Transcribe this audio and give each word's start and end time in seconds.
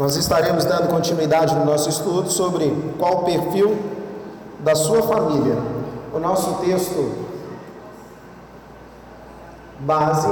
Nós 0.00 0.16
estaremos 0.16 0.64
dando 0.64 0.88
continuidade 0.88 1.54
no 1.54 1.62
nosso 1.62 1.90
estudo 1.90 2.30
sobre 2.30 2.74
qual 2.98 3.18
o 3.18 3.24
perfil 3.24 3.78
da 4.60 4.74
sua 4.74 5.02
família. 5.02 5.54
O 6.14 6.18
nosso 6.18 6.54
texto 6.54 7.12
base 9.80 10.30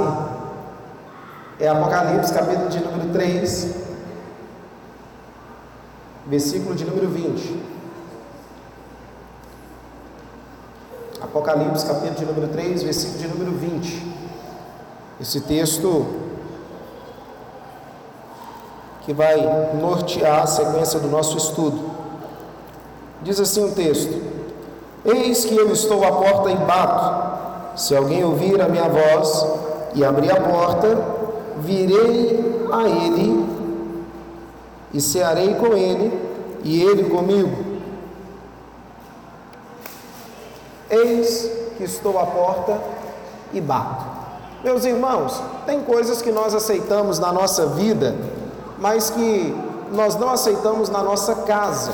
é 1.59 1.67
Apocalipse, 1.67 2.33
capítulo 2.33 2.67
de 2.67 2.79
número 2.79 3.13
3, 3.13 3.75
versículo 6.25 6.73
de 6.73 6.85
número 6.85 7.07
20. 7.07 7.63
Apocalipse, 11.21 11.85
capítulo 11.85 12.15
de 12.15 12.25
número 12.25 12.47
3, 12.47 12.81
versículo 12.81 13.19
de 13.19 13.27
número 13.27 13.51
20. 13.51 14.15
Esse 15.21 15.41
texto 15.41 16.18
que 19.09 19.13
vai 19.15 19.41
nortear 19.81 20.43
a 20.43 20.45
sequência 20.45 20.99
do 20.99 21.07
nosso 21.07 21.35
estudo. 21.35 21.79
Diz 23.23 23.39
assim 23.39 23.65
o 23.65 23.71
texto: 23.71 24.21
Eis 25.03 25.45
que 25.45 25.57
eu 25.57 25.71
estou 25.73 26.05
à 26.05 26.11
porta 26.11 26.51
e 26.51 26.55
bato. 26.55 27.79
Se 27.81 27.95
alguém 27.95 28.23
ouvir 28.23 28.61
a 28.61 28.69
minha 28.69 28.87
voz 28.87 29.47
e 29.95 30.05
abrir 30.05 30.31
a 30.31 30.39
porta, 30.39 30.95
virei 31.57 32.67
a 32.71 32.87
ele 32.87 33.47
e 34.93 35.01
cearei 35.01 35.55
com 35.55 35.75
ele 35.75 36.13
e 36.63 36.79
ele 36.79 37.05
comigo. 37.05 37.65
Eis 40.87 41.49
que 41.77 41.83
estou 41.83 42.19
à 42.19 42.27
porta 42.27 42.79
e 43.53 43.59
bato. 43.59 44.05
Meus 44.63 44.85
irmãos, 44.85 45.41
tem 45.65 45.81
coisas 45.81 46.21
que 46.21 46.31
nós 46.31 46.53
aceitamos 46.53 47.17
na 47.17 47.33
nossa 47.33 47.65
vida 47.65 48.15
mas 48.79 49.09
que 49.09 49.55
nós 49.91 50.15
não 50.15 50.29
aceitamos 50.29 50.89
na 50.89 51.03
nossa 51.03 51.35
casa. 51.35 51.91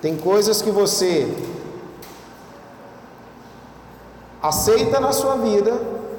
Tem 0.00 0.16
coisas 0.16 0.62
que 0.62 0.70
você 0.70 1.32
aceita 4.42 4.98
na 5.00 5.12
sua 5.12 5.36
vida, 5.36 5.72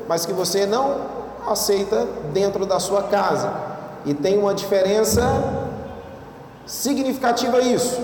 mas 0.08 0.25
que 0.25 0.33
você 0.33 0.66
não 0.66 1.02
aceita 1.47 2.08
dentro 2.33 2.66
da 2.66 2.80
sua 2.80 3.03
casa. 3.03 3.52
E 4.05 4.14
tem 4.14 4.38
uma 4.38 4.53
diferença 4.53 5.22
significativa 6.66 7.59
isso. 7.59 8.02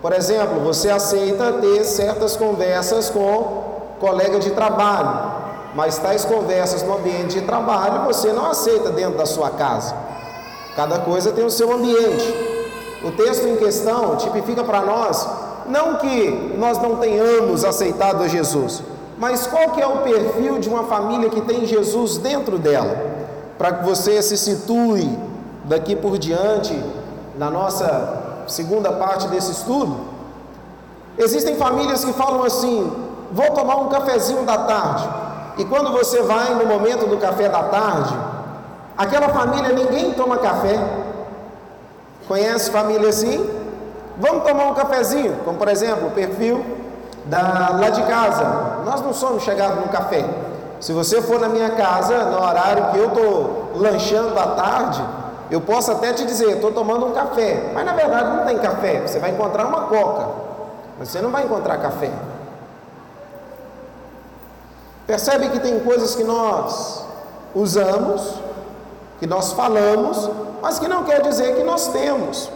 Por 0.00 0.12
exemplo, 0.12 0.60
você 0.60 0.90
aceita 0.90 1.54
ter 1.54 1.84
certas 1.84 2.36
conversas 2.36 3.10
com 3.10 3.68
colega 3.98 4.38
de 4.38 4.50
trabalho, 4.50 5.32
mas 5.74 5.98
tais 5.98 6.24
conversas 6.24 6.82
no 6.84 6.96
ambiente 6.96 7.40
de 7.40 7.42
trabalho 7.42 8.04
você 8.04 8.32
não 8.32 8.46
aceita 8.50 8.90
dentro 8.90 9.18
da 9.18 9.26
sua 9.26 9.50
casa. 9.50 10.07
Cada 10.78 11.00
coisa 11.00 11.32
tem 11.32 11.44
o 11.44 11.50
seu 11.50 11.72
ambiente. 11.72 12.32
O 13.02 13.10
texto 13.10 13.48
em 13.48 13.56
questão 13.56 14.14
tipifica 14.14 14.62
para 14.62 14.80
nós 14.80 15.28
não 15.66 15.96
que 15.96 16.54
nós 16.56 16.80
não 16.80 16.98
tenhamos 16.98 17.64
aceitado 17.64 18.22
a 18.22 18.28
Jesus, 18.28 18.84
mas 19.18 19.44
qual 19.44 19.70
que 19.70 19.82
é 19.82 19.86
o 19.88 20.02
perfil 20.02 20.60
de 20.60 20.68
uma 20.68 20.84
família 20.84 21.30
que 21.30 21.40
tem 21.40 21.66
Jesus 21.66 22.18
dentro 22.18 22.58
dela, 22.58 22.96
para 23.58 23.72
que 23.72 23.84
você 23.84 24.22
se 24.22 24.38
situe 24.38 25.18
daqui 25.64 25.96
por 25.96 26.16
diante 26.16 26.80
na 27.36 27.50
nossa 27.50 28.44
segunda 28.46 28.92
parte 28.92 29.26
desse 29.26 29.50
estudo. 29.50 29.96
Existem 31.18 31.56
famílias 31.56 32.04
que 32.04 32.12
falam 32.12 32.44
assim: 32.44 32.92
"Vou 33.32 33.50
tomar 33.50 33.78
um 33.78 33.88
cafezinho 33.88 34.44
da 34.44 34.58
tarde". 34.58 35.08
E 35.58 35.64
quando 35.64 35.90
você 35.90 36.22
vai 36.22 36.54
no 36.54 36.66
momento 36.66 37.04
do 37.08 37.16
café 37.16 37.48
da 37.48 37.64
tarde, 37.64 38.14
Aquela 38.98 39.28
família 39.28 39.72
ninguém 39.72 40.12
toma 40.12 40.38
café. 40.38 40.76
Conhece 42.26 42.68
família 42.72 43.08
assim? 43.08 43.48
Vamos 44.16 44.42
tomar 44.42 44.64
um 44.64 44.74
cafezinho, 44.74 45.36
como 45.44 45.56
por 45.56 45.68
exemplo 45.68 46.08
o 46.08 46.10
perfil 46.10 46.64
da, 47.26 47.40
lá 47.80 47.90
de 47.90 48.02
casa. 48.02 48.44
Nós 48.84 49.00
não 49.00 49.14
somos 49.14 49.44
chegados 49.44 49.76
no 49.76 49.88
café. 49.88 50.24
Se 50.80 50.92
você 50.92 51.22
for 51.22 51.38
na 51.38 51.48
minha 51.48 51.70
casa, 51.70 52.24
no 52.24 52.42
horário 52.42 52.90
que 52.90 52.98
eu 52.98 53.08
estou 53.08 53.72
lanchando 53.76 54.36
à 54.38 54.46
tarde, 54.48 55.04
eu 55.48 55.60
posso 55.60 55.92
até 55.92 56.12
te 56.12 56.26
dizer, 56.26 56.56
estou 56.56 56.72
tomando 56.72 57.06
um 57.06 57.12
café. 57.12 57.70
Mas 57.72 57.84
na 57.84 57.92
verdade 57.92 58.36
não 58.36 58.44
tem 58.44 58.58
café. 58.58 59.00
Você 59.06 59.20
vai 59.20 59.30
encontrar 59.30 59.64
uma 59.64 59.82
coca. 59.82 60.26
Mas 60.98 61.08
você 61.08 61.20
não 61.20 61.30
vai 61.30 61.44
encontrar 61.44 61.78
café. 61.78 62.10
Percebe 65.06 65.50
que 65.50 65.60
tem 65.60 65.78
coisas 65.78 66.16
que 66.16 66.24
nós 66.24 67.04
usamos 67.54 68.47
que 69.18 69.26
nós 69.26 69.52
falamos, 69.52 70.30
mas 70.62 70.78
que 70.78 70.88
não 70.88 71.04
quer 71.04 71.22
dizer 71.22 71.56
que 71.56 71.62
nós 71.62 71.88
temos. 71.88 72.50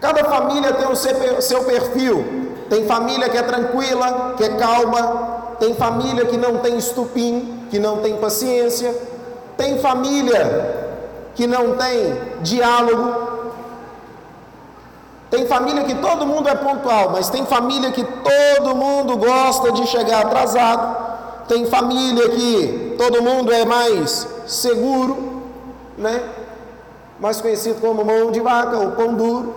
Cada 0.00 0.24
família 0.24 0.72
tem 0.72 0.88
o 0.88 1.42
seu 1.42 1.64
perfil. 1.64 2.24
Tem 2.68 2.86
família 2.86 3.28
que 3.28 3.36
é 3.36 3.42
tranquila, 3.42 4.34
que 4.36 4.44
é 4.44 4.56
calma. 4.56 5.56
Tem 5.58 5.74
família 5.74 6.24
que 6.24 6.36
não 6.36 6.58
tem 6.58 6.78
estupim, 6.78 7.66
que 7.70 7.78
não 7.78 7.98
tem 7.98 8.16
paciência. 8.16 8.94
Tem 9.56 9.78
família 9.78 10.90
que 11.34 11.46
não 11.46 11.76
tem 11.76 12.20
diálogo. 12.40 13.30
Tem 15.30 15.46
família 15.46 15.84
que 15.84 15.94
todo 15.96 16.26
mundo 16.26 16.48
é 16.48 16.54
pontual, 16.56 17.10
mas 17.10 17.28
tem 17.28 17.46
família 17.46 17.92
que 17.92 18.02
todo 18.02 18.74
mundo 18.74 19.16
gosta 19.16 19.70
de 19.70 19.86
chegar 19.86 20.26
atrasado. 20.26 21.10
Tem 21.50 21.66
família 21.66 22.28
que 22.28 22.94
todo 22.96 23.20
mundo 23.20 23.52
é 23.52 23.64
mais 23.64 24.24
seguro, 24.46 25.42
né? 25.98 26.22
Mais 27.18 27.40
conhecido 27.40 27.80
como 27.80 28.04
mão 28.04 28.30
de 28.30 28.38
vaca 28.38 28.78
ou 28.78 28.92
pão 28.92 29.14
duro. 29.14 29.52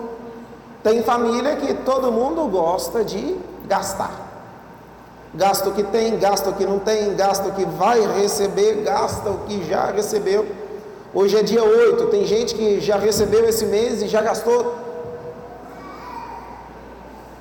Tem 0.82 1.04
família 1.04 1.56
que 1.56 1.72
todo 1.76 2.12
mundo 2.12 2.48
gosta 2.48 3.04
de 3.04 3.38
gastar. 3.68 4.10
Gasta 5.36 5.70
o 5.70 5.72
que 5.72 5.84
tem, 5.84 6.18
gasta 6.18 6.50
o 6.50 6.54
que 6.54 6.66
não 6.66 6.80
tem, 6.80 7.16
gasta 7.16 7.50
o 7.50 7.52
que 7.52 7.64
vai 7.64 8.02
receber, 8.20 8.82
gasta 8.82 9.30
o 9.30 9.42
que 9.46 9.64
já 9.64 9.92
recebeu. 9.92 10.48
Hoje 11.14 11.38
é 11.38 11.44
dia 11.44 11.64
8, 11.64 12.08
tem 12.08 12.26
gente 12.26 12.56
que 12.56 12.82
já 12.82 12.98
recebeu 12.98 13.48
esse 13.48 13.68
mês 13.68 14.02
e 14.02 14.08
já 14.08 14.24
gastou 14.24 14.78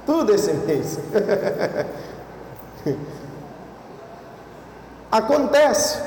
tudo 0.05 0.35
esse 0.35 0.53
mês. 0.53 0.99
Acontece. 5.13 5.99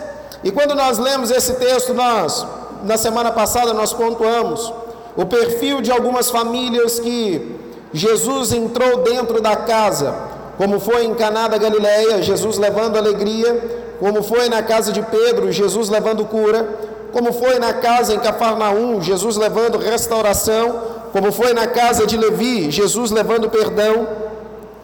E 0.43 0.51
quando 0.51 0.73
nós 0.73 0.97
lemos 0.97 1.29
esse 1.29 1.53
texto, 1.53 1.93
nós, 1.93 2.45
na 2.83 2.97
semana 2.97 3.31
passada, 3.31 3.71
nós 3.71 3.93
pontuamos 3.93 4.73
o 5.15 5.27
perfil 5.27 5.79
de 5.79 5.91
algumas 5.91 6.31
famílias 6.31 6.99
que 6.99 7.55
Jesus 7.93 8.51
entrou 8.51 9.03
dentro 9.03 9.39
da 9.39 9.55
casa, 9.55 10.13
como 10.57 10.79
foi 10.79 11.05
em 11.05 11.13
Caná 11.13 11.47
da 11.47 11.57
Galileia, 11.57 12.23
Jesus 12.23 12.57
levando 12.57 12.97
alegria, 12.97 13.95
como 13.99 14.23
foi 14.23 14.49
na 14.49 14.63
casa 14.63 14.91
de 14.91 15.01
Pedro, 15.03 15.51
Jesus 15.51 15.87
levando 15.87 16.25
cura, 16.25 16.67
como 17.13 17.31
foi 17.31 17.59
na 17.59 17.73
casa 17.73 18.13
em 18.13 18.19
Cafarnaum, 18.19 19.01
Jesus 19.01 19.37
levando 19.37 19.77
restauração, 19.77 20.81
como 21.13 21.31
foi 21.31 21.53
na 21.53 21.67
casa 21.67 22.05
de 22.05 22.17
Levi, 22.17 22.71
Jesus 22.71 23.11
levando 23.11 23.49
perdão, 23.49 24.07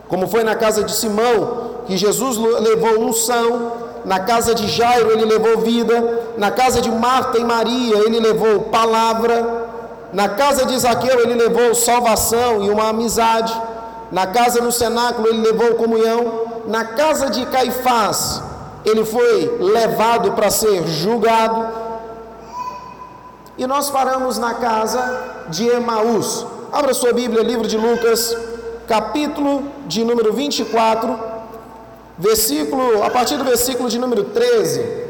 como 0.07 0.27
foi 0.27 0.43
na 0.43 0.55
casa 0.55 0.83
de 0.83 0.93
Simão, 0.93 1.71
que 1.87 1.97
Jesus 1.97 2.37
levou 2.37 3.01
unção, 3.01 3.80
na 4.05 4.19
casa 4.19 4.55
de 4.55 4.67
Jairo 4.67 5.11
ele 5.11 5.25
levou 5.25 5.59
vida, 5.59 6.23
na 6.37 6.51
casa 6.51 6.81
de 6.81 6.89
Marta 6.89 7.37
e 7.37 7.43
Maria 7.43 7.97
ele 7.97 8.19
levou 8.19 8.61
palavra, 8.63 9.69
na 10.11 10.29
casa 10.29 10.65
de 10.65 10.77
Zaqueu 10.77 11.19
ele 11.19 11.35
levou 11.35 11.73
salvação 11.75 12.63
e 12.63 12.69
uma 12.69 12.89
amizade, 12.89 13.53
na 14.11 14.27
casa 14.27 14.61
no 14.61 14.71
cenáculo 14.71 15.27
ele 15.27 15.41
levou 15.41 15.75
comunhão, 15.75 16.41
na 16.67 16.83
casa 16.85 17.29
de 17.29 17.45
Caifás 17.45 18.41
ele 18.83 19.05
foi 19.05 19.57
levado 19.59 20.31
para 20.31 20.49
ser 20.49 20.87
julgado, 20.87 21.67
e 23.57 23.67
nós 23.67 23.91
paramos 23.91 24.39
na 24.39 24.55
casa 24.55 25.45
de 25.49 25.67
Emaús. 25.67 26.47
Abra 26.71 26.93
sua 26.95 27.13
Bíblia, 27.13 27.43
livro 27.43 27.67
de 27.67 27.77
Lucas, 27.77 28.35
capítulo 28.87 29.65
de 29.85 30.03
número 30.03 30.33
24 30.33 31.30
versículo, 32.21 33.03
a 33.03 33.09
partir 33.09 33.35
do 33.35 33.43
versículo 33.43 33.89
de 33.89 33.97
número 33.97 34.25
13. 34.25 35.01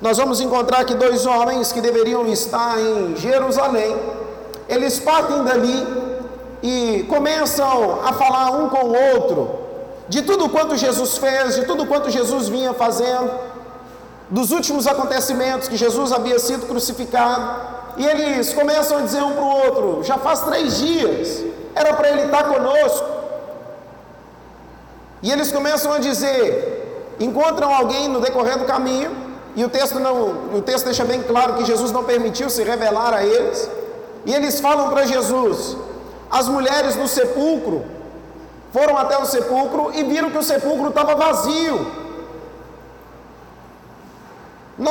Nós 0.00 0.16
vamos 0.16 0.40
encontrar 0.40 0.84
que 0.86 0.94
dois 0.94 1.26
homens 1.26 1.72
que 1.72 1.80
deveriam 1.82 2.26
estar 2.26 2.80
em 2.80 3.14
Jerusalém, 3.16 3.94
eles 4.66 4.98
partem 4.98 5.44
dali 5.44 5.86
e 6.62 7.04
começam 7.06 8.00
a 8.02 8.14
falar 8.14 8.50
um 8.52 8.70
com 8.70 8.86
o 8.86 9.14
outro 9.14 9.60
de 10.08 10.22
tudo 10.22 10.48
quanto 10.48 10.74
Jesus 10.74 11.18
fez, 11.18 11.54
de 11.54 11.66
tudo 11.66 11.86
quanto 11.86 12.08
Jesus 12.08 12.48
vinha 12.48 12.72
fazendo, 12.72 13.30
dos 14.30 14.52
últimos 14.52 14.86
acontecimentos 14.86 15.68
que 15.68 15.76
Jesus 15.76 16.12
havia 16.12 16.38
sido 16.38 16.66
crucificado. 16.66 17.80
E 17.96 18.06
eles 18.06 18.52
começam 18.52 18.98
a 18.98 19.00
dizer 19.02 19.22
um 19.22 19.32
para 19.32 19.42
o 19.42 19.56
outro: 19.66 20.04
já 20.04 20.16
faz 20.16 20.40
três 20.40 20.78
dias, 20.78 21.44
era 21.74 21.94
para 21.94 22.08
ele 22.10 22.22
estar 22.22 22.44
conosco. 22.44 23.06
E 25.22 25.30
eles 25.30 25.50
começam 25.50 25.92
a 25.92 25.98
dizer: 25.98 27.16
encontram 27.18 27.74
alguém 27.74 28.08
no 28.08 28.20
decorrer 28.20 28.58
do 28.58 28.64
caminho, 28.64 29.10
e 29.56 29.64
o 29.64 29.68
texto 29.68 29.98
não, 29.98 30.56
o 30.56 30.62
texto 30.62 30.84
deixa 30.84 31.04
bem 31.04 31.22
claro 31.22 31.54
que 31.54 31.64
Jesus 31.64 31.90
não 31.90 32.04
permitiu 32.04 32.48
se 32.48 32.62
revelar 32.62 33.12
a 33.12 33.24
eles. 33.24 33.68
E 34.24 34.34
eles 34.34 34.60
falam 34.60 34.90
para 34.90 35.04
Jesus: 35.04 35.76
as 36.30 36.46
mulheres 36.46 36.94
no 36.94 37.08
sepulcro 37.08 37.84
foram 38.72 38.96
até 38.96 39.18
o 39.18 39.24
sepulcro 39.24 39.90
e 39.92 40.04
viram 40.04 40.30
que 40.30 40.38
o 40.38 40.42
sepulcro 40.42 40.90
estava 40.90 41.16
vazio. 41.16 41.99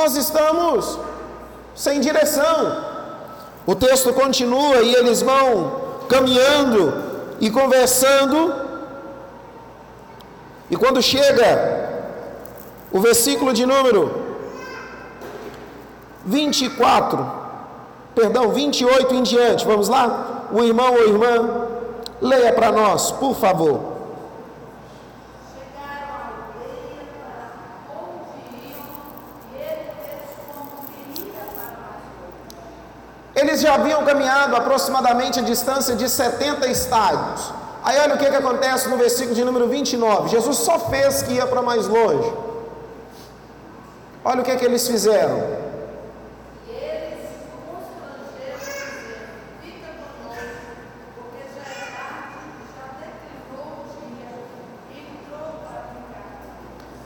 Nós 0.00 0.16
estamos 0.16 0.98
sem 1.74 2.00
direção. 2.00 2.84
O 3.66 3.74
texto 3.74 4.14
continua 4.14 4.76
e 4.80 4.94
eles 4.94 5.20
vão 5.20 6.06
caminhando 6.08 6.94
e 7.38 7.50
conversando. 7.50 8.54
E 10.70 10.76
quando 10.76 11.02
chega 11.02 11.50
o 12.90 12.98
versículo 12.98 13.52
de 13.52 13.66
número 13.66 14.02
24, 16.24 17.30
perdão, 18.14 18.48
28 18.52 19.14
em 19.14 19.22
diante, 19.22 19.66
vamos 19.66 19.90
lá? 19.90 20.48
O 20.50 20.62
irmão 20.64 20.94
ou 20.94 21.08
irmã, 21.08 21.68
leia 22.22 22.54
para 22.54 22.72
nós, 22.72 23.12
por 23.12 23.36
favor. 23.36 23.89
Eles 33.40 33.62
já 33.62 33.74
haviam 33.74 34.04
caminhado 34.04 34.54
aproximadamente 34.54 35.38
a 35.38 35.42
distância 35.42 35.94
de 35.94 36.06
70 36.08 36.68
estádios. 36.68 37.52
Aí 37.82 37.98
olha 37.98 38.14
o 38.14 38.18
que, 38.18 38.28
que 38.28 38.36
acontece 38.36 38.86
no 38.90 38.98
versículo 38.98 39.34
de 39.34 39.42
número 39.42 39.66
29. 39.66 40.28
Jesus 40.28 40.58
só 40.58 40.78
fez 40.78 41.22
que 41.22 41.32
ia 41.32 41.46
para 41.46 41.62
mais 41.62 41.86
longe. 41.86 42.30
Olha 44.22 44.42
o 44.42 44.44
que, 44.44 44.54
que 44.56 44.64
eles 44.66 44.86
fizeram. 44.86 45.58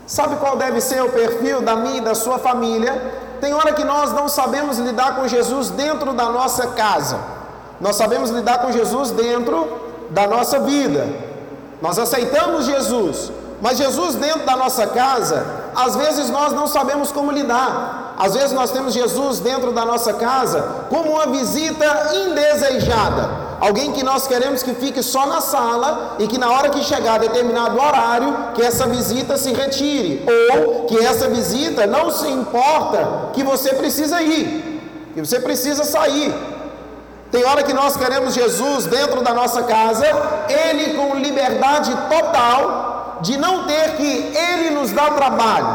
Sabe 0.05 0.37
qual 0.37 0.57
deve 0.57 0.81
ser 0.81 1.01
o 1.03 1.11
perfil 1.11 1.61
da 1.61 1.77
minha 1.77 1.99
e 1.99 2.01
da 2.01 2.15
sua 2.15 2.39
família? 2.39 3.24
Tem 3.45 3.53
hora 3.53 3.75
que 3.75 3.85
nós 3.85 4.11
não 4.11 4.27
sabemos 4.27 4.79
lidar 4.79 5.17
com 5.17 5.29
Jesus 5.29 5.69
dentro 5.69 6.15
da 6.15 6.31
nossa 6.31 6.69
casa. 6.69 7.19
Nós 7.79 7.95
sabemos 7.95 8.31
lidar 8.31 8.57
com 8.63 8.73
Jesus 8.73 9.11
dentro 9.11 9.83
da 10.09 10.27
nossa 10.27 10.61
vida. 10.61 11.07
Nós 11.83 11.99
aceitamos 11.99 12.65
Jesus, 12.65 13.31
mas 13.61 13.77
Jesus 13.77 14.15
dentro 14.15 14.47
da 14.47 14.57
nossa 14.57 14.87
casa, 14.87 15.45
às 15.77 15.95
vezes 15.95 16.31
nós 16.31 16.55
não 16.55 16.67
sabemos 16.67 17.13
como 17.13 17.31
lidar. 17.31 18.15
Às 18.19 18.33
vezes 18.33 18.53
nós 18.53 18.71
temos 18.71 18.95
Jesus 18.95 19.41
dentro 19.41 19.73
da 19.73 19.85
nossa 19.85 20.15
casa 20.15 20.87
como 20.89 21.11
uma 21.11 21.27
visita 21.27 21.85
indesejada. 22.15 23.29
Alguém 23.67 23.93
que 23.93 24.03
nós 24.03 24.27
queremos 24.27 24.63
que 24.63 24.75
fique 24.75 25.03
só 25.03 25.25
na 25.25 25.41
sala 25.41 26.17
e 26.19 26.27
que 26.29 26.37
na 26.37 26.51
hora 26.51 26.69
que 26.69 26.85
chegar 26.85 27.19
determinado 27.19 27.81
horário, 27.81 28.53
que 28.55 28.63
essa 28.63 28.87
visita 28.87 29.39
se 29.39 29.55
retire. 29.55 30.23
Ou 30.55 30.85
que 30.85 30.99
essa 30.99 31.31
visita 31.31 31.87
não 31.87 32.11
se 32.11 32.29
importa 32.29 33.31
que 33.33 33.43
você 33.43 33.71
precisa 33.73 34.21
ir, 34.21 34.83
que 35.15 35.21
você 35.25 35.41
precisa 35.41 35.83
sair. 35.83 36.31
Tem 37.33 37.43
hora 37.47 37.63
que 37.63 37.73
nós 37.73 37.97
queremos 37.97 38.35
Jesus 38.35 38.85
dentro 38.85 39.23
da 39.23 39.33
nossa 39.33 39.63
casa, 39.63 40.05
Ele 40.47 40.93
com 40.99 41.15
liberdade 41.17 41.91
total 42.11 43.21
de 43.23 43.39
não 43.39 43.67
ter 43.67 43.97
que 43.97 44.37
Ele 44.37 44.73
nos 44.79 44.91
dar 44.93 45.15
trabalho. 45.15 45.75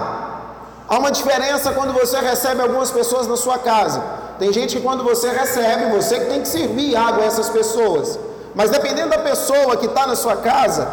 Há 0.87 0.99
uma 0.99 1.09
diferença 1.09 1.71
quando 1.71 1.91
você 1.91 2.19
recebe 2.19 2.61
algumas 2.61 2.91
pessoas 2.91 3.25
na 3.25 3.35
sua 3.35 3.57
casa. 3.57 4.18
Tem 4.39 4.53
gente 4.53 4.77
que 4.77 4.81
quando 4.81 5.03
você 5.03 5.29
recebe, 5.29 5.91
você 5.91 6.19
que 6.21 6.25
tem 6.27 6.41
que 6.41 6.47
servir 6.47 6.95
água 6.95 7.23
a 7.23 7.27
essas 7.27 7.49
pessoas. 7.49 8.17
Mas 8.55 8.69
dependendo 8.69 9.09
da 9.09 9.19
pessoa 9.19 9.75
que 9.75 9.85
está 9.85 10.07
na 10.07 10.15
sua 10.15 10.37
casa 10.37 10.87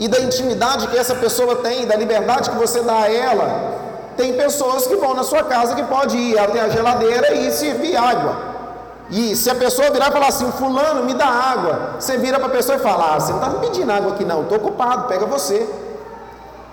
e 0.00 0.08
da 0.08 0.20
intimidade 0.20 0.88
que 0.88 0.98
essa 0.98 1.14
pessoa 1.14 1.56
tem, 1.56 1.86
da 1.86 1.94
liberdade 1.94 2.50
que 2.50 2.56
você 2.56 2.82
dá 2.82 3.02
a 3.02 3.12
ela, 3.12 3.78
tem 4.16 4.32
pessoas 4.34 4.86
que 4.88 4.96
vão 4.96 5.14
na 5.14 5.22
sua 5.22 5.44
casa 5.44 5.74
que 5.74 5.84
pode 5.84 6.16
ir 6.16 6.38
até 6.38 6.60
a 6.60 6.68
geladeira 6.68 7.32
e 7.32 7.52
servir 7.52 7.96
água. 7.96 8.50
E 9.08 9.34
se 9.36 9.48
a 9.48 9.54
pessoa 9.54 9.90
virar 9.90 10.08
e 10.08 10.12
falar 10.12 10.28
assim, 10.28 10.50
fulano, 10.52 11.04
me 11.04 11.14
dá 11.14 11.26
água, 11.26 11.96
você 11.98 12.16
vira 12.16 12.38
para 12.38 12.48
a 12.48 12.50
pessoa 12.50 12.76
e 12.76 12.80
fala, 12.80 13.14
ah, 13.14 13.20
você 13.20 13.32
não 13.32 13.40
está 13.40 13.50
me 13.50 13.58
pedindo 13.60 13.90
água 13.90 14.12
aqui 14.12 14.24
não, 14.24 14.42
estou 14.42 14.58
ocupado, 14.58 15.08
pega 15.08 15.26
você. 15.26 15.68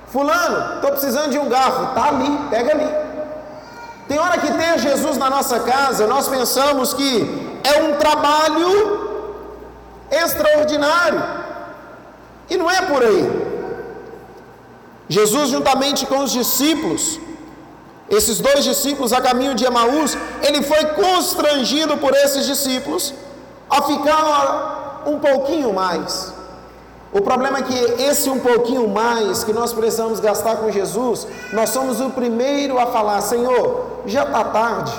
Fulano, 0.07 0.75
estou 0.75 0.91
precisando 0.91 1.29
de 1.29 1.37
um 1.39 1.47
garfo, 1.49 1.83
está 1.83 2.09
ali, 2.09 2.39
pega 2.49 2.71
ali. 2.71 3.06
Tem 4.07 4.17
hora 4.19 4.37
que 4.37 4.51
ter 4.51 4.79
Jesus 4.79 5.17
na 5.17 5.29
nossa 5.29 5.59
casa, 5.59 6.07
nós 6.07 6.27
pensamos 6.27 6.93
que 6.93 7.11
é 7.63 7.81
um 7.83 7.97
trabalho 7.97 8.71
extraordinário. 10.09 11.21
E 12.49 12.57
não 12.57 12.69
é 12.71 12.81
por 12.83 13.03
aí. 13.03 13.23
Jesus, 15.09 15.49
juntamente 15.49 16.05
com 16.05 16.19
os 16.19 16.31
discípulos, 16.31 17.19
esses 18.09 18.39
dois 18.39 18.63
discípulos 18.63 19.11
a 19.11 19.21
caminho 19.21 19.53
de 19.55 19.65
Emaús, 19.65 20.17
ele 20.41 20.61
foi 20.61 20.85
constrangido 21.03 21.97
por 21.97 22.13
esses 22.13 22.45
discípulos 22.45 23.13
a 23.69 23.81
ficar 23.81 25.03
um 25.05 25.19
pouquinho 25.19 25.73
mais. 25.73 26.33
O 27.17 27.21
problema 27.21 27.57
é 27.57 27.61
que 27.63 28.03
esse 28.03 28.29
um 28.29 28.37
pouquinho 28.37 28.87
mais 28.87 29.43
que 29.43 29.51
nós 29.51 29.73
precisamos 29.73 30.19
gastar 30.19 30.57
com 30.57 30.69
Jesus, 30.69 31.27
nós 31.51 31.71
somos 31.71 31.99
o 31.99 32.11
primeiro 32.11 32.77
a 32.77 32.85
falar: 32.85 33.19
Senhor, 33.21 34.03
já 34.05 34.23
está 34.23 34.43
tarde, 34.43 34.93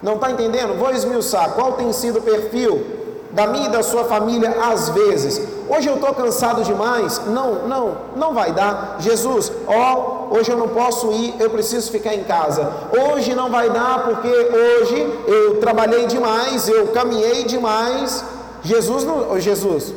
não 0.00 0.14
está 0.14 0.30
entendendo? 0.30 0.78
Vou 0.78 0.92
esmiuçar. 0.92 1.50
Qual 1.54 1.72
tem 1.72 1.92
sido 1.92 2.20
o 2.20 2.22
perfil 2.22 2.86
da 3.32 3.48
minha 3.48 3.66
e 3.66 3.72
da 3.72 3.82
sua 3.82 4.04
família 4.04 4.56
às 4.70 4.90
vezes? 4.90 5.42
Hoje 5.68 5.88
eu 5.88 5.96
estou 5.96 6.14
cansado 6.14 6.62
demais. 6.62 7.20
Não, 7.26 7.66
não, 7.66 7.96
não 8.14 8.32
vai 8.32 8.52
dar. 8.52 8.98
Jesus, 9.00 9.50
ó, 9.66 10.28
hoje 10.30 10.48
eu 10.48 10.56
não 10.56 10.68
posso 10.68 11.10
ir, 11.10 11.34
eu 11.40 11.50
preciso 11.50 11.90
ficar 11.90 12.14
em 12.14 12.22
casa. 12.22 12.70
Hoje 12.96 13.34
não 13.34 13.50
vai 13.50 13.68
dar 13.68 14.04
porque 14.04 14.28
hoje 14.28 15.12
eu 15.26 15.58
trabalhei 15.58 16.06
demais, 16.06 16.68
eu 16.68 16.86
caminhei 16.88 17.42
demais. 17.42 18.24
Jesus, 18.62 19.02
não, 19.02 19.40
Jesus, 19.40 19.92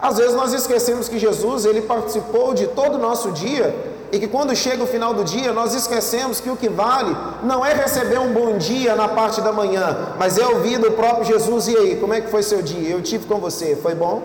às 0.00 0.16
vezes 0.16 0.34
nós 0.34 0.52
esquecemos 0.52 1.08
que 1.08 1.18
Jesus, 1.18 1.64
ele 1.64 1.82
participou 1.82 2.54
de 2.54 2.66
todo 2.68 2.94
o 2.94 2.98
nosso 2.98 3.32
dia 3.32 3.74
e 4.10 4.18
que 4.18 4.26
quando 4.26 4.56
chega 4.56 4.82
o 4.82 4.86
final 4.86 5.12
do 5.12 5.22
dia, 5.22 5.52
nós 5.52 5.74
esquecemos 5.74 6.40
que 6.40 6.48
o 6.48 6.56
que 6.56 6.68
vale 6.68 7.14
não 7.42 7.64
é 7.64 7.74
receber 7.74 8.18
um 8.18 8.32
bom 8.32 8.56
dia 8.56 8.96
na 8.96 9.08
parte 9.08 9.40
da 9.40 9.52
manhã, 9.52 10.14
mas 10.18 10.38
é 10.38 10.46
ouvir 10.46 10.78
do 10.78 10.90
próprio 10.92 11.26
Jesus 11.26 11.68
e 11.68 11.76
aí, 11.76 11.96
como 11.96 12.14
é 12.14 12.20
que 12.20 12.30
foi 12.30 12.42
seu 12.42 12.62
dia? 12.62 12.90
Eu 12.90 13.02
tive 13.02 13.26
com 13.26 13.38
você, 13.38 13.76
foi 13.76 13.94
bom? 13.94 14.22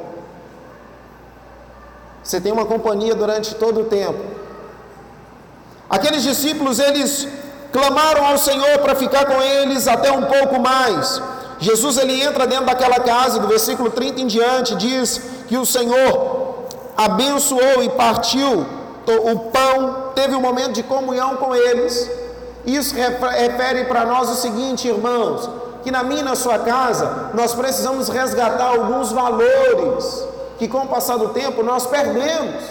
Você 2.24 2.40
tem 2.40 2.52
uma 2.52 2.66
companhia 2.66 3.14
durante 3.14 3.54
todo 3.54 3.82
o 3.82 3.84
tempo. 3.84 4.20
Aqueles 5.90 6.24
discípulos, 6.24 6.80
eles 6.80 7.28
clamaram 7.72 8.26
ao 8.26 8.38
Senhor 8.38 8.80
para 8.80 8.96
ficar 8.96 9.26
com 9.26 9.40
eles 9.42 9.88
até 9.88 10.12
um 10.12 10.24
pouco 10.24 10.60
mais. 10.60 11.22
Jesus 11.60 11.98
ele 11.98 12.22
entra 12.22 12.48
dentro 12.48 12.66
daquela 12.66 13.00
casa, 13.00 13.40
do 13.40 13.48
versículo 13.48 13.92
30 13.92 14.22
em 14.22 14.28
diante, 14.28 14.76
diz 14.76 15.35
que 15.48 15.58
o 15.58 15.66
Senhor 15.66 16.66
abençoou 16.96 17.84
e 17.84 17.90
partiu 17.90 18.66
o 19.08 19.40
pão, 19.52 20.12
teve 20.16 20.36
um 20.36 20.42
momento 20.42 20.74
de 20.74 20.84
comunhão 20.84 21.36
com 21.38 21.56
eles. 21.56 22.10
Isso 22.66 22.96
refere 22.96 23.86
para 23.86 24.06
nós 24.06 24.30
o 24.30 24.36
seguinte, 24.36 24.88
irmãos, 24.88 25.48
que 25.84 25.92
na 25.92 26.04
minha 26.04 26.22
e 26.22 26.24
na 26.24 26.36
sua 26.36 26.60
casa 26.60 27.30
nós 27.34 27.54
precisamos 27.54 28.10
resgatar 28.10 28.70
alguns 28.70 29.12
valores 29.12 30.28
que 30.58 30.68
com 30.68 30.80
o 30.80 30.88
passar 30.88 31.18
do 31.18 31.30
tempo 31.30 31.62
nós 31.62 31.86
perdemos. 31.86 32.64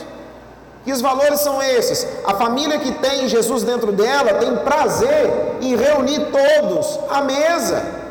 E 0.86 0.92
os 0.92 1.00
valores 1.00 1.40
são 1.40 1.62
esses: 1.62 2.06
a 2.26 2.34
família 2.34 2.78
que 2.78 2.92
tem 2.92 3.28
Jesus 3.28 3.62
dentro 3.62 3.92
dela 3.92 4.34
tem 4.34 4.56
prazer 4.56 5.56
em 5.60 5.76
reunir 5.76 6.26
todos 6.30 6.98
à 7.10 7.20
mesa. 7.22 8.03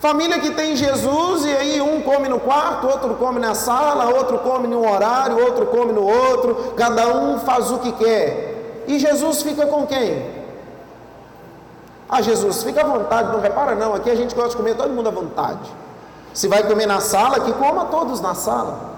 Família 0.00 0.40
que 0.40 0.50
tem 0.52 0.74
Jesus 0.74 1.44
e 1.44 1.54
aí 1.54 1.80
um 1.80 2.00
come 2.00 2.26
no 2.26 2.40
quarto, 2.40 2.86
outro 2.86 3.14
come 3.16 3.38
na 3.38 3.54
sala, 3.54 4.06
outro 4.06 4.38
come 4.38 4.66
num 4.66 4.90
horário, 4.90 5.38
outro 5.38 5.66
come 5.66 5.92
no 5.92 6.02
outro, 6.02 6.72
cada 6.74 7.08
um 7.08 7.38
faz 7.38 7.70
o 7.70 7.78
que 7.78 7.92
quer. 7.92 8.84
E 8.88 8.98
Jesus 8.98 9.42
fica 9.42 9.66
com 9.66 9.86
quem? 9.86 10.40
Ah, 12.08 12.22
Jesus, 12.22 12.62
fica 12.62 12.80
à 12.80 12.84
vontade, 12.84 13.30
não 13.30 13.40
repara 13.40 13.74
não, 13.74 13.94
aqui 13.94 14.10
a 14.10 14.14
gente 14.14 14.34
gosta 14.34 14.50
de 14.50 14.56
comer 14.56 14.74
todo 14.74 14.90
mundo 14.90 15.08
à 15.08 15.12
vontade. 15.12 15.70
Se 16.32 16.48
vai 16.48 16.62
comer 16.66 16.86
na 16.86 17.00
sala, 17.00 17.40
que 17.40 17.52
coma 17.52 17.84
todos 17.84 18.22
na 18.22 18.34
sala. 18.34 18.90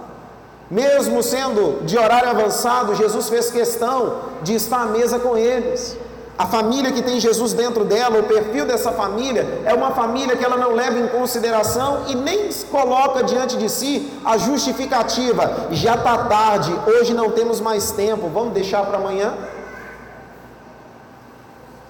Mesmo 0.70 1.20
sendo 1.20 1.84
de 1.84 1.98
horário 1.98 2.30
avançado, 2.30 2.94
Jesus 2.94 3.28
fez 3.28 3.50
questão 3.50 4.18
de 4.42 4.54
estar 4.54 4.82
à 4.82 4.86
mesa 4.86 5.18
com 5.18 5.36
eles. 5.36 5.98
A 6.38 6.46
família 6.46 6.90
que 6.90 7.02
tem 7.02 7.20
Jesus 7.20 7.52
dentro 7.52 7.84
dela, 7.84 8.18
o 8.18 8.22
perfil 8.24 8.64
dessa 8.64 8.90
família, 8.90 9.62
é 9.64 9.74
uma 9.74 9.90
família 9.90 10.34
que 10.34 10.44
ela 10.44 10.56
não 10.56 10.72
leva 10.72 10.98
em 10.98 11.06
consideração 11.08 12.04
e 12.08 12.14
nem 12.14 12.48
coloca 12.70 13.22
diante 13.22 13.56
de 13.56 13.68
si 13.68 14.10
a 14.24 14.38
justificativa. 14.38 15.68
Já 15.70 15.94
está 15.94 16.24
tarde, 16.24 16.72
hoje 16.86 17.12
não 17.12 17.30
temos 17.30 17.60
mais 17.60 17.90
tempo, 17.90 18.28
vamos 18.28 18.54
deixar 18.54 18.84
para 18.86 18.96
amanhã. 18.96 19.34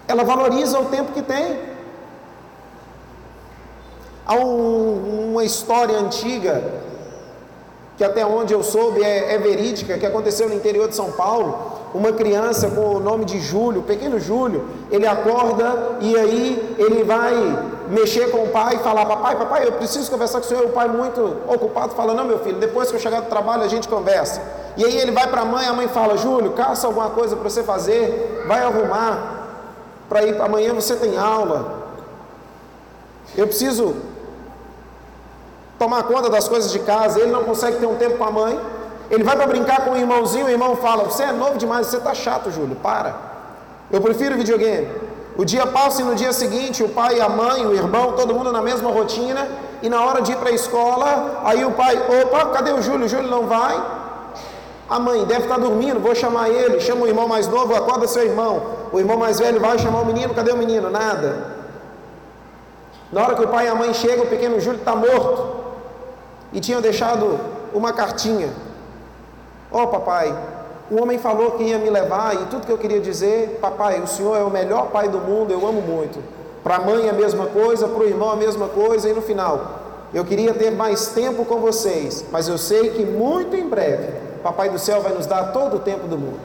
Ela 0.08 0.24
valoriza 0.24 0.78
o 0.80 0.86
tempo 0.86 1.12
que 1.12 1.22
tem. 1.22 1.60
Há 4.26 4.34
um, 4.34 5.30
uma 5.30 5.44
história 5.44 5.96
antiga, 5.96 6.64
que 7.96 8.02
até 8.02 8.26
onde 8.26 8.52
eu 8.52 8.62
soube 8.62 9.02
é, 9.02 9.34
é 9.34 9.38
verídica, 9.38 9.96
que 9.96 10.04
aconteceu 10.04 10.48
no 10.48 10.54
interior 10.54 10.88
de 10.88 10.96
São 10.96 11.12
Paulo 11.12 11.71
uma 11.94 12.12
criança 12.12 12.68
com 12.70 12.96
o 12.96 13.00
nome 13.00 13.24
de 13.24 13.40
Júlio, 13.40 13.82
pequeno 13.82 14.18
Júlio, 14.18 14.66
ele 14.90 15.06
acorda 15.06 15.96
e 16.00 16.16
aí 16.16 16.76
ele 16.78 17.04
vai 17.04 17.34
mexer 17.88 18.30
com 18.30 18.44
o 18.44 18.48
pai 18.48 18.76
e 18.76 18.78
falar: 18.78 19.04
Papai, 19.04 19.36
papai, 19.36 19.66
eu 19.66 19.72
preciso 19.72 20.10
conversar 20.10 20.40
com 20.40 20.46
o 20.46 20.48
senhor. 20.48 20.64
O 20.64 20.70
pai, 20.70 20.88
muito 20.88 21.20
ocupado, 21.46 21.94
fala: 21.94 22.14
Não, 22.14 22.24
meu 22.24 22.38
filho, 22.38 22.58
depois 22.58 22.90
que 22.90 22.96
eu 22.96 23.00
chegar 23.00 23.20
do 23.20 23.28
trabalho 23.28 23.62
a 23.62 23.68
gente 23.68 23.88
conversa. 23.88 24.40
E 24.76 24.84
aí 24.84 24.96
ele 24.96 25.12
vai 25.12 25.26
para 25.26 25.42
a 25.42 25.44
mãe, 25.44 25.66
a 25.66 25.72
mãe 25.72 25.88
fala: 25.88 26.16
Júlio, 26.16 26.52
caça 26.52 26.86
alguma 26.86 27.10
coisa 27.10 27.36
para 27.36 27.48
você 27.48 27.62
fazer, 27.62 28.44
vai 28.46 28.62
arrumar 28.62 29.40
para 30.08 30.24
ir 30.24 30.40
amanhã 30.40 30.74
você 30.74 30.94
tem 30.96 31.16
aula. 31.16 31.82
Eu 33.36 33.46
preciso 33.46 33.96
tomar 35.78 36.02
conta 36.02 36.28
das 36.28 36.48
coisas 36.48 36.70
de 36.70 36.80
casa. 36.80 37.18
Ele 37.18 37.30
não 37.30 37.44
consegue 37.44 37.78
ter 37.78 37.86
um 37.86 37.96
tempo 37.96 38.18
com 38.18 38.24
a 38.24 38.30
mãe. 38.30 38.60
Ele 39.12 39.24
vai 39.24 39.36
para 39.36 39.46
brincar 39.46 39.84
com 39.84 39.90
o 39.90 39.96
irmãozinho, 39.98 40.46
o 40.46 40.48
irmão 40.48 40.74
fala: 40.74 41.04
Você 41.04 41.24
é 41.24 41.32
novo 41.32 41.58
demais, 41.58 41.86
você 41.86 41.98
está 41.98 42.14
chato, 42.14 42.50
Júlio, 42.50 42.76
para. 42.76 43.14
Eu 43.90 44.00
prefiro 44.00 44.36
videogame. 44.36 44.88
O 45.36 45.44
dia 45.44 45.66
passa 45.66 46.00
e 46.00 46.04
no 46.04 46.14
dia 46.14 46.32
seguinte 46.32 46.82
o 46.82 46.88
pai, 46.88 47.20
a 47.20 47.28
mãe, 47.28 47.66
o 47.66 47.74
irmão, 47.74 48.12
todo 48.12 48.34
mundo 48.34 48.50
na 48.50 48.62
mesma 48.62 48.90
rotina. 48.90 49.46
E 49.82 49.88
na 49.90 50.02
hora 50.02 50.22
de 50.22 50.32
ir 50.32 50.36
para 50.36 50.48
a 50.48 50.52
escola, 50.52 51.42
aí 51.44 51.62
o 51.62 51.72
pai: 51.72 51.94
Opa, 52.22 52.46
cadê 52.46 52.72
o 52.72 52.80
Júlio? 52.80 53.04
O 53.04 53.08
Júlio 53.08 53.28
não 53.28 53.46
vai. 53.46 53.78
A 54.88 54.98
mãe 54.98 55.26
deve 55.26 55.42
estar 55.42 55.56
tá 55.56 55.60
dormindo, 55.60 56.00
vou 56.00 56.14
chamar 56.14 56.48
ele. 56.48 56.80
Chama 56.80 57.02
o 57.02 57.06
irmão 57.06 57.28
mais 57.28 57.46
novo, 57.46 57.74
acorda 57.74 58.08
seu 58.08 58.24
irmão. 58.24 58.62
O 58.90 58.98
irmão 58.98 59.18
mais 59.18 59.38
velho 59.38 59.60
vai 59.60 59.78
chamar 59.78 60.00
o 60.00 60.06
menino, 60.06 60.32
cadê 60.32 60.52
o 60.52 60.56
menino? 60.56 60.88
Nada. 60.88 61.52
Na 63.12 63.24
hora 63.24 63.34
que 63.34 63.44
o 63.44 63.48
pai 63.48 63.66
e 63.66 63.68
a 63.68 63.74
mãe 63.74 63.92
chegam, 63.92 64.24
o 64.24 64.28
pequeno 64.28 64.58
Júlio 64.58 64.78
está 64.78 64.96
morto. 64.96 65.54
E 66.50 66.60
tinham 66.60 66.80
deixado 66.80 67.38
uma 67.74 67.92
cartinha 67.92 68.71
Ó 69.72 69.84
oh, 69.84 69.86
papai, 69.88 70.36
o 70.90 71.00
homem 71.00 71.18
falou 71.18 71.52
que 71.52 71.64
ia 71.64 71.78
me 71.78 71.88
levar 71.88 72.34
e 72.34 72.46
tudo 72.46 72.66
que 72.66 72.72
eu 72.72 72.76
queria 72.76 73.00
dizer, 73.00 73.58
papai, 73.60 74.00
o 74.00 74.06
senhor 74.06 74.36
é 74.36 74.42
o 74.42 74.50
melhor 74.50 74.88
pai 74.88 75.08
do 75.08 75.18
mundo, 75.18 75.50
eu 75.50 75.66
amo 75.66 75.80
muito. 75.80 76.22
Para 76.62 76.76
a 76.76 76.80
mãe 76.80 77.08
a 77.08 77.12
mesma 77.12 77.46
coisa, 77.46 77.88
para 77.88 78.02
o 78.02 78.06
irmão 78.06 78.30
a 78.30 78.36
mesma 78.36 78.68
coisa 78.68 79.08
e 79.08 79.12
no 79.12 79.22
final, 79.22 79.80
eu 80.12 80.24
queria 80.24 80.52
ter 80.52 80.70
mais 80.70 81.08
tempo 81.08 81.44
com 81.46 81.60
vocês, 81.60 82.24
mas 82.30 82.46
eu 82.46 82.58
sei 82.58 82.90
que 82.90 83.04
muito 83.04 83.56
em 83.56 83.66
breve, 83.66 84.12
papai 84.42 84.68
do 84.68 84.78
céu 84.78 85.00
vai 85.00 85.12
nos 85.12 85.24
dar 85.24 85.52
todo 85.52 85.76
o 85.76 85.78
tempo 85.78 86.06
do 86.06 86.18
mundo. 86.18 86.40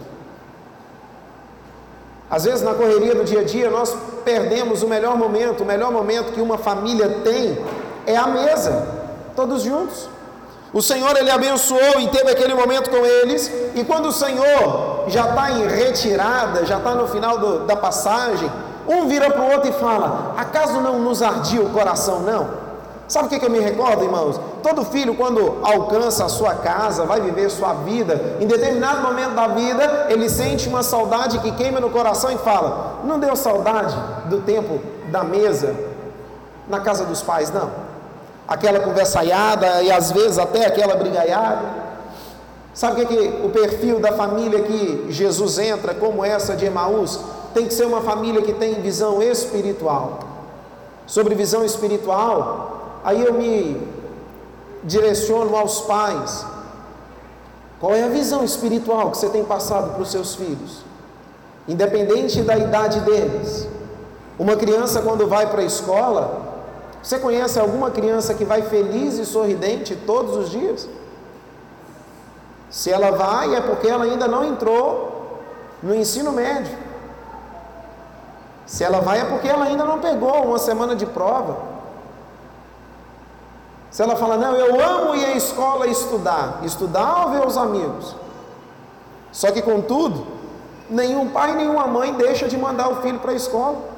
Às 2.29 2.45
vezes 2.45 2.61
na 2.61 2.73
correria 2.73 3.15
do 3.15 3.25
dia 3.25 3.41
a 3.41 3.43
dia 3.43 3.69
nós 3.69 3.95
perdemos 4.23 4.81
o 4.81 4.87
melhor 4.87 5.17
momento, 5.17 5.63
o 5.63 5.65
melhor 5.65 5.91
momento 5.91 6.31
que 6.31 6.41
uma 6.41 6.57
família 6.57 7.09
tem 7.23 7.57
é 8.05 8.15
a 8.15 8.27
mesa, 8.27 8.87
todos 9.35 9.63
juntos. 9.63 10.09
O 10.73 10.81
Senhor 10.81 11.15
ele 11.15 11.31
abençoou 11.31 11.99
e 11.99 12.07
teve 12.09 12.29
aquele 12.29 12.53
momento 12.53 12.89
com 12.89 13.05
eles, 13.05 13.51
e 13.73 13.83
quando 13.85 14.07
o 14.07 14.11
Senhor 14.11 15.05
já 15.07 15.29
está 15.29 15.51
em 15.51 15.67
retirada, 15.67 16.65
já 16.65 16.77
está 16.77 16.93
no 16.93 17.07
final 17.07 17.37
do, 17.37 17.59
da 17.59 17.75
passagem, 17.75 18.51
um 18.87 19.07
vira 19.07 19.29
para 19.29 19.41
o 19.41 19.51
outro 19.51 19.69
e 19.69 19.73
fala: 19.73 20.33
Acaso 20.37 20.79
não 20.81 20.99
nos 20.99 21.21
ardia 21.21 21.61
o 21.61 21.69
coração, 21.69 22.19
não? 22.21 22.67
Sabe 23.07 23.27
o 23.27 23.29
que, 23.29 23.39
que 23.39 23.45
eu 23.45 23.49
me 23.49 23.59
recordo, 23.59 24.03
irmãos? 24.03 24.37
Todo 24.61 24.83
filho, 24.83 25.15
quando 25.15 25.59
alcança 25.63 26.25
a 26.25 26.29
sua 26.29 26.55
casa, 26.55 27.05
vai 27.05 27.21
viver 27.21 27.49
sua 27.49 27.73
vida, 27.73 28.35
em 28.41 28.45
determinado 28.45 29.01
momento 29.01 29.33
da 29.33 29.47
vida, 29.47 30.07
ele 30.09 30.29
sente 30.29 30.67
uma 30.67 30.83
saudade 30.83 31.39
que 31.39 31.53
queima 31.53 31.79
no 31.79 31.89
coração 31.89 32.29
e 32.31 32.37
fala: 32.37 32.99
Não 33.05 33.17
deu 33.17 33.35
saudade 33.35 33.95
do 34.25 34.41
tempo 34.41 34.81
da 35.09 35.23
mesa 35.23 35.73
na 36.67 36.81
casa 36.81 37.05
dos 37.05 37.21
pais, 37.21 37.49
não? 37.49 37.86
Aquela 38.47 38.79
conversaiada 38.79 39.81
e 39.81 39.91
às 39.91 40.11
vezes 40.11 40.37
até 40.37 40.65
aquela 40.65 40.95
brigaiada. 40.95 41.87
Sabe 42.73 43.01
o 43.01 43.07
que, 43.07 43.13
é 43.13 43.17
que 43.17 43.45
o 43.45 43.49
perfil 43.49 43.99
da 43.99 44.13
família 44.13 44.61
que 44.61 45.07
Jesus 45.09 45.57
entra, 45.57 45.93
como 45.95 46.23
essa 46.23 46.55
de 46.55 46.65
Emaús, 46.65 47.19
tem 47.53 47.65
que 47.65 47.73
ser 47.73 47.85
uma 47.85 48.01
família 48.01 48.41
que 48.41 48.53
tem 48.53 48.75
visão 48.75 49.21
espiritual. 49.21 50.19
Sobre 51.07 51.33
visão 51.33 51.65
espiritual, 51.65 52.99
aí 53.03 53.23
eu 53.23 53.33
me 53.33 53.81
direciono 54.83 55.55
aos 55.55 55.81
pais. 55.81 56.45
Qual 57.79 57.93
é 57.93 58.03
a 58.03 58.09
visão 58.09 58.43
espiritual 58.43 59.11
que 59.11 59.17
você 59.17 59.29
tem 59.29 59.43
passado 59.43 59.93
para 59.93 60.01
os 60.01 60.11
seus 60.11 60.35
filhos? 60.35 60.81
Independente 61.67 62.41
da 62.41 62.57
idade 62.57 62.99
deles. 63.01 63.67
Uma 64.37 64.55
criança, 64.55 65.01
quando 65.01 65.27
vai 65.27 65.47
para 65.47 65.61
a 65.61 65.65
escola, 65.65 66.46
você 67.07 67.17
conhece 67.19 67.57
alguma 67.57 67.89
criança 67.89 68.33
que 68.33 68.43
vai 68.43 68.63
feliz 68.63 69.17
e 69.17 69.25
sorridente 69.25 69.95
todos 69.95 70.35
os 70.35 70.49
dias? 70.49 70.89
Se 72.69 72.91
ela 72.91 73.11
vai, 73.11 73.55
é 73.55 73.61
porque 73.61 73.87
ela 73.87 74.03
ainda 74.03 74.27
não 74.27 74.43
entrou 74.43 75.39
no 75.81 75.95
ensino 75.95 76.33
médio. 76.33 76.77
Se 78.65 78.83
ela 78.83 78.99
vai, 78.99 79.21
é 79.21 79.23
porque 79.23 79.47
ela 79.47 79.63
ainda 79.63 79.85
não 79.85 79.99
pegou 79.99 80.47
uma 80.47 80.59
semana 80.59 80.97
de 80.97 81.05
prova. 81.05 81.57
Se 83.89 84.03
ela 84.03 84.17
fala, 84.17 84.35
não, 84.35 84.53
eu 84.53 84.77
amo 84.77 85.15
ir 85.15 85.27
à 85.27 85.31
escola 85.31 85.87
estudar, 85.87 86.59
estudar 86.63 87.23
ou 87.23 87.31
ver 87.31 87.47
os 87.47 87.55
amigos. 87.55 88.17
Só 89.31 89.49
que, 89.49 89.61
contudo, 89.61 90.27
nenhum 90.89 91.29
pai, 91.29 91.55
nenhuma 91.55 91.87
mãe 91.87 92.13
deixa 92.15 92.49
de 92.49 92.57
mandar 92.57 92.89
o 92.89 93.01
filho 93.01 93.19
para 93.19 93.31
a 93.31 93.35
escola. 93.35 93.96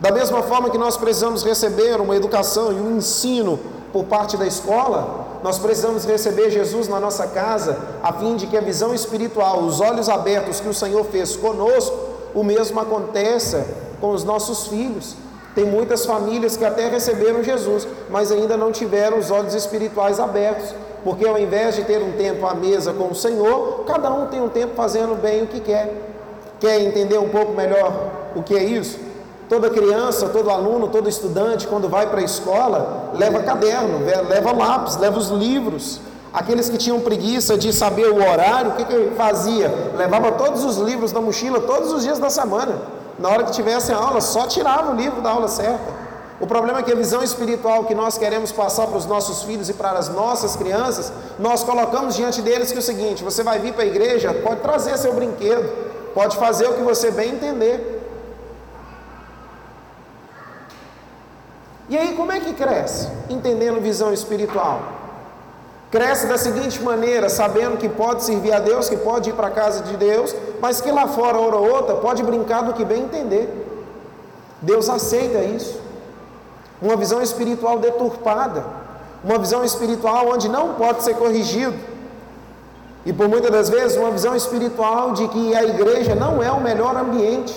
Da 0.00 0.12
mesma 0.12 0.42
forma 0.42 0.70
que 0.70 0.78
nós 0.78 0.96
precisamos 0.96 1.42
receber 1.42 2.00
uma 2.00 2.14
educação 2.14 2.72
e 2.72 2.76
um 2.76 2.98
ensino 2.98 3.58
por 3.92 4.04
parte 4.04 4.36
da 4.36 4.46
escola, 4.46 5.26
nós 5.42 5.58
precisamos 5.58 6.04
receber 6.04 6.50
Jesus 6.50 6.86
na 6.86 7.00
nossa 7.00 7.26
casa, 7.26 7.76
a 8.00 8.12
fim 8.12 8.36
de 8.36 8.46
que 8.46 8.56
a 8.56 8.60
visão 8.60 8.94
espiritual, 8.94 9.60
os 9.62 9.80
olhos 9.80 10.08
abertos 10.08 10.60
que 10.60 10.68
o 10.68 10.74
Senhor 10.74 11.04
fez 11.06 11.36
conosco, 11.36 11.96
o 12.32 12.44
mesmo 12.44 12.78
aconteça 12.78 13.66
com 14.00 14.10
os 14.10 14.22
nossos 14.22 14.68
filhos. 14.68 15.16
Tem 15.54 15.64
muitas 15.64 16.06
famílias 16.06 16.56
que 16.56 16.64
até 16.64 16.88
receberam 16.88 17.42
Jesus, 17.42 17.88
mas 18.08 18.30
ainda 18.30 18.56
não 18.56 18.70
tiveram 18.70 19.18
os 19.18 19.32
olhos 19.32 19.54
espirituais 19.54 20.20
abertos, 20.20 20.72
porque 21.02 21.26
ao 21.26 21.36
invés 21.36 21.74
de 21.74 21.82
ter 21.82 22.00
um 22.00 22.12
tempo 22.12 22.46
à 22.46 22.54
mesa 22.54 22.92
com 22.92 23.08
o 23.08 23.14
Senhor, 23.16 23.84
cada 23.84 24.12
um 24.12 24.26
tem 24.26 24.40
um 24.40 24.48
tempo 24.48 24.74
fazendo 24.76 25.20
bem 25.20 25.42
o 25.42 25.46
que 25.48 25.58
quer. 25.58 25.92
Quer 26.60 26.80
entender 26.82 27.18
um 27.18 27.28
pouco 27.28 27.52
melhor 27.52 27.92
o 28.36 28.42
que 28.44 28.54
é 28.54 28.62
isso? 28.62 29.07
Toda 29.48 29.70
criança, 29.70 30.28
todo 30.28 30.50
aluno, 30.50 30.88
todo 30.88 31.08
estudante, 31.08 31.66
quando 31.66 31.88
vai 31.88 32.06
para 32.08 32.20
a 32.20 32.24
escola, 32.24 33.12
leva 33.14 33.42
caderno, 33.42 34.04
leva 34.04 34.52
lápis, 34.52 34.96
leva 34.96 35.18
os 35.18 35.30
livros. 35.30 36.00
Aqueles 36.32 36.68
que 36.68 36.76
tinham 36.76 37.00
preguiça 37.00 37.56
de 37.56 37.72
saber 37.72 38.10
o 38.10 38.16
horário, 38.16 38.72
o 38.72 38.74
que, 38.74 38.84
que 38.84 39.14
fazia? 39.16 39.72
Levava 39.96 40.32
todos 40.32 40.62
os 40.64 40.76
livros 40.76 41.12
na 41.12 41.20
mochila 41.20 41.60
todos 41.60 41.90
os 41.92 42.02
dias 42.02 42.18
da 42.18 42.28
semana. 42.28 42.76
Na 43.18 43.30
hora 43.30 43.44
que 43.44 43.52
tivesse 43.52 43.90
aula, 43.90 44.20
só 44.20 44.46
tirava 44.46 44.92
o 44.92 44.94
livro 44.94 45.22
da 45.22 45.30
aula 45.30 45.48
certa. 45.48 45.98
O 46.40 46.46
problema 46.46 46.80
é 46.80 46.82
que 46.82 46.92
a 46.92 46.94
visão 46.94 47.22
espiritual 47.22 47.84
que 47.84 47.94
nós 47.94 48.16
queremos 48.16 48.52
passar 48.52 48.86
para 48.86 48.96
os 48.98 49.06
nossos 49.06 49.42
filhos 49.42 49.68
e 49.68 49.74
para 49.74 49.98
as 49.98 50.08
nossas 50.08 50.54
crianças, 50.54 51.10
nós 51.38 51.64
colocamos 51.64 52.14
diante 52.14 52.40
deles 52.42 52.70
que 52.70 52.76
é 52.76 52.80
o 52.80 52.82
seguinte: 52.82 53.24
você 53.24 53.42
vai 53.42 53.58
vir 53.58 53.72
para 53.72 53.82
a 53.82 53.86
igreja, 53.86 54.32
pode 54.34 54.60
trazer 54.60 54.96
seu 54.98 55.14
brinquedo, 55.14 55.68
pode 56.14 56.36
fazer 56.36 56.68
o 56.68 56.74
que 56.74 56.82
você 56.82 57.10
bem 57.10 57.30
entender. 57.30 57.97
E 61.88 61.96
aí, 61.96 62.14
como 62.14 62.30
é 62.32 62.40
que 62.40 62.52
cresce? 62.52 63.08
Entendendo 63.30 63.80
visão 63.80 64.12
espiritual. 64.12 64.80
Cresce 65.90 66.26
da 66.26 66.36
seguinte 66.36 66.82
maneira, 66.82 67.30
sabendo 67.30 67.78
que 67.78 67.88
pode 67.88 68.22
servir 68.22 68.52
a 68.52 68.58
Deus, 68.58 68.90
que 68.90 68.96
pode 68.96 69.30
ir 69.30 69.32
para 69.32 69.46
a 69.46 69.50
casa 69.50 69.82
de 69.82 69.96
Deus, 69.96 70.36
mas 70.60 70.82
que 70.82 70.90
lá 70.90 71.08
fora, 71.08 71.38
hora 71.38 71.56
ou 71.56 71.70
outra, 71.70 71.94
pode 71.96 72.22
brincar 72.22 72.62
do 72.62 72.74
que 72.74 72.84
bem 72.84 73.04
entender. 73.04 73.48
Deus 74.60 74.90
aceita 74.90 75.38
isso. 75.38 75.80
Uma 76.82 76.94
visão 76.94 77.22
espiritual 77.22 77.78
deturpada, 77.78 78.64
uma 79.24 79.38
visão 79.38 79.64
espiritual 79.64 80.28
onde 80.28 80.48
não 80.48 80.74
pode 80.74 81.02
ser 81.02 81.14
corrigido. 81.14 81.76
E 83.06 83.12
por 83.12 83.26
muitas 83.26 83.50
das 83.50 83.70
vezes, 83.70 83.96
uma 83.96 84.10
visão 84.10 84.36
espiritual 84.36 85.12
de 85.12 85.26
que 85.28 85.54
a 85.54 85.64
igreja 85.64 86.14
não 86.14 86.42
é 86.42 86.52
o 86.52 86.60
melhor 86.60 86.94
ambiente. 86.94 87.54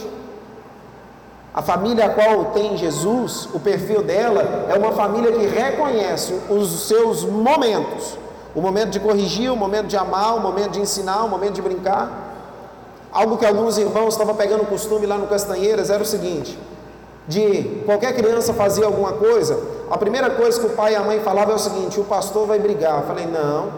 A 1.53 1.61
família 1.61 2.05
a 2.05 2.09
qual 2.09 2.45
tem 2.45 2.77
Jesus, 2.77 3.49
o 3.53 3.59
perfil 3.59 4.01
dela 4.01 4.67
é 4.69 4.77
uma 4.77 4.93
família 4.93 5.31
que 5.33 5.45
reconhece 5.45 6.33
os 6.49 6.87
seus 6.87 7.25
momentos: 7.25 8.17
o 8.55 8.61
momento 8.61 8.91
de 8.91 8.99
corrigir, 9.01 9.51
o 9.51 9.55
momento 9.55 9.87
de 9.87 9.97
amar, 9.97 10.35
o 10.37 10.39
momento 10.39 10.71
de 10.71 10.81
ensinar, 10.81 11.25
o 11.25 11.29
momento 11.29 11.53
de 11.53 11.61
brincar. 11.61 12.29
Algo 13.11 13.37
que 13.37 13.45
alguns 13.45 13.77
irmãos 13.77 14.13
estavam 14.13 14.33
pegando 14.35 14.65
costume 14.65 15.05
lá 15.05 15.17
no 15.17 15.27
Castanheiras 15.27 15.89
era 15.89 16.01
o 16.01 16.05
seguinte: 16.05 16.57
de 17.27 17.83
qualquer 17.85 18.15
criança 18.15 18.53
fazia 18.53 18.85
alguma 18.85 19.11
coisa, 19.13 19.59
a 19.89 19.97
primeira 19.97 20.29
coisa 20.29 20.57
que 20.57 20.65
o 20.65 20.69
pai 20.69 20.93
e 20.93 20.95
a 20.95 21.01
mãe 21.01 21.19
falavam 21.19 21.51
é 21.51 21.55
o 21.55 21.59
seguinte: 21.59 21.99
o 21.99 22.05
pastor 22.05 22.47
vai 22.47 22.59
brigar. 22.59 23.01
Eu 23.01 23.07
falei, 23.07 23.25
não. 23.25 23.73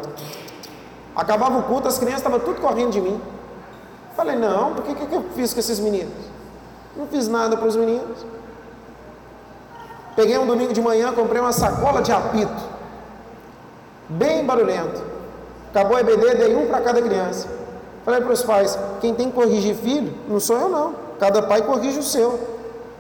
Acabava 1.16 1.58
o 1.58 1.64
culto, 1.64 1.88
as 1.88 1.98
crianças 1.98 2.20
estavam 2.20 2.40
tudo 2.40 2.62
correndo 2.62 2.92
de 2.92 3.02
mim. 3.02 3.20
Eu 3.20 4.16
falei, 4.16 4.36
não, 4.36 4.76
por 4.76 4.84
que, 4.84 4.94
que 4.94 5.16
eu 5.16 5.24
fiz 5.36 5.54
com 5.54 5.60
esses 5.60 5.80
meninos? 5.80 6.33
Não 6.96 7.08
fiz 7.08 7.28
nada 7.28 7.58
para 7.58 7.68
os 7.68 7.76
meninos. 7.76 8.26
Peguei 10.16 10.38
um 10.38 10.46
domingo 10.46 10.74
de 10.74 10.82
manhã, 10.82 11.12
comprei 11.14 11.42
uma 11.42 11.52
sacola 11.52 12.02
de 12.02 12.12
apito, 12.12 12.64
bem 14.08 14.46
barulhento. 14.46 15.02
Acabou 15.72 15.98
a 15.98 16.02
EBD, 16.02 16.36
dei 16.36 16.56
um 16.56 16.68
para 16.68 16.82
cada 16.82 17.02
criança. 17.02 17.48
Falei 18.06 18.22
para 18.22 18.32
os 18.32 18.44
pais: 18.44 18.78
quem 19.02 19.14
tem 19.16 19.30
que 19.30 19.36
corrigir 19.36 19.76
filho, 19.76 20.14
não 20.28 20.40
sou 20.40 20.58
eu, 20.58 20.70
não. 20.70 20.94
Cada 21.20 21.42
pai 21.42 21.64
corrige 21.64 21.98
o 21.98 22.04
seu. 22.04 22.40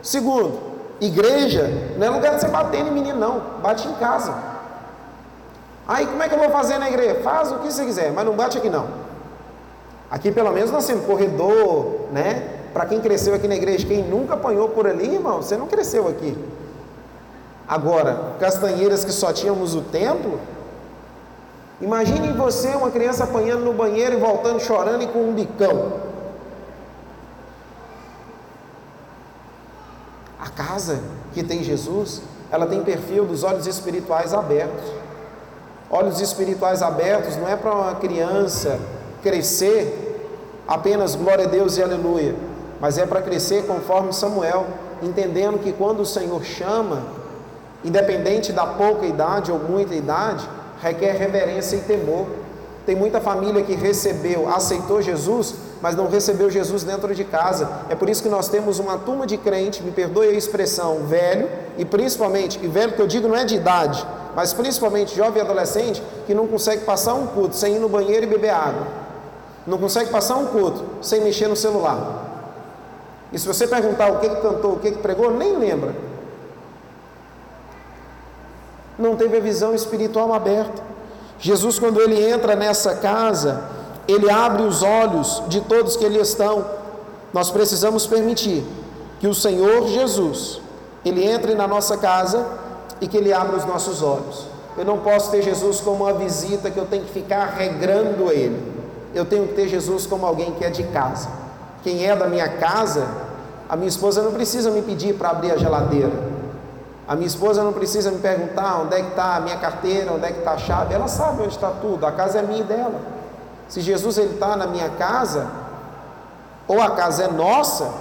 Segundo, 0.01 0.59
igreja 0.99 1.69
não 1.97 2.07
é 2.07 2.09
lugar 2.09 2.35
de 2.35 2.41
você 2.41 2.47
bater 2.47 2.81
em 2.81 2.91
menino, 2.91 3.19
não. 3.19 3.41
Bate 3.61 3.87
em 3.87 3.93
casa. 3.93 4.33
Aí 5.87 6.07
como 6.07 6.23
é 6.23 6.29
que 6.29 6.33
eu 6.33 6.39
vou 6.39 6.49
fazer 6.49 6.77
na 6.79 6.89
igreja? 6.89 7.21
Faz 7.21 7.51
o 7.51 7.59
que 7.59 7.71
você 7.71 7.85
quiser, 7.85 8.11
mas 8.11 8.25
não 8.25 8.33
bate 8.33 8.57
aqui 8.57 8.69
não. 8.69 8.87
Aqui 10.09 10.31
pelo 10.31 10.51
menos 10.51 10.71
nós 10.71 10.87
temos 10.87 11.05
corredor, 11.05 12.07
né? 12.11 12.52
Para 12.73 12.85
quem 12.87 12.99
cresceu 12.99 13.35
aqui 13.35 13.47
na 13.47 13.55
igreja, 13.55 13.85
quem 13.85 14.03
nunca 14.03 14.33
apanhou 14.33 14.69
por 14.69 14.87
ali, 14.87 15.13
irmão, 15.13 15.41
você 15.41 15.55
não 15.55 15.67
cresceu 15.67 16.07
aqui. 16.07 16.35
Agora, 17.67 18.33
castanheiras 18.39 19.05
que 19.05 19.11
só 19.11 19.31
tínhamos 19.31 19.75
o 19.75 19.81
templo, 19.81 20.39
imagine 21.79 22.33
você, 22.33 22.69
uma 22.69 22.89
criança 22.89 23.23
apanhando 23.23 23.63
no 23.63 23.73
banheiro 23.73 24.15
e 24.15 24.19
voltando 24.19 24.59
chorando 24.59 25.03
e 25.03 25.07
com 25.07 25.19
um 25.19 25.33
bicão. 25.33 25.93
A 30.39 30.49
casa 30.49 30.99
que 31.33 31.43
tem 31.43 31.63
Jesus, 31.63 32.21
ela 32.51 32.65
tem 32.65 32.83
perfil 32.83 33.25
dos 33.25 33.43
olhos 33.43 33.67
espirituais 33.67 34.33
abertos. 34.33 34.91
Olhos 35.89 36.19
espirituais 36.19 36.81
abertos 36.81 37.37
não 37.37 37.47
é 37.47 37.55
para 37.55 37.71
uma 37.71 37.95
criança 37.95 38.79
crescer 39.21 40.03
apenas 40.67 41.15
glória 41.15 41.45
a 41.45 41.47
Deus 41.47 41.77
e 41.77 41.83
aleluia, 41.83 42.35
mas 42.83 42.97
é 42.97 43.05
para 43.05 43.21
crescer 43.21 43.65
conforme 43.65 44.11
Samuel, 44.11 44.67
entendendo 45.01 45.57
que 45.57 45.71
quando 45.71 46.01
o 46.01 46.05
Senhor 46.05 46.43
chama, 46.43 47.01
independente 47.81 48.51
da 48.51 48.65
pouca 48.65 49.05
idade 49.05 49.53
ou 49.53 49.57
muita 49.57 49.95
idade, 49.95 50.45
requer 50.81 51.13
reverência 51.13 51.77
e 51.77 51.79
temor. 51.79 52.25
Tem 52.85 52.93
muita 52.93 53.21
família 53.21 53.63
que 53.63 53.73
recebeu, 53.73 54.49
aceitou 54.53 55.01
Jesus, 55.01 55.55
mas 55.81 55.95
não 55.95 56.09
recebeu 56.09 56.49
Jesus 56.49 56.83
dentro 56.83 57.15
de 57.15 57.23
casa. 57.23 57.69
É 57.89 57.95
por 57.95 58.09
isso 58.09 58.21
que 58.21 58.27
nós 58.27 58.49
temos 58.49 58.79
uma 58.79 58.97
turma 58.97 59.25
de 59.25 59.37
crente, 59.37 59.81
me 59.81 59.91
perdoe 59.91 60.27
a 60.27 60.33
expressão, 60.33 61.05
velho, 61.05 61.49
e 61.77 61.85
principalmente, 61.85 62.59
e 62.61 62.67
velho 62.67 62.91
que 62.91 63.01
eu 63.01 63.07
digo 63.07 63.29
não 63.29 63.37
é 63.37 63.45
de 63.45 63.55
idade, 63.55 64.05
mas 64.35 64.51
principalmente 64.51 65.15
jovem 65.15 65.41
e 65.41 65.45
adolescente, 65.45 66.03
que 66.27 66.33
não 66.33 66.47
consegue 66.47 66.83
passar 66.83 67.13
um 67.13 67.27
culto 67.27 67.55
sem 67.55 67.77
ir 67.77 67.79
no 67.79 67.87
banheiro 67.87 68.25
e 68.25 68.27
beber 68.27 68.49
água. 68.49 68.85
Não 69.65 69.77
consegue 69.77 70.09
passar 70.09 70.35
um 70.35 70.47
culto 70.47 70.83
sem 71.01 71.21
mexer 71.21 71.47
no 71.47 71.55
celular. 71.55 72.32
E 73.33 73.39
se 73.39 73.47
você 73.47 73.65
perguntar 73.65 74.11
o 74.11 74.19
que, 74.19 74.29
que 74.29 74.35
cantou, 74.35 74.73
o 74.73 74.79
que, 74.79 74.91
que 74.91 74.99
pregou, 74.99 75.31
nem 75.31 75.57
lembra. 75.57 75.95
Não 78.97 79.15
teve 79.15 79.37
a 79.37 79.41
visão 79.41 79.73
espiritual 79.73 80.31
aberta. 80.31 80.83
Jesus, 81.39 81.79
quando 81.79 81.99
ele 81.99 82.23
entra 82.23 82.55
nessa 82.55 82.95
casa, 82.95 83.63
ele 84.07 84.29
abre 84.29 84.61
os 84.61 84.83
olhos 84.83 85.41
de 85.47 85.61
todos 85.61 85.97
que 85.97 86.05
ali 86.05 86.19
estão. 86.19 86.63
Nós 87.33 87.49
precisamos 87.49 88.05
permitir 88.05 88.63
que 89.19 89.27
o 89.27 89.33
Senhor 89.33 89.87
Jesus, 89.87 90.61
ele 91.03 91.25
entre 91.25 91.55
na 91.55 91.67
nossa 91.67 91.97
casa 91.97 92.45
e 93.01 93.07
que 93.07 93.17
ele 93.17 93.33
abra 93.33 93.57
os 93.57 93.65
nossos 93.65 94.03
olhos. 94.03 94.45
Eu 94.77 94.85
não 94.85 94.99
posso 94.99 95.31
ter 95.31 95.41
Jesus 95.41 95.81
como 95.81 96.03
uma 96.03 96.13
visita 96.13 96.69
que 96.69 96.77
eu 96.77 96.85
tenho 96.85 97.03
que 97.03 97.11
ficar 97.11 97.45
regrando 97.57 98.31
ele. 98.31 98.73
Eu 99.13 99.25
tenho 99.25 99.47
que 99.47 99.53
ter 99.53 99.67
Jesus 99.67 100.05
como 100.05 100.25
alguém 100.25 100.51
que 100.53 100.63
é 100.63 100.69
de 100.69 100.83
casa. 100.83 101.29
Quem 101.83 102.05
é 102.05 102.15
da 102.15 102.27
minha 102.27 102.47
casa, 102.47 103.07
a 103.73 103.75
minha 103.75 103.89
esposa 103.89 104.21
não 104.21 104.31
precisa 104.31 104.69
me 104.69 104.83
pedir 104.83 105.15
para 105.15 105.31
abrir 105.31 105.51
a 105.51 105.57
geladeira. 105.57 106.11
A 107.07 107.15
minha 107.15 107.25
esposa 107.25 107.63
não 107.63 107.73
precisa 107.73 108.11
me 108.11 108.19
perguntar 108.19 108.81
onde 108.81 108.93
é 108.93 109.01
que 109.01 109.09
está 109.09 109.37
a 109.37 109.39
minha 109.39 109.57
carteira, 109.57 110.13
onde 110.13 110.25
é 110.25 110.31
que 110.31 110.37
está 110.37 110.51
a 110.51 110.57
chave. 110.59 110.93
Ela 110.93 111.07
sabe 111.07 111.41
onde 111.41 111.55
está 111.55 111.71
tudo. 111.71 112.05
A 112.05 112.11
casa 112.11 112.37
é 112.37 112.43
minha 112.43 112.59
e 112.59 112.63
dela. 112.63 113.01
Se 113.67 113.81
Jesus 113.81 114.19
está 114.19 114.55
na 114.55 114.67
minha 114.67 114.91
casa, 114.91 115.49
ou 116.67 116.79
a 116.79 116.91
casa 116.91 117.23
é 117.23 117.31
nossa, 117.31 117.91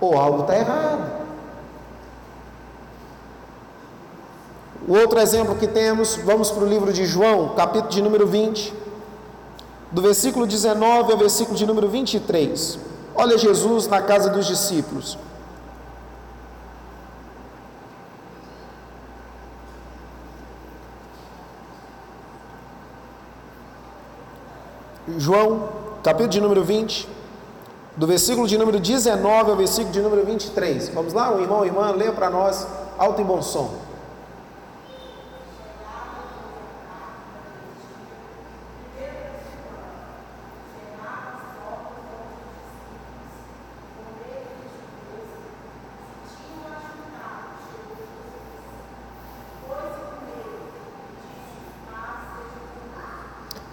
ou 0.00 0.16
algo 0.16 0.42
está 0.42 0.56
errado. 0.56 1.10
O 4.86 4.96
outro 4.96 5.18
exemplo 5.18 5.56
que 5.56 5.66
temos, 5.66 6.18
vamos 6.18 6.52
para 6.52 6.62
o 6.62 6.68
livro 6.68 6.92
de 6.92 7.04
João, 7.04 7.56
capítulo 7.56 7.90
de 7.90 8.00
número 8.00 8.28
20, 8.28 8.72
do 9.90 10.02
versículo 10.02 10.46
19 10.46 11.10
ao 11.10 11.18
versículo 11.18 11.58
de 11.58 11.66
número 11.66 11.88
23. 11.88 12.89
Olha 13.22 13.36
Jesus 13.36 13.86
na 13.86 14.00
casa 14.00 14.30
dos 14.30 14.46
discípulos. 14.46 15.18
João, 25.18 25.68
capítulo 26.02 26.30
de 26.30 26.40
número 26.40 26.64
20, 26.64 27.06
do 27.94 28.06
versículo 28.06 28.48
de 28.48 28.56
número 28.56 28.80
19 28.80 29.50
ao 29.50 29.56
versículo 29.58 29.92
de 29.92 30.00
número 30.00 30.24
23. 30.24 30.88
Vamos 30.88 31.12
lá, 31.12 31.30
o 31.30 31.42
irmão 31.42 31.62
irmã, 31.62 31.90
leia 31.90 32.12
para 32.12 32.30
nós, 32.30 32.66
alto 32.96 33.20
e 33.20 33.24
bom 33.24 33.42
som. 33.42 33.89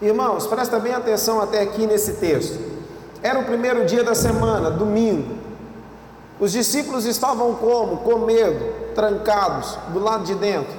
Irmãos, 0.07 0.47
presta 0.47 0.79
bem 0.79 0.93
atenção 0.93 1.41
até 1.41 1.59
aqui 1.59 1.85
nesse 1.85 2.13
texto. 2.13 2.57
Era 3.21 3.39
o 3.39 3.43
primeiro 3.43 3.83
dia 3.83 4.05
da 4.05 4.15
semana, 4.15 4.71
domingo. 4.71 5.35
Os 6.39 6.53
discípulos 6.53 7.05
estavam 7.05 7.55
como? 7.55 7.97
Com 7.97 8.19
medo, 8.19 8.93
trancados, 8.95 9.77
do 9.89 9.99
lado 9.99 10.23
de 10.23 10.33
dentro. 10.35 10.73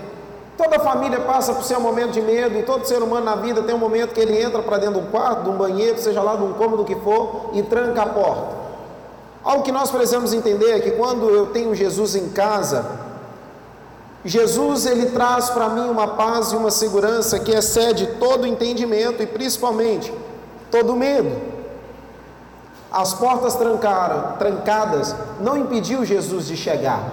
Toda 0.57 0.79
família 0.79 1.21
passa 1.21 1.53
por 1.53 1.63
seu 1.63 1.79
momento 1.79 2.13
de 2.13 2.23
medo 2.23 2.59
e 2.59 2.63
todo 2.63 2.87
ser 2.87 3.03
humano 3.03 3.27
na 3.27 3.37
vida 3.37 3.63
tem 3.63 3.75
um 3.75 3.79
momento 3.79 4.15
que 4.15 4.21
ele 4.21 4.43
entra 4.43 4.63
para 4.63 4.79
dentro 4.79 4.99
de 4.99 5.07
um 5.07 5.11
quarto, 5.11 5.43
de 5.43 5.51
um 5.51 5.59
banheiro, 5.59 5.99
seja 5.99 6.23
lá 6.23 6.35
de 6.35 6.45
um 6.45 6.55
cômodo 6.55 6.83
que 6.83 6.95
for, 6.95 7.51
e 7.53 7.63
tranca 7.63 8.01
a 8.05 8.07
porta. 8.07 8.57
Algo 9.45 9.63
que 9.63 9.71
nós 9.71 9.91
precisamos 9.91 10.33
entender 10.33 10.71
é 10.71 10.81
que 10.81 10.93
quando 10.93 11.29
eu 11.29 11.49
tenho 11.49 11.75
Jesus 11.75 12.17
em 12.17 12.31
casa, 12.31 12.83
Jesus 14.29 14.85
ele 14.85 15.07
traz 15.07 15.49
para 15.49 15.71
mim 15.71 15.89
uma 15.89 16.09
paz 16.09 16.53
e 16.53 16.57
uma 16.57 16.71
segurança 16.71 17.39
que 17.39 17.51
excede 17.51 18.07
todo 18.21 18.47
entendimento 18.47 19.23
e 19.23 19.27
principalmente 19.27 20.13
todo 20.71 20.95
medo. 20.95 21.35
As 22.93 23.15
portas 23.15 23.55
trancaram, 23.55 24.37
trancadas 24.37 25.15
não 25.41 25.57
impediu 25.57 26.05
Jesus 26.05 26.47
de 26.47 26.59
chegar. 26.59 27.11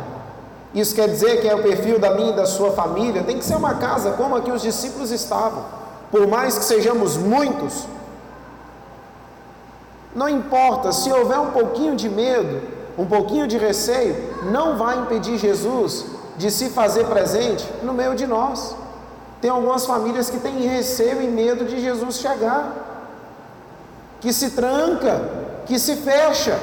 Isso 0.73 0.93
quer 0.93 1.07
dizer 1.07 1.39
que 1.39 1.47
é 1.47 1.55
o 1.55 1.63
perfil 1.63 1.97
da 1.97 2.13
minha 2.13 2.31
e 2.31 2.35
da 2.35 2.45
sua 2.45 2.71
família, 2.71 3.23
tem 3.23 3.39
que 3.39 3.45
ser 3.45 3.55
uma 3.55 3.75
casa 3.75 4.11
como 4.11 4.35
a 4.35 4.41
que 4.41 4.51
os 4.51 4.61
discípulos 4.61 5.09
estavam. 5.09 5.63
Por 6.11 6.27
mais 6.27 6.57
que 6.57 6.65
sejamos 6.65 7.15
muitos, 7.15 7.87
não 10.13 10.27
importa, 10.27 10.91
se 10.91 11.09
houver 11.09 11.39
um 11.39 11.51
pouquinho 11.51 11.95
de 11.95 12.09
medo, 12.09 12.61
um 12.97 13.05
pouquinho 13.05 13.47
de 13.47 13.57
receio, 13.57 14.17
não 14.51 14.77
vai 14.77 14.97
impedir 14.97 15.37
Jesus 15.37 16.14
de 16.37 16.51
se 16.51 16.69
fazer 16.69 17.05
presente 17.05 17.67
no 17.83 17.93
meio 17.93 18.15
de 18.15 18.27
nós. 18.27 18.75
Tem 19.41 19.49
algumas 19.49 19.85
famílias 19.85 20.29
que 20.29 20.39
têm 20.39 20.61
receio 20.61 21.21
e 21.21 21.27
medo 21.27 21.65
de 21.65 21.79
Jesus 21.79 22.17
chegar, 22.17 22.71
que 24.19 24.33
se 24.33 24.51
tranca, 24.51 25.21
que 25.65 25.77
se 25.77 25.95
fecha. 25.97 26.59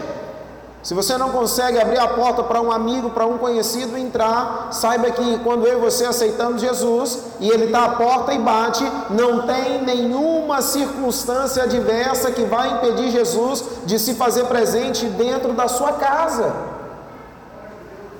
Se 0.82 0.94
você 0.94 1.16
não 1.16 1.30
consegue 1.30 1.80
abrir 1.80 2.00
a 2.00 2.08
porta 2.08 2.42
para 2.42 2.60
um 2.60 2.72
amigo, 2.72 3.10
para 3.10 3.24
um 3.24 3.38
conhecido 3.38 3.96
entrar, 3.96 4.72
saiba 4.72 5.12
que 5.12 5.38
quando 5.44 5.64
eu 5.64 5.78
e 5.78 5.80
você 5.80 6.04
aceitamos 6.06 6.60
Jesus 6.60 7.20
e 7.38 7.48
ele 7.48 7.66
está 7.66 7.84
à 7.84 7.88
porta 7.90 8.34
e 8.34 8.38
bate, 8.40 8.84
não 9.10 9.46
tem 9.46 9.80
nenhuma 9.82 10.60
circunstância 10.60 11.62
adversa 11.62 12.32
que 12.32 12.42
vai 12.42 12.72
impedir 12.72 13.12
Jesus 13.12 13.64
de 13.86 13.96
se 13.96 14.14
fazer 14.14 14.46
presente 14.46 15.06
dentro 15.06 15.52
da 15.52 15.68
sua 15.68 15.92
casa. 15.92 16.71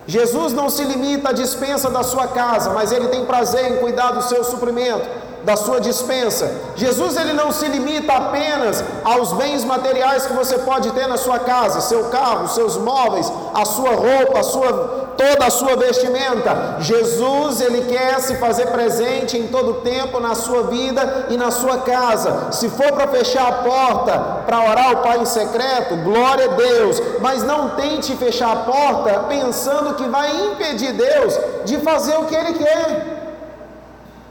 Jesus 0.06 0.52
não 0.52 0.68
se 0.68 0.82
limita 0.84 1.30
à 1.30 1.32
dispensa 1.32 1.88
da 1.88 2.02
sua 2.02 2.26
casa, 2.28 2.70
mas 2.70 2.90
ele 2.90 3.08
tem 3.08 3.24
prazer 3.24 3.72
em 3.72 3.76
cuidar 3.76 4.12
do 4.12 4.22
seu 4.22 4.42
suprimento. 4.44 5.22
da 5.44 5.56
sua 5.56 5.80
dispensa. 5.80 6.48
Jesus 6.76 7.16
ele 7.16 7.32
não 7.32 7.50
se 7.50 7.66
limita 7.66 8.12
apenas 8.12 8.82
aos 9.04 9.32
bens 9.32 9.64
materiais 9.64 10.24
que 10.24 10.32
você 10.32 10.58
pode 10.58 10.90
ter 10.92 11.08
na 11.08 11.16
sua 11.16 11.40
casa, 11.40 11.80
seu 11.80 12.04
carro, 12.10 12.46
seus 12.46 12.76
móveis, 12.76 13.30
a 13.52 13.64
sua 13.64 13.90
roupa, 13.90 14.38
a 14.38 14.42
sua 14.44 15.01
toda 15.16 15.46
a 15.46 15.50
sua 15.50 15.76
vestimenta. 15.76 16.76
Jesus 16.80 17.60
ele 17.60 17.82
quer 17.82 18.20
se 18.20 18.36
fazer 18.36 18.66
presente 18.66 19.36
em 19.36 19.48
todo 19.48 19.80
tempo 19.80 20.20
na 20.20 20.34
sua 20.34 20.64
vida 20.64 21.26
e 21.30 21.36
na 21.36 21.50
sua 21.50 21.78
casa. 21.78 22.52
Se 22.52 22.68
for 22.68 22.92
para 22.92 23.08
fechar 23.08 23.48
a 23.48 23.52
porta 23.52 24.18
para 24.46 24.70
orar 24.70 24.88
ao 24.90 24.96
Pai 25.02 25.18
em 25.18 25.26
secreto, 25.26 25.96
glória 25.96 26.50
a 26.50 26.54
Deus, 26.54 27.00
mas 27.20 27.42
não 27.42 27.70
tente 27.70 28.14
fechar 28.16 28.52
a 28.52 28.56
porta 28.56 29.24
pensando 29.28 29.94
que 29.94 30.08
vai 30.08 30.30
impedir 30.46 30.92
Deus 30.92 31.38
de 31.64 31.78
fazer 31.78 32.16
o 32.16 32.26
que 32.26 32.34
ele 32.34 32.54
quer. 32.54 33.22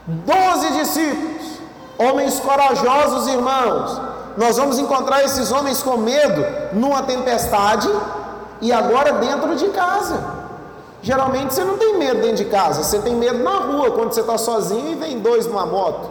Doze 0.06 0.72
discípulos, 0.78 1.60
homens 1.98 2.40
corajosos, 2.40 3.28
irmãos. 3.28 4.00
Nós 4.36 4.56
vamos 4.56 4.78
encontrar 4.78 5.22
esses 5.24 5.52
homens 5.52 5.82
com 5.82 5.96
medo 5.96 6.44
numa 6.72 7.02
tempestade 7.02 7.88
e 8.60 8.72
agora 8.72 9.12
dentro 9.14 9.54
de 9.56 9.68
casa. 9.68 10.41
Geralmente 11.02 11.52
você 11.52 11.64
não 11.64 11.76
tem 11.76 11.98
medo 11.98 12.20
dentro 12.20 12.36
de 12.36 12.44
casa, 12.44 12.84
você 12.84 13.00
tem 13.00 13.14
medo 13.16 13.42
na 13.42 13.56
rua, 13.56 13.90
quando 13.90 14.12
você 14.12 14.20
está 14.20 14.38
sozinho 14.38 14.92
e 14.92 14.94
vem 14.94 15.18
dois 15.18 15.46
numa 15.46 15.66
moto. 15.66 16.08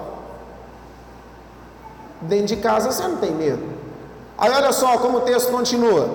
Dentro 2.21 2.47
de 2.47 2.57
casa 2.57 2.91
você 2.91 3.07
não 3.07 3.15
tem 3.15 3.31
medo. 3.31 3.63
Aí 4.37 4.51
olha 4.51 4.73
só 4.73 4.97
como 4.97 5.19
o 5.19 5.21
texto 5.21 5.49
continua. 5.49 6.09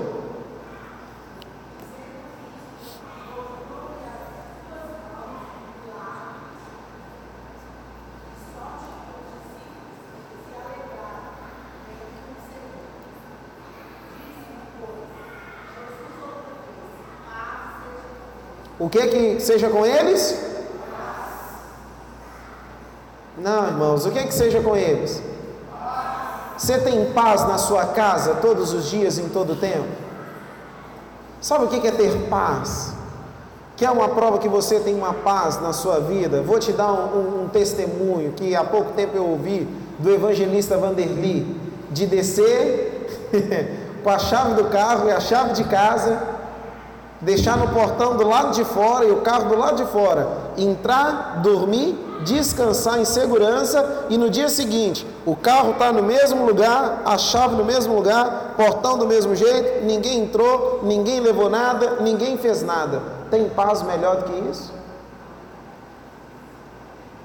O 18.87 18.89
que 18.89 19.05
que 19.09 19.41
seja 19.41 19.69
com 19.69 19.85
eles? 19.85 20.41
Não, 23.37 23.67
irmãos, 23.67 24.07
o 24.07 24.13
que 24.13 24.23
que 24.23 24.33
seja 24.33 24.61
com 24.61 24.77
eles? 24.77 25.21
Você 26.57 26.79
tem 26.79 27.07
paz 27.07 27.41
na 27.49 27.59
sua 27.59 27.87
casa 27.87 28.37
todos 28.37 28.73
os 28.73 28.89
dias, 28.89 29.19
em 29.19 29.29
todo 29.29 29.55
o 29.55 29.57
tempo? 29.57 29.89
Sabe 31.41 31.65
o 31.65 31.69
que 31.69 31.85
é 31.85 31.91
ter 31.91 32.29
paz? 32.31 32.95
Que 33.77 33.85
é 33.85 33.91
uma 33.91 34.11
prova 34.11 34.39
que 34.39 34.49
você 34.49 34.79
tem 34.79 34.95
uma 34.95 35.13
paz 35.13 35.61
na 35.61 35.73
sua 35.73 35.99
vida. 35.99 36.41
Vou 36.43 36.61
te 36.61 36.71
dar 36.71 36.93
um, 36.93 37.19
um, 37.19 37.43
um 37.43 37.49
testemunho 37.49 38.35
que 38.35 38.55
há 38.55 38.63
pouco 38.63 38.93
tempo 38.93 39.17
eu 39.17 39.27
ouvi 39.27 39.67
do 39.99 40.13
evangelista 40.13 40.79
Vanderly, 40.79 41.61
de 41.91 42.07
descer 42.07 43.19
com 44.05 44.11
a 44.11 44.19
chave 44.21 44.55
do 44.55 44.67
carro 44.67 45.09
e 45.09 45.11
a 45.11 45.19
chave 45.19 45.55
de 45.55 45.65
casa 45.65 46.36
deixar 47.21 47.57
no 47.57 47.69
portão 47.69 48.17
do 48.17 48.27
lado 48.27 48.53
de 48.53 48.65
fora 48.65 49.05
e 49.07 49.11
o 49.11 49.23
carro 49.23 49.49
do 49.49 49.57
lado 49.57 49.77
de 49.77 49.91
fora, 49.91 50.29
entrar, 50.57 51.41
dormir, 51.43 51.99
descansar 52.25 52.99
em 52.99 53.05
segurança 53.05 54.07
e 54.09 54.19
no 54.19 54.29
dia 54.29 54.49
seguinte 54.49 55.07
o 55.25 55.35
carro 55.35 55.73
está 55.73 55.93
no 55.93 56.03
mesmo 56.03 56.45
lugar, 56.45 57.03
a 57.05 57.17
chave 57.19 57.57
no 57.57 57.65
mesmo 57.65 57.95
lugar, 57.95 58.55
portão 58.57 58.99
do 58.99 59.07
mesmo 59.07 59.35
jeito, 59.35 59.85
ninguém 59.85 60.21
entrou, 60.21 60.81
ninguém 60.83 61.21
levou 61.21 61.49
nada, 61.49 61.99
ninguém 62.01 62.37
fez 62.37 62.63
nada. 62.63 63.03
Tem 63.31 63.49
paz 63.49 63.83
melhor 63.83 64.19
do 64.19 64.25
que 64.25 64.51
isso? 64.51 64.73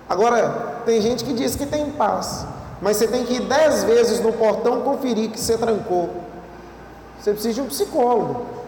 Agora, 0.10 0.82
tem 0.86 1.00
gente 1.02 1.24
que 1.24 1.34
diz 1.34 1.56
que 1.56 1.66
tem 1.66 1.92
paz, 1.92 2.46
mas 2.82 2.98
você 2.98 3.08
tem 3.08 3.24
que 3.24 3.36
ir 3.36 3.42
dez 3.42 3.84
vezes 3.84 4.20
no 4.20 4.34
portão 4.34 4.82
conferir 4.82 5.30
que 5.30 5.40
você 5.40 5.58
trancou. 5.58 6.10
Você 7.20 7.32
precisa 7.32 7.54
de 7.54 7.62
um 7.62 7.68
psicólogo. 7.68 8.61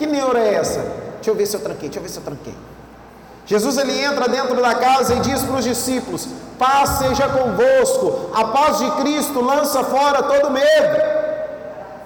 Que 0.00 0.06
neura 0.06 0.38
é 0.40 0.54
essa? 0.54 0.80
Deixa 1.16 1.30
eu 1.30 1.34
ver 1.34 1.44
se 1.44 1.54
eu 1.54 1.60
tranquei, 1.60 1.90
deixa 1.90 1.98
eu 1.98 2.02
ver 2.02 2.08
se 2.08 2.16
eu 2.16 2.22
tranquei. 2.22 2.54
Jesus 3.44 3.76
ele 3.76 4.02
entra 4.02 4.26
dentro 4.30 4.56
da 4.56 4.74
casa 4.74 5.12
e 5.12 5.20
diz 5.20 5.42
para 5.42 5.56
os 5.56 5.64
discípulos: 5.64 6.26
Paz 6.58 6.88
seja 7.00 7.28
convosco, 7.28 8.30
a 8.34 8.44
paz 8.44 8.78
de 8.78 8.90
Cristo 8.92 9.42
lança 9.42 9.84
fora 9.84 10.22
todo 10.22 10.50
medo. 10.50 11.20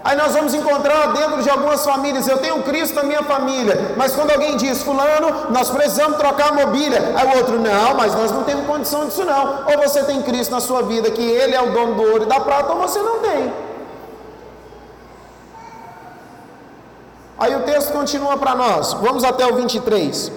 Aí 0.02 0.16
nós 0.16 0.32
vamos 0.32 0.54
encontrar 0.54 1.12
dentro 1.12 1.40
de 1.40 1.48
algumas 1.48 1.84
famílias, 1.84 2.26
eu 2.26 2.38
tenho 2.38 2.64
Cristo 2.64 2.96
na 2.96 3.04
minha 3.04 3.22
família, 3.22 3.94
mas 3.96 4.12
quando 4.12 4.32
alguém 4.32 4.56
diz, 4.56 4.82
fulano, 4.82 5.52
nós 5.52 5.70
precisamos 5.70 6.18
trocar 6.18 6.48
a 6.48 6.52
mobília, 6.52 7.14
aí 7.14 7.28
o 7.28 7.38
outro, 7.38 7.60
não, 7.60 7.94
mas 7.94 8.12
nós 8.12 8.32
não 8.32 8.42
temos 8.42 8.66
condição 8.66 9.06
disso 9.06 9.24
não. 9.24 9.66
Ou 9.70 9.78
você 9.86 10.02
tem 10.02 10.20
Cristo 10.20 10.50
na 10.50 10.60
sua 10.60 10.82
vida, 10.82 11.12
que 11.12 11.22
Ele 11.22 11.54
é 11.54 11.62
o 11.62 11.72
dono 11.72 11.94
do 11.94 12.02
ouro 12.02 12.24
e 12.24 12.26
da 12.26 12.40
prata, 12.40 12.72
ou 12.72 12.80
você 12.80 13.00
não 13.00 13.20
tem. 13.20 13.52
Aí 17.44 17.54
o 17.54 17.60
texto 17.60 17.92
continua 17.92 18.38
para 18.38 18.54
nós, 18.54 18.94
vamos 18.94 19.22
até 19.22 19.44
o 19.46 19.54
23. 19.54 20.32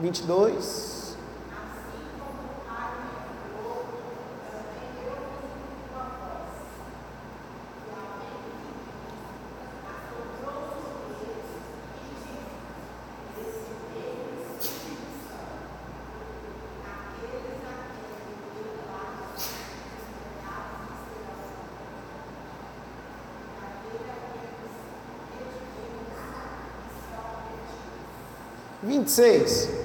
Vinte 0.00 0.18
e 0.18 0.22
dois. 0.24 0.95
Vinte 29.06 29.08
e 29.08 29.10
seis. 29.10 29.76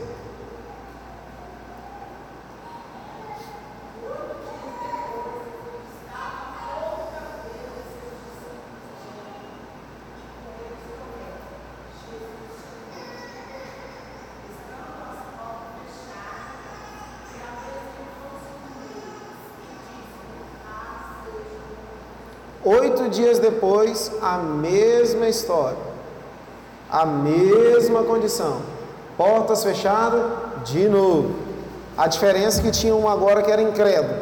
Oito 22.63 23.10
dias 23.10 23.39
depois, 23.39 24.12
a 24.21 24.38
mesma 24.38 25.27
história, 25.27 25.77
a 26.89 27.05
mesma 27.05 28.03
condição 28.03 28.81
portas 29.21 29.63
fechadas, 29.63 30.23
de 30.65 30.89
novo. 30.89 31.36
A 31.95 32.07
diferença 32.07 32.60
é 32.60 32.63
que 32.63 32.71
tinha 32.71 32.95
um 32.95 33.07
agora 33.07 33.43
que 33.43 33.51
era 33.51 33.62
incrédulo. 33.62 34.17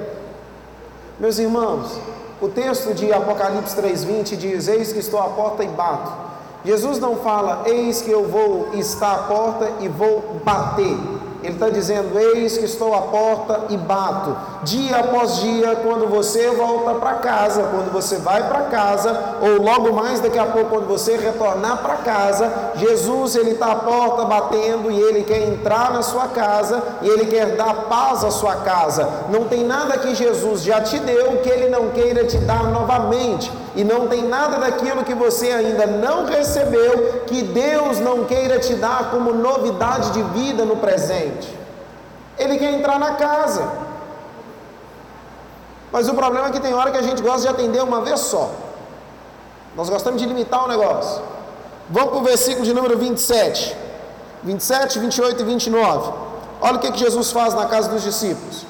Meus 1.18 1.40
irmãos, 1.40 1.98
o 2.42 2.50
texto 2.50 2.94
de 2.94 3.14
Apocalipse 3.14 3.74
3:20 3.78 4.36
diz: 4.36 4.68
Eis 4.68 4.92
que 4.92 5.00
estou 5.00 5.22
à 5.22 5.30
porta 5.30 5.64
e 5.64 5.70
bato. 5.70 6.12
Jesus 6.66 7.00
não 7.00 7.16
fala, 7.16 7.64
eis 7.66 8.02
que 8.02 8.12
eu 8.12 8.28
vou 8.28 8.72
estar 8.74 9.14
à 9.14 9.18
porta 9.20 9.72
e 9.80 9.88
vou 9.88 10.42
bater. 10.44 10.98
Ele 11.42 11.54
está 11.54 11.70
dizendo: 11.70 12.18
Eis 12.20 12.58
que 12.58 12.66
estou 12.66 12.94
à 12.94 13.04
porta 13.04 13.66
e 13.70 13.78
bato. 13.78 14.36
Dia 14.64 14.98
após 14.98 15.38
dia, 15.38 15.76
quando 15.78 16.08
você 16.08 16.50
volta 16.52 16.96
para 16.96 17.14
casa, 17.16 17.64
quando 17.72 17.92
você 17.92 18.18
vai 18.18 18.48
para 18.48 18.64
casa, 18.64 19.38
ou 19.42 19.62
logo 19.62 19.94
mais 19.94 20.20
daqui 20.20 20.38
a 20.38 20.46
pouco, 20.46 20.70
quando 20.70 20.88
você 20.88 21.16
retornar 21.16 21.78
para 21.78 21.96
casa, 21.98 22.52
Jesus 22.76 23.36
ele 23.36 23.52
está 23.52 23.72
à 23.72 23.76
porta 23.76 24.26
batendo 24.26 24.92
e 24.92 25.00
ele 25.00 25.24
quer 25.24 25.48
entrar 25.48 25.94
na 25.94 26.02
sua 26.02 26.28
casa 26.28 26.84
e 27.02 27.08
ele 27.08 27.26
quer 27.26 27.56
dar 27.56 27.74
paz 27.88 28.24
à 28.24 28.32
sua 28.32 28.58
casa. 28.58 29.08
Não 29.30 29.46
tem 29.46 29.64
nada 29.64 29.98
que 29.98 30.14
Jesus 30.14 30.64
já 30.64 30.82
te 30.82 31.00
deu 31.00 31.38
que 31.38 31.50
ele 31.50 31.70
não 31.70 31.90
queira 31.90 32.26
te 32.26 32.38
dar 32.38 32.66
novamente. 32.66 33.52
E 33.76 33.84
não 33.84 34.08
tem 34.08 34.24
nada 34.24 34.58
daquilo 34.58 35.04
que 35.04 35.14
você 35.14 35.52
ainda 35.52 35.86
não 35.86 36.26
recebeu 36.26 37.24
que 37.28 37.44
Deus 37.44 38.00
não 38.00 38.26
queira 38.26 38.60
te 38.60 38.74
dar 38.76 39.12
como 39.12 39.34
novidade 39.34 40.12
de 40.12 40.24
vida 40.24 40.66
no 40.66 40.78
presente. 40.78 41.58
Ele 42.38 42.58
quer 42.58 42.74
entrar 42.74 43.00
na 43.00 43.16
casa. 43.16 43.70
Mas 45.92 46.08
o 46.08 46.14
problema 46.14 46.48
é 46.48 46.52
que 46.52 46.60
tem 46.60 46.74
hora 46.74 46.92
que 46.92 46.98
a 46.98 47.02
gente 47.02 47.22
gosta 47.22 47.42
de 47.42 47.48
atender 47.48 47.84
uma 47.84 48.02
vez 48.02 48.20
só. 48.22 48.52
Nós 49.76 49.90
gostamos 49.90 50.22
de 50.22 50.28
limitar 50.28 50.66
o 50.66 50.68
negócio. 50.68 51.22
Vamos 51.90 52.10
para 52.10 52.20
o 52.20 52.24
versículo 52.24 52.66
de 52.66 52.74
número 52.74 52.98
27. 52.98 53.76
27, 54.44 55.00
28 55.00 55.42
e 55.42 55.46
29. 55.46 56.14
Olha 56.62 56.76
o 56.76 56.80
que, 56.80 56.92
que 56.92 57.00
Jesus 57.00 57.32
faz 57.32 57.54
na 57.54 57.66
casa 57.66 57.90
dos 57.90 58.04
discípulos. 58.04 58.66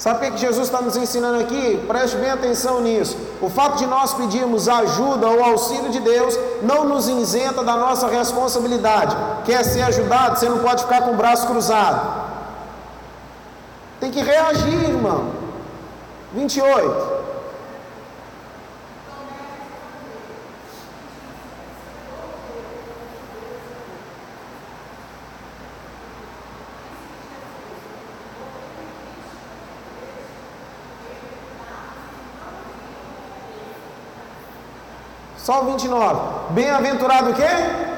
Sabe 0.00 0.28
o 0.28 0.32
que 0.32 0.38
Jesus 0.38 0.66
está 0.66 0.80
nos 0.80 0.96
ensinando 0.96 1.40
aqui? 1.40 1.76
Preste 1.86 2.16
bem 2.16 2.30
atenção 2.30 2.80
nisso. 2.80 3.18
O 3.38 3.50
fato 3.50 3.76
de 3.76 3.84
nós 3.84 4.14
pedirmos 4.14 4.66
ajuda 4.66 5.28
ou 5.28 5.44
auxílio 5.44 5.90
de 5.90 6.00
Deus 6.00 6.38
não 6.62 6.86
nos 6.86 7.06
isenta 7.06 7.62
da 7.62 7.76
nossa 7.76 8.08
responsabilidade. 8.08 9.14
Quer 9.44 9.62
ser 9.62 9.82
ajudado, 9.82 10.38
você 10.38 10.48
não 10.48 10.60
pode 10.60 10.84
ficar 10.84 11.02
com 11.02 11.10
o 11.10 11.16
braço 11.18 11.46
cruzado. 11.46 12.30
Tem 14.00 14.10
que 14.10 14.22
reagir, 14.22 14.88
irmão. 14.88 15.32
28. 16.32 17.19
Só 35.42 35.62
o 35.62 35.66
29. 35.66 36.20
Bem-aventurado 36.50 37.30
o 37.30 37.34
quê? 37.34 37.89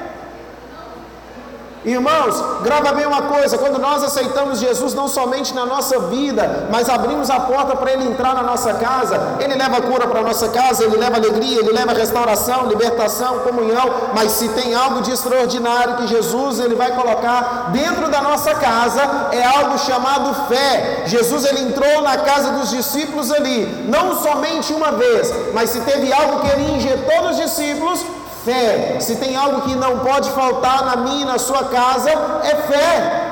Irmãos, 1.85 2.61
grava 2.63 2.93
bem 2.93 3.05
uma 3.05 3.23
coisa: 3.23 3.57
quando 3.57 3.77
nós 3.77 4.03
aceitamos 4.03 4.59
Jesus, 4.59 4.93
não 4.93 5.07
somente 5.07 5.53
na 5.53 5.65
nossa 5.65 5.99
vida, 5.99 6.67
mas 6.71 6.87
abrimos 6.87 7.29
a 7.29 7.41
porta 7.41 7.75
para 7.75 7.91
Ele 7.91 8.07
entrar 8.07 8.33
na 8.33 8.43
nossa 8.43 8.73
casa, 8.75 9.37
Ele 9.39 9.55
leva 9.55 9.81
cura 9.81 10.07
para 10.07 10.21
a 10.21 10.23
nossa 10.23 10.47
casa, 10.49 10.85
Ele 10.85 10.95
leva 10.95 11.17
alegria, 11.17 11.59
Ele 11.59 11.71
leva 11.71 11.93
restauração, 11.93 12.67
libertação, 12.67 13.39
comunhão. 13.39 14.11
Mas 14.15 14.31
se 14.31 14.47
tem 14.49 14.73
algo 14.73 15.01
de 15.01 15.11
extraordinário 15.11 15.97
que 15.97 16.07
Jesus 16.07 16.59
Ele 16.59 16.75
vai 16.75 16.91
colocar 16.95 17.71
dentro 17.73 18.09
da 18.09 18.21
nossa 18.21 18.55
casa, 18.55 19.01
é 19.31 19.43
algo 19.43 19.77
chamado 19.77 20.33
fé. 20.47 21.03
Jesus 21.05 21.43
Ele 21.43 21.63
entrou 21.63 22.01
na 22.01 22.17
casa 22.17 22.51
dos 22.51 22.69
discípulos 22.69 23.31
ali, 23.31 23.65
não 23.89 24.21
somente 24.21 24.71
uma 24.71 24.93
vez, 24.93 25.33
mas 25.53 25.69
se 25.69 25.81
teve 25.81 26.13
algo 26.13 26.41
que 26.41 26.47
Ele 26.47 26.77
injetou 26.77 27.23
nos 27.23 27.35
discípulos, 27.35 28.05
Fé. 28.45 28.99
Se 28.99 29.15
tem 29.15 29.35
algo 29.35 29.61
que 29.61 29.75
não 29.75 29.99
pode 29.99 30.29
faltar 30.31 30.83
na 30.85 30.95
minha 30.97 31.21
e 31.21 31.25
na 31.25 31.39
sua 31.39 31.65
casa, 31.65 32.09
é 32.43 32.55
fé. 32.67 33.23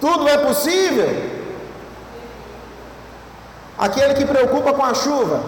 Tudo 0.00 0.28
é 0.28 0.38
possível. 0.38 1.08
Aquele 3.78 4.14
que 4.14 4.24
preocupa 4.24 4.72
com 4.72 4.84
a 4.84 4.94
chuva. 4.94 5.40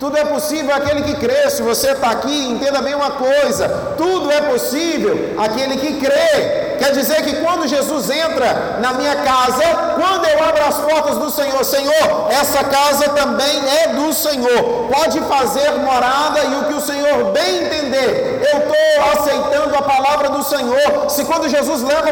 Tudo 0.00 0.16
é 0.16 0.24
possível 0.24 0.74
aquele 0.74 1.02
que 1.02 1.14
crê. 1.14 1.48
Se 1.50 1.62
você 1.62 1.90
está 1.92 2.10
aqui, 2.10 2.48
entenda 2.48 2.80
bem 2.82 2.94
uma 2.94 3.12
coisa: 3.12 3.94
tudo 3.96 4.30
é 4.30 4.40
possível 4.42 5.34
aquele 5.38 5.76
que 5.76 6.00
crê. 6.00 6.67
Quer 6.78 6.92
dizer 6.92 7.22
que 7.22 7.36
quando 7.44 7.66
Jesus 7.66 8.08
entra 8.08 8.78
na 8.80 8.92
minha 8.92 9.16
casa, 9.16 9.64
quando 9.94 10.26
eu 10.26 10.42
abro 10.42 10.64
as 10.64 10.78
portas 10.78 11.18
do 11.18 11.30
Senhor, 11.30 11.64
Senhor, 11.64 12.28
essa 12.30 12.62
casa 12.64 13.08
também 13.10 13.60
é 13.82 13.88
do 13.88 14.12
Senhor. 14.12 14.88
Pode 14.92 15.20
fazer 15.22 15.72
morada 15.72 16.40
e 16.44 16.54
o 16.56 16.64
que 16.64 16.74
o 16.74 16.80
Senhor 16.80 17.32
bem 17.32 17.64
entender. 17.64 18.40
Eu 18.52 18.58
estou 18.60 19.12
aceitando 19.12 19.76
a 19.76 19.82
palavra 19.82 20.30
do 20.30 20.42
Senhor. 20.44 21.10
Se 21.10 21.24
quando 21.24 21.48
Jesus 21.48 21.82
leva, 21.82 22.10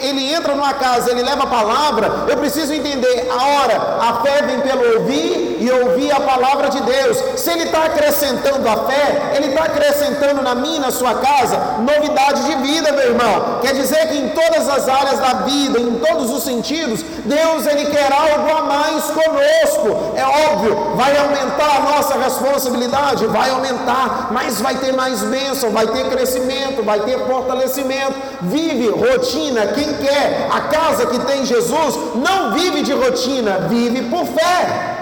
ele 0.00 0.34
entra 0.34 0.54
numa 0.54 0.74
casa, 0.74 1.10
ele 1.10 1.22
leva 1.22 1.44
a 1.44 1.46
palavra, 1.46 2.26
eu 2.28 2.36
preciso 2.36 2.72
entender 2.72 3.30
a 3.30 3.44
hora. 3.44 3.98
A 4.00 4.22
fé 4.22 4.42
vem 4.42 4.60
pelo 4.60 4.98
ouvir 4.98 5.58
e 5.60 5.70
ouvir 5.70 6.12
a 6.12 6.20
palavra 6.20 6.68
de 6.68 6.80
Deus. 6.82 7.16
Se 7.36 7.50
ele 7.50 7.64
está 7.64 7.84
acrescentando 7.84 8.68
a 8.68 8.76
fé, 8.88 9.32
ele 9.36 9.48
está 9.48 9.64
acrescentando 9.64 10.42
na 10.42 10.54
minha, 10.54 10.80
na 10.80 10.90
sua 10.90 11.14
casa, 11.14 11.56
novidade 11.78 12.42
de 12.44 12.56
vida, 12.56 12.92
meu 12.92 13.12
irmão. 13.12 13.60
Quer 13.62 13.74
dizer 13.74 13.83
dizer 13.84 14.08
que 14.08 14.16
em 14.16 14.28
todas 14.30 14.68
as 14.68 14.88
áreas 14.88 15.18
da 15.18 15.34
vida, 15.44 15.78
em 15.78 15.98
todos 15.98 16.30
os 16.30 16.42
sentidos, 16.42 17.02
Deus 17.24 17.66
ele 17.66 17.86
quer 17.86 18.10
algo 18.12 18.50
a 18.50 18.62
mais 18.62 19.04
conosco. 19.04 20.14
É 20.16 20.24
óbvio, 20.24 20.96
vai 20.96 21.16
aumentar 21.16 21.76
a 21.76 21.80
nossa 21.80 22.18
responsabilidade, 22.18 23.26
vai 23.26 23.50
aumentar, 23.50 24.28
mas 24.32 24.60
vai 24.60 24.76
ter 24.76 24.92
mais 24.92 25.20
bênção, 25.22 25.70
vai 25.70 25.86
ter 25.86 26.08
crescimento, 26.08 26.82
vai 26.82 27.00
ter 27.00 27.18
fortalecimento. 27.26 28.14
Vive 28.42 28.88
rotina, 28.88 29.66
quem 29.68 29.94
quer 29.94 30.48
a 30.50 30.60
casa 30.62 31.06
que 31.06 31.18
tem 31.20 31.44
Jesus, 31.44 31.94
não 32.14 32.52
vive 32.52 32.82
de 32.82 32.92
rotina, 32.92 33.66
vive 33.68 34.02
por 34.08 34.24
fé. 34.26 34.94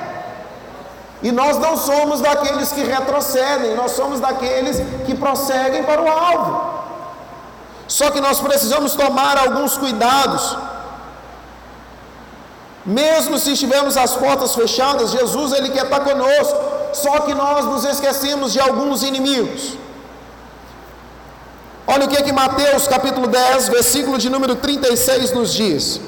E 1.23 1.31
nós 1.31 1.57
não 1.57 1.77
somos 1.77 2.21
daqueles 2.21 2.73
que 2.73 2.83
retrocedem, 2.83 3.77
nós 3.77 3.92
somos 3.92 4.18
daqueles 4.18 4.83
que 5.07 5.14
prosseguem 5.14 5.85
para 5.85 6.03
o 6.03 6.09
alvo. 6.09 6.82
Só 7.88 8.11
que 8.11 8.21
nós 8.21 8.40
precisamos 8.40 8.95
tomar 8.95 9.37
alguns 9.38 9.77
cuidados. 9.77 10.57
Mesmo 12.85 13.38
se 13.38 13.53
estivermos 13.53 13.97
as 13.97 14.14
portas 14.14 14.55
fechadas, 14.55 15.11
Jesus 15.11 15.53
ele 15.53 15.71
quer 15.71 15.85
estar 15.85 16.01
conosco. 16.01 16.57
Só 16.92 17.21
que 17.21 17.35
nós 17.35 17.64
nos 17.64 17.85
esquecemos 17.85 18.53
de 18.53 18.61
alguns 18.61 19.03
inimigos. 19.03 19.75
Olha 21.87 22.07
o 22.07 22.09
que 22.09 22.16
é 22.16 22.23
que 22.23 22.33
Mateus 22.33 22.87
capítulo 22.87 23.27
10, 23.27 23.68
versículo 23.68 24.18
de 24.18 24.31
número 24.31 24.57
36 24.57 25.33
nos 25.33 25.53
diz. 25.53 26.01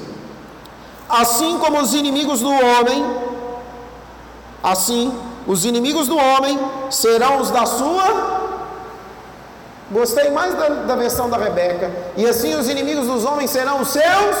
Assim 1.07 1.57
como 1.59 1.79
os 1.79 1.93
inimigos 1.93 2.39
do 2.39 2.49
homem, 2.51 3.05
assim 4.63 5.13
os 5.45 5.63
inimigos 5.63 6.07
do 6.07 6.17
homem 6.17 6.59
serão 6.89 7.39
os 7.39 7.51
da 7.51 7.65
sua 7.65 8.44
Gostei 9.91 10.31
mais 10.31 10.55
da, 10.55 10.67
da 10.69 10.95
versão 10.95 11.29
da 11.29 11.37
Rebeca. 11.37 11.91
E 12.17 12.27
assim 12.27 12.55
os 12.55 12.67
inimigos 12.67 13.05
dos 13.05 13.23
homens 13.23 13.51
serão 13.51 13.81
os 13.81 13.89
seus. 13.89 14.35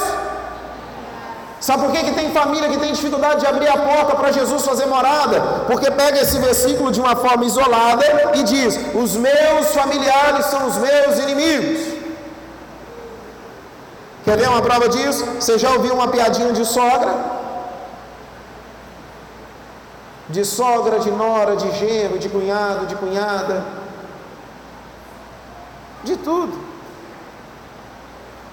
Sabe 1.61 1.83
por 1.83 1.91
que, 1.91 2.03
que 2.03 2.13
tem 2.13 2.31
família 2.31 2.69
que 2.69 2.77
tem 2.77 2.91
dificuldade 2.91 3.39
de 3.41 3.47
abrir 3.47 3.67
a 3.67 3.77
porta 3.77 4.15
para 4.15 4.31
Jesus 4.31 4.65
fazer 4.65 4.85
morada? 4.87 5.39
Porque 5.67 5.89
pega 5.89 6.19
esse 6.19 6.37
versículo 6.39 6.91
de 6.91 6.99
uma 6.99 7.15
forma 7.15 7.45
isolada 7.45 8.31
e 8.35 8.43
diz: 8.43 8.79
Os 8.93 9.15
meus 9.15 9.67
familiares 9.73 10.47
são 10.47 10.67
os 10.67 10.77
meus 10.77 11.19
inimigos. 11.19 11.93
Quer 14.23 14.37
ver 14.37 14.49
uma 14.49 14.61
prova 14.61 14.89
disso? 14.89 15.23
Você 15.39 15.57
já 15.59 15.69
ouviu 15.71 15.93
uma 15.93 16.07
piadinha 16.07 16.51
de 16.51 16.65
sogra? 16.65 17.13
De 20.27 20.43
sogra, 20.43 20.99
de 20.99 21.11
nora, 21.11 21.55
de 21.55 21.71
genro, 21.77 22.17
de 22.17 22.29
cunhado, 22.29 22.87
de 22.87 22.95
cunhada 22.95 23.84
de 26.05 26.15
tudo. 26.17 26.53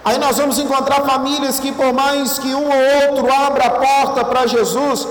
Aí 0.04 0.18
nós 0.18 0.36
vamos 0.36 0.58
encontrar 0.58 1.02
famílias 1.02 1.60
que, 1.60 1.70
por 1.70 1.92
mais 1.92 2.38
que 2.38 2.52
um 2.52 2.68
ou 2.68 3.10
outro 3.10 3.32
abra 3.32 3.66
a 3.66 3.70
porta 3.70 4.24
para 4.24 4.48
Jesus 4.48 5.06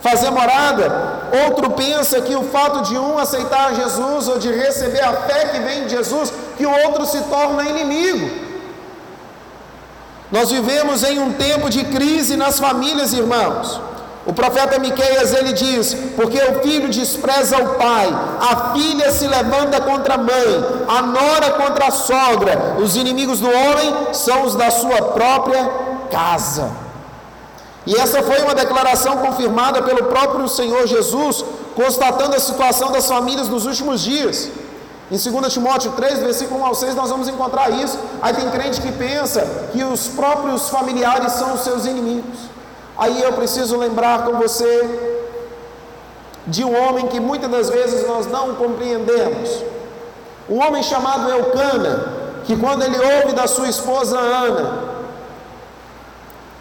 fazer 0.00 0.30
morada, 0.30 1.30
outro 1.46 1.70
pensa 1.70 2.20
que 2.20 2.34
o 2.34 2.44
fato 2.44 2.82
de 2.82 2.98
um 2.98 3.16
aceitar 3.16 3.74
Jesus 3.74 4.28
ou 4.28 4.38
de 4.38 4.50
receber 4.52 5.02
a 5.02 5.12
fé 5.12 5.46
que 5.46 5.60
vem 5.60 5.84
de 5.84 5.90
Jesus, 5.90 6.32
que 6.56 6.66
o 6.66 6.70
outro 6.84 7.06
se 7.06 7.20
torna 7.22 7.64
inimigo. 7.64 8.28
Nós 10.32 10.50
vivemos 10.50 11.04
em 11.04 11.18
um 11.20 11.32
tempo 11.32 11.70
de 11.70 11.84
crise 11.84 12.36
nas 12.36 12.58
famílias, 12.58 13.12
irmãos. 13.12 13.80
O 14.26 14.32
profeta 14.32 14.78
Miqueias 14.78 15.34
ele 15.34 15.52
diz: 15.52 15.94
Porque 16.16 16.38
o 16.38 16.62
filho 16.62 16.88
despreza 16.88 17.58
o 17.58 17.74
pai, 17.74 18.08
a 18.40 18.72
filha 18.72 19.10
se 19.12 19.26
levanta 19.26 19.80
contra 19.82 20.14
a 20.14 20.18
mãe, 20.18 20.64
a 20.88 21.02
nora 21.02 21.50
contra 21.52 21.88
a 21.88 21.90
sogra, 21.90 22.76
os 22.82 22.96
inimigos 22.96 23.40
do 23.40 23.48
homem 23.48 24.14
são 24.14 24.44
os 24.44 24.54
da 24.54 24.70
sua 24.70 25.02
própria 25.12 25.70
casa. 26.10 26.70
E 27.86 27.94
essa 27.96 28.22
foi 28.22 28.40
uma 28.40 28.54
declaração 28.54 29.18
confirmada 29.18 29.82
pelo 29.82 30.04
próprio 30.04 30.48
Senhor 30.48 30.86
Jesus, 30.86 31.44
constatando 31.76 32.34
a 32.34 32.40
situação 32.40 32.90
das 32.92 33.06
famílias 33.06 33.48
nos 33.48 33.66
últimos 33.66 34.00
dias. 34.00 34.48
Em 35.10 35.18
2 35.18 35.52
Timóteo 35.52 35.92
3, 35.92 36.20
versículo 36.20 36.60
1 36.60 36.64
ao 36.64 36.74
6, 36.74 36.94
nós 36.94 37.10
vamos 37.10 37.28
encontrar 37.28 37.68
isso. 37.70 37.98
Aí 38.22 38.32
tem 38.32 38.48
crente 38.48 38.80
que 38.80 38.90
pensa 38.90 39.68
que 39.70 39.84
os 39.84 40.08
próprios 40.08 40.70
familiares 40.70 41.32
são 41.32 41.52
os 41.52 41.60
seus 41.60 41.84
inimigos. 41.84 42.53
Aí 42.96 43.22
eu 43.22 43.32
preciso 43.32 43.76
lembrar 43.76 44.24
com 44.24 44.34
você 44.34 45.12
de 46.46 46.62
um 46.62 46.76
homem 46.76 47.08
que 47.08 47.18
muitas 47.18 47.50
das 47.50 47.70
vezes 47.70 48.06
nós 48.06 48.26
não 48.26 48.54
compreendemos. 48.54 49.62
Um 50.48 50.62
homem 50.64 50.82
chamado 50.82 51.30
Elcana, 51.30 52.06
que 52.44 52.56
quando 52.56 52.82
ele 52.82 52.96
ouve 52.98 53.32
da 53.32 53.46
sua 53.46 53.68
esposa 53.68 54.18
Ana, 54.18 54.94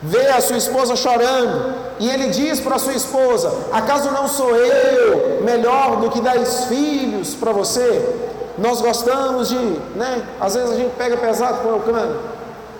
vê 0.01 0.27
a 0.27 0.41
sua 0.41 0.57
esposa 0.57 0.95
chorando, 0.95 1.75
e 1.99 2.09
ele 2.09 2.29
diz 2.29 2.59
para 2.59 2.79
sua 2.79 2.93
esposa: 2.93 3.53
Acaso 3.71 4.09
não 4.11 4.27
sou 4.27 4.55
eu 4.55 5.43
melhor 5.43 5.97
do 5.97 6.09
que 6.09 6.21
dez 6.21 6.65
filhos 6.65 7.35
para 7.35 7.51
você? 7.51 8.31
Nós 8.57 8.81
gostamos 8.81 9.49
de, 9.49 9.57
né? 9.95 10.23
Às 10.39 10.55
vezes 10.55 10.71
a 10.71 10.75
gente 10.75 10.95
pega 10.95 11.17
pesado 11.17 11.59
com 11.59 11.73
Elcana. 11.73 12.17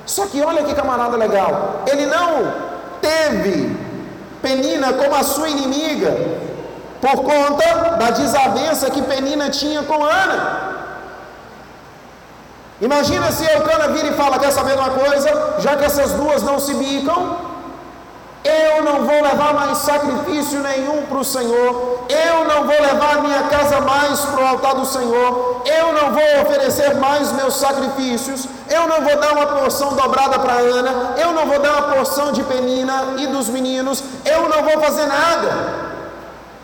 Só 0.06 0.26
que 0.26 0.42
olha 0.42 0.64
que 0.64 0.74
camarada 0.74 1.16
legal, 1.18 1.84
ele 1.88 2.06
não 2.06 2.73
teve 3.08 3.76
Penina 4.42 4.94
como 4.94 5.16
a 5.16 5.24
sua 5.24 5.50
inimiga, 5.50 6.12
por 7.00 7.18
conta 7.24 7.68
da 8.02 8.10
desavença 8.12 8.90
que 8.90 9.02
Penina 9.02 9.50
tinha 9.50 9.84
com 9.84 10.04
Ana. 10.04 10.40
Imagina 12.82 13.32
se 13.32 13.46
Eucana 13.46 13.88
vira 13.96 14.08
e 14.10 14.14
fala: 14.22 14.40
Quer 14.40 14.52
saber 14.52 14.76
uma 14.78 14.90
coisa? 14.90 15.30
Já 15.60 15.78
que 15.78 15.86
essas 15.86 16.12
duas 16.12 16.44
não 16.44 16.60
se 16.60 16.74
bicam, 16.74 17.38
Eu 18.44 18.84
não 18.84 19.06
vou 19.06 19.22
levar 19.22 19.54
mais 19.54 19.78
sacrifício 19.78 20.60
nenhum 20.60 21.04
para 21.04 21.18
o 21.18 21.24
Senhor. 21.24 22.04
Eu 22.10 22.44
não 22.46 22.66
vou 22.66 22.82
levar 22.82 23.22
minha 23.22 23.44
casa 23.44 23.80
mais 23.80 24.20
para 24.20 24.44
o 24.44 24.48
altar 24.48 24.76
do 24.76 24.86
Senhor. 24.86 25.62
Eu 25.66 25.94
não 25.94 26.12
vou 26.12 26.42
oferecer 26.42 26.94
mais 26.96 27.32
meus 27.32 27.56
sacrifícios. 27.56 28.46
Eu 28.70 28.86
não 28.88 29.02
vou 29.02 29.16
dar 29.18 29.32
uma 29.32 29.48
porção 29.48 29.96
dobrada 29.96 30.40
para 30.40 30.56
Ana. 30.56 31.16
Eu 31.18 31.32
não 31.32 31.46
vou 31.46 31.60
dar 31.60 31.72
uma 31.72 31.94
porção 31.94 32.34
de 32.34 32.44
Penina 32.44 33.16
e 33.18 33.28
dos 33.28 33.48
meninos. 33.48 34.04
Eu 34.26 34.50
não 34.50 34.62
vou 34.62 34.78
fazer 34.82 35.06
nada. 35.06 35.94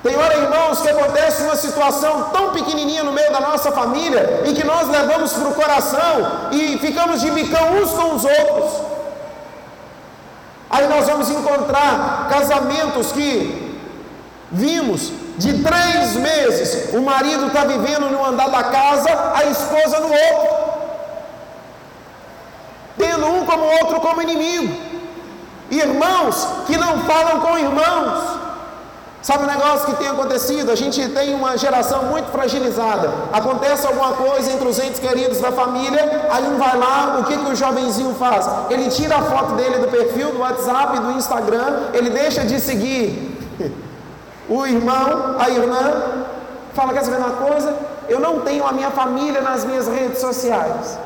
Tem 0.04 0.18
hora, 0.18 0.36
irmãos, 0.36 0.82
que 0.82 0.90
acontece 0.90 1.44
uma 1.44 1.56
situação 1.56 2.30
tão 2.32 2.52
pequenininha 2.52 3.04
no 3.04 3.12
meio 3.12 3.32
da 3.32 3.40
nossa 3.40 3.72
família 3.72 4.44
e 4.46 4.54
que 4.54 4.66
nós 4.66 4.88
levamos 4.88 5.32
para 5.34 5.48
o 5.48 5.54
coração 5.54 6.50
e 6.52 6.78
ficamos 6.78 7.22
de 7.22 7.32
bicão 7.32 7.74
uns 7.74 7.92
com 7.92 8.16
os 8.16 8.26
outros. 8.26 8.99
Aí 10.70 10.88
nós 10.88 11.08
vamos 11.08 11.30
encontrar 11.30 12.28
casamentos 12.30 13.12
que 13.12 13.78
vimos 14.52 15.12
de 15.38 15.64
três 15.64 16.16
meses, 16.16 16.94
o 16.94 17.02
marido 17.02 17.48
está 17.48 17.64
vivendo 17.64 18.10
no 18.10 18.26
andar 18.26 18.50
da 18.50 18.64
casa, 18.64 19.34
a 19.36 19.46
esposa 19.46 20.00
no 20.02 20.08
outro, 20.08 20.58
tendo 22.98 23.26
um 23.26 23.46
como 23.46 23.64
outro 23.64 24.02
como 24.02 24.22
inimigo, 24.22 24.76
irmãos 25.72 26.48
que 26.68 26.78
não 26.78 27.00
falam 27.04 27.40
com 27.40 27.58
irmãos, 27.58 28.39
Sabe 29.22 29.44
o 29.44 29.48
negócio 29.48 29.86
que 29.86 29.96
tem 29.98 30.08
acontecido? 30.08 30.72
A 30.72 30.76
gente 30.76 31.10
tem 31.10 31.36
uma 31.36 31.58
geração 31.58 32.04
muito 32.04 32.32
fragilizada. 32.32 33.12
Acontece 33.34 33.86
alguma 33.86 34.14
coisa 34.14 34.52
entre 34.52 34.68
os 34.68 34.80
entes 34.80 35.00
queridos 35.00 35.40
da 35.40 35.52
família, 35.52 36.28
aí 36.32 36.44
um 36.46 36.58
vai 36.58 36.78
lá, 36.78 37.18
o 37.20 37.26
que, 37.26 37.38
que 37.38 37.52
o 37.52 37.56
jovenzinho 37.56 38.16
faz? 38.16 38.50
Ele 38.70 38.90
tira 38.90 39.18
a 39.18 39.22
foto 39.24 39.56
dele 39.56 39.80
do 39.80 39.90
perfil 39.90 40.32
do 40.32 40.40
WhatsApp, 40.40 41.00
do 41.00 41.12
Instagram, 41.12 41.90
ele 41.94 42.10
deixa 42.10 42.46
de 42.46 42.62
seguir 42.62 43.38
o 44.48 44.66
irmão, 44.66 45.36
a 45.38 45.50
irmã, 45.50 46.04
fala: 46.74 46.94
quer 46.94 47.04
saber 47.04 47.18
uma 47.18 47.32
coisa? 47.32 47.76
Eu 48.08 48.22
não 48.22 48.40
tenho 48.40 48.66
a 48.66 48.72
minha 48.72 48.90
família 48.90 49.42
nas 49.42 49.66
minhas 49.66 49.88
redes 49.88 50.20
sociais. 50.20 50.98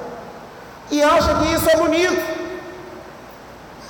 E 0.91 1.01
acha 1.01 1.33
que 1.35 1.53
isso 1.53 1.67
é 1.67 1.75
bonito. 1.77 2.43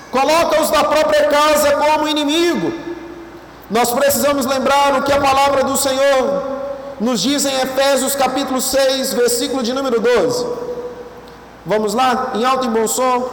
Coloca-os 0.09 0.69
da 0.69 0.83
própria 0.83 1.27
casa 1.27 1.71
como 1.73 2.07
inimigo. 2.07 2.92
Nós 3.73 3.91
precisamos 3.91 4.45
lembrar 4.45 4.99
o 4.99 5.01
que 5.01 5.11
a 5.11 5.19
palavra 5.19 5.63
do 5.63 5.75
Senhor 5.75 6.43
nos 6.99 7.19
diz 7.19 7.43
em 7.43 7.59
Efésios 7.61 8.15
capítulo 8.15 8.61
6, 8.61 9.13
versículo 9.15 9.63
de 9.63 9.73
número 9.73 9.99
12. 9.99 10.45
Vamos 11.65 11.95
lá, 11.95 12.33
em 12.35 12.45
alto 12.45 12.67
e 12.67 12.69
bom 12.69 12.87
som. 12.87 13.27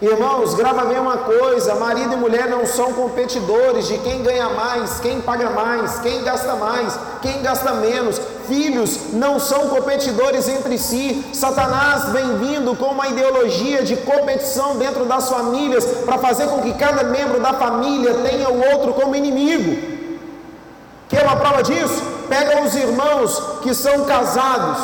Irmãos, 0.00 0.54
grava 0.54 0.86
bem 0.86 0.98
uma 0.98 1.18
coisa: 1.18 1.74
marido 1.74 2.14
e 2.14 2.16
mulher 2.16 2.48
não 2.48 2.64
são 2.64 2.92
competidores 2.94 3.86
de 3.86 3.98
quem 3.98 4.22
ganha 4.22 4.48
mais, 4.48 4.98
quem 5.00 5.20
paga 5.20 5.50
mais, 5.50 5.98
quem 5.98 6.22
gasta 6.22 6.54
mais, 6.54 6.98
quem 7.20 7.42
gasta 7.42 7.74
menos. 7.74 8.18
Filhos 8.48 9.12
não 9.12 9.38
são 9.38 9.68
competidores 9.68 10.48
entre 10.48 10.78
si. 10.78 11.24
Satanás 11.34 12.08
vem 12.10 12.38
vindo 12.38 12.74
com 12.76 12.86
uma 12.86 13.08
ideologia 13.08 13.82
de 13.82 13.94
competição 13.96 14.76
dentro 14.76 15.04
das 15.04 15.28
famílias 15.28 15.84
para 15.84 16.16
fazer 16.16 16.48
com 16.48 16.62
que 16.62 16.72
cada 16.74 17.04
membro 17.04 17.38
da 17.38 17.52
família 17.52 18.14
tenha 18.14 18.48
o 18.48 18.72
outro 18.72 18.94
como 18.94 19.14
inimigo. 19.14 20.00
Quer 21.10 21.24
uma 21.24 21.36
prova 21.36 21.62
disso? 21.62 22.02
Pega 22.28 22.62
os 22.62 22.74
irmãos 22.74 23.38
que 23.62 23.74
são 23.74 24.04
casados 24.04 24.78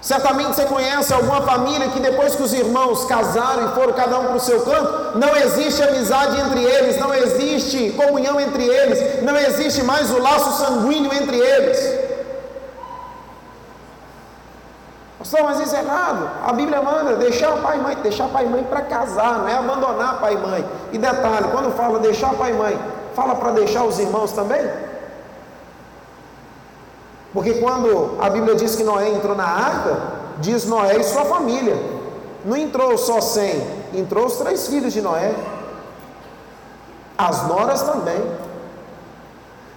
Certamente 0.00 0.54
você 0.54 0.66
conhece 0.66 1.12
alguma 1.12 1.42
família 1.42 1.88
que 1.88 1.98
depois 1.98 2.36
que 2.36 2.42
os 2.42 2.52
irmãos 2.52 3.04
casaram 3.06 3.66
e 3.66 3.74
foram 3.74 3.92
cada 3.92 4.18
um 4.18 4.26
para 4.26 4.36
o 4.36 4.40
seu 4.40 4.60
canto, 4.62 5.18
não 5.18 5.36
existe 5.36 5.82
amizade 5.82 6.38
entre 6.40 6.62
eles, 6.62 6.98
não 6.98 7.12
existe 7.14 7.90
comunhão 7.90 8.38
entre 8.40 8.64
eles, 8.64 9.22
não 9.22 9.36
existe 9.36 9.82
mais 9.82 10.10
o 10.10 10.18
laço 10.18 10.64
sanguíneo 10.64 11.12
entre 11.12 11.36
eles. 11.38 12.06
Pastor, 15.18 15.42
mas 15.42 15.60
isso 15.60 15.74
é 15.74 15.80
errado. 15.80 16.30
A 16.46 16.52
Bíblia 16.52 16.80
manda 16.80 17.16
deixar 17.16 17.50
pai 17.56 17.78
e 17.78 17.80
mãe, 17.80 17.96
deixar 17.96 18.28
pai 18.28 18.44
e 18.44 18.48
mãe 18.48 18.62
para 18.62 18.82
casar, 18.82 19.40
não 19.40 19.48
é 19.48 19.54
abandonar 19.54 20.20
pai 20.20 20.34
e 20.34 20.36
mãe. 20.36 20.64
E 20.92 20.98
detalhe, 20.98 21.48
quando 21.50 21.74
fala 21.74 21.98
deixar 21.98 22.32
pai 22.34 22.50
e 22.50 22.54
mãe, 22.54 22.78
fala 23.12 23.34
para 23.34 23.50
deixar 23.50 23.82
os 23.82 23.98
irmãos 23.98 24.30
também? 24.30 24.85
Porque 27.32 27.54
quando 27.54 28.16
a 28.20 28.30
Bíblia 28.30 28.54
diz 28.54 28.76
que 28.76 28.84
Noé 28.84 29.10
entrou 29.10 29.36
na 29.36 29.44
arca, 29.44 29.98
diz 30.38 30.66
Noé 30.66 30.98
e 30.98 31.04
sua 31.04 31.24
família. 31.24 31.76
Não 32.44 32.56
entrou 32.56 32.96
só 32.96 33.20
cem, 33.20 33.60
entrou 33.92 34.26
os 34.26 34.36
três 34.36 34.68
filhos 34.68 34.92
de 34.92 35.02
Noé. 35.02 35.34
As 37.18 37.48
noras 37.48 37.82
também. 37.82 38.20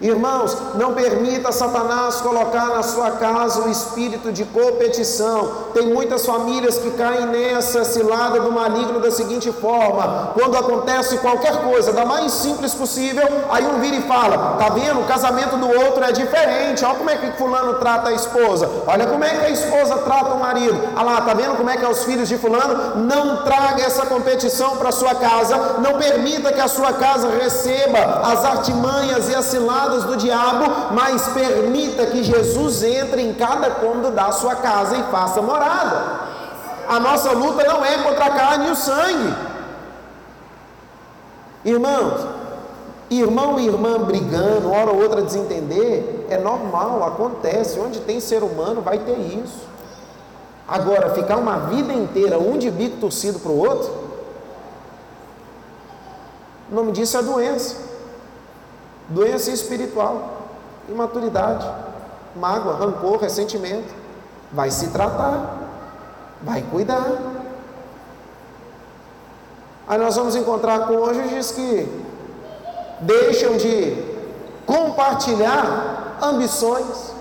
Irmãos, 0.01 0.55
não 0.75 0.93
permita 0.93 1.51
Satanás 1.51 2.21
colocar 2.21 2.67
na 2.67 2.81
sua 2.81 3.11
casa 3.11 3.67
o 3.67 3.69
espírito 3.69 4.31
de 4.31 4.45
competição. 4.45 5.51
Tem 5.73 5.87
muitas 5.87 6.25
famílias 6.25 6.77
que 6.77 6.91
caem 6.91 7.25
nessa 7.25 7.83
cilada 7.83 8.39
do 8.39 8.49
maligno 8.49 9.01
da 9.01 9.11
seguinte 9.11 9.51
forma: 9.51 10.31
quando 10.33 10.55
acontece 10.55 11.17
qualquer 11.17 11.63
coisa, 11.63 11.91
da 11.91 12.05
mais 12.05 12.31
simples 12.31 12.73
possível, 12.73 13.27
aí 13.51 13.65
um 13.65 13.81
vira 13.81 13.97
e 13.97 14.01
fala: 14.03 14.55
Tá 14.57 14.69
vendo? 14.69 15.01
O 15.01 15.05
casamento 15.05 15.57
do 15.57 15.67
outro 15.67 16.01
é 16.01 16.13
diferente. 16.13 16.85
Olha 16.85 16.95
como 16.95 17.09
é 17.09 17.17
que 17.17 17.31
Fulano 17.33 17.73
trata 17.73 18.09
a 18.09 18.13
esposa. 18.13 18.69
Olha 18.87 19.05
como 19.05 19.25
é 19.25 19.29
que 19.31 19.45
a 19.47 19.49
esposa 19.49 19.97
trata 19.97 20.33
o 20.33 20.39
marido. 20.39 20.79
Olha 20.95 21.03
lá, 21.03 21.21
tá 21.21 21.33
vendo 21.33 21.57
como 21.57 21.69
é 21.69 21.75
que 21.75 21.83
é 21.83 21.89
os 21.89 22.05
filhos 22.05 22.29
de 22.29 22.37
Fulano? 22.37 23.03
Não 23.03 23.43
traga 23.43 23.83
essa 23.83 24.05
competição 24.05 24.77
para 24.77 24.93
sua 24.93 25.15
casa. 25.15 25.57
Não 25.79 25.97
permita 25.97 26.53
que 26.53 26.61
a 26.61 26.69
sua 26.69 26.93
casa 26.93 27.29
receba 27.29 28.21
as 28.23 28.45
artimanhas 28.45 29.27
e 29.27 29.35
as 29.35 29.43
ciladas 29.45 29.88
do 29.97 30.17
diabo, 30.17 30.93
mas 30.93 31.27
permita 31.29 32.05
que 32.05 32.23
Jesus 32.23 32.83
entre 32.83 33.21
em 33.21 33.33
cada 33.33 33.71
cômodo 33.71 34.11
da 34.11 34.31
sua 34.31 34.55
casa 34.55 34.95
e 34.95 35.03
faça 35.11 35.41
morada. 35.41 36.19
A 36.87 36.99
nossa 36.99 37.31
luta 37.31 37.63
não 37.65 37.83
é 37.83 37.97
contra 38.03 38.25
a 38.25 38.31
carne 38.31 38.67
e 38.67 38.71
o 38.71 38.75
sangue. 38.75 39.35
Irmãos, 41.65 42.25
irmão 43.09 43.59
e 43.59 43.67
irmã 43.67 43.99
brigando, 43.99 44.71
hora 44.71 44.91
ou 44.91 45.01
outra 45.01 45.21
desentender, 45.21 46.25
é 46.29 46.37
normal, 46.37 47.03
acontece. 47.03 47.79
Onde 47.79 47.99
tem 47.99 48.19
ser 48.19 48.43
humano 48.43 48.81
vai 48.81 48.99
ter 48.99 49.17
isso. 49.17 49.67
Agora, 50.67 51.13
ficar 51.15 51.37
uma 51.37 51.57
vida 51.61 51.91
inteira 51.93 52.39
um 52.39 52.57
de 52.57 52.69
bico 52.69 52.97
torcido 52.97 53.39
para 53.39 53.51
o 53.51 53.57
outro, 53.57 54.09
o 56.71 56.75
nome 56.75 56.91
disso 56.91 57.17
é 57.17 57.23
doença 57.23 57.88
doença 59.09 59.49
espiritual, 59.51 60.43
imaturidade, 60.87 61.67
mágoa, 62.35 62.75
rancor, 62.75 63.17
ressentimento. 63.17 63.93
Vai 64.51 64.71
se 64.71 64.87
tratar, 64.87 65.57
vai 66.41 66.63
cuidar. 66.63 67.17
Aí 69.87 69.97
nós 69.97 70.15
vamos 70.15 70.35
encontrar 70.35 70.87
cônjuges 70.87 71.51
que 71.51 72.05
deixam 73.01 73.57
de 73.57 73.95
compartilhar 74.65 76.17
ambições. 76.21 77.13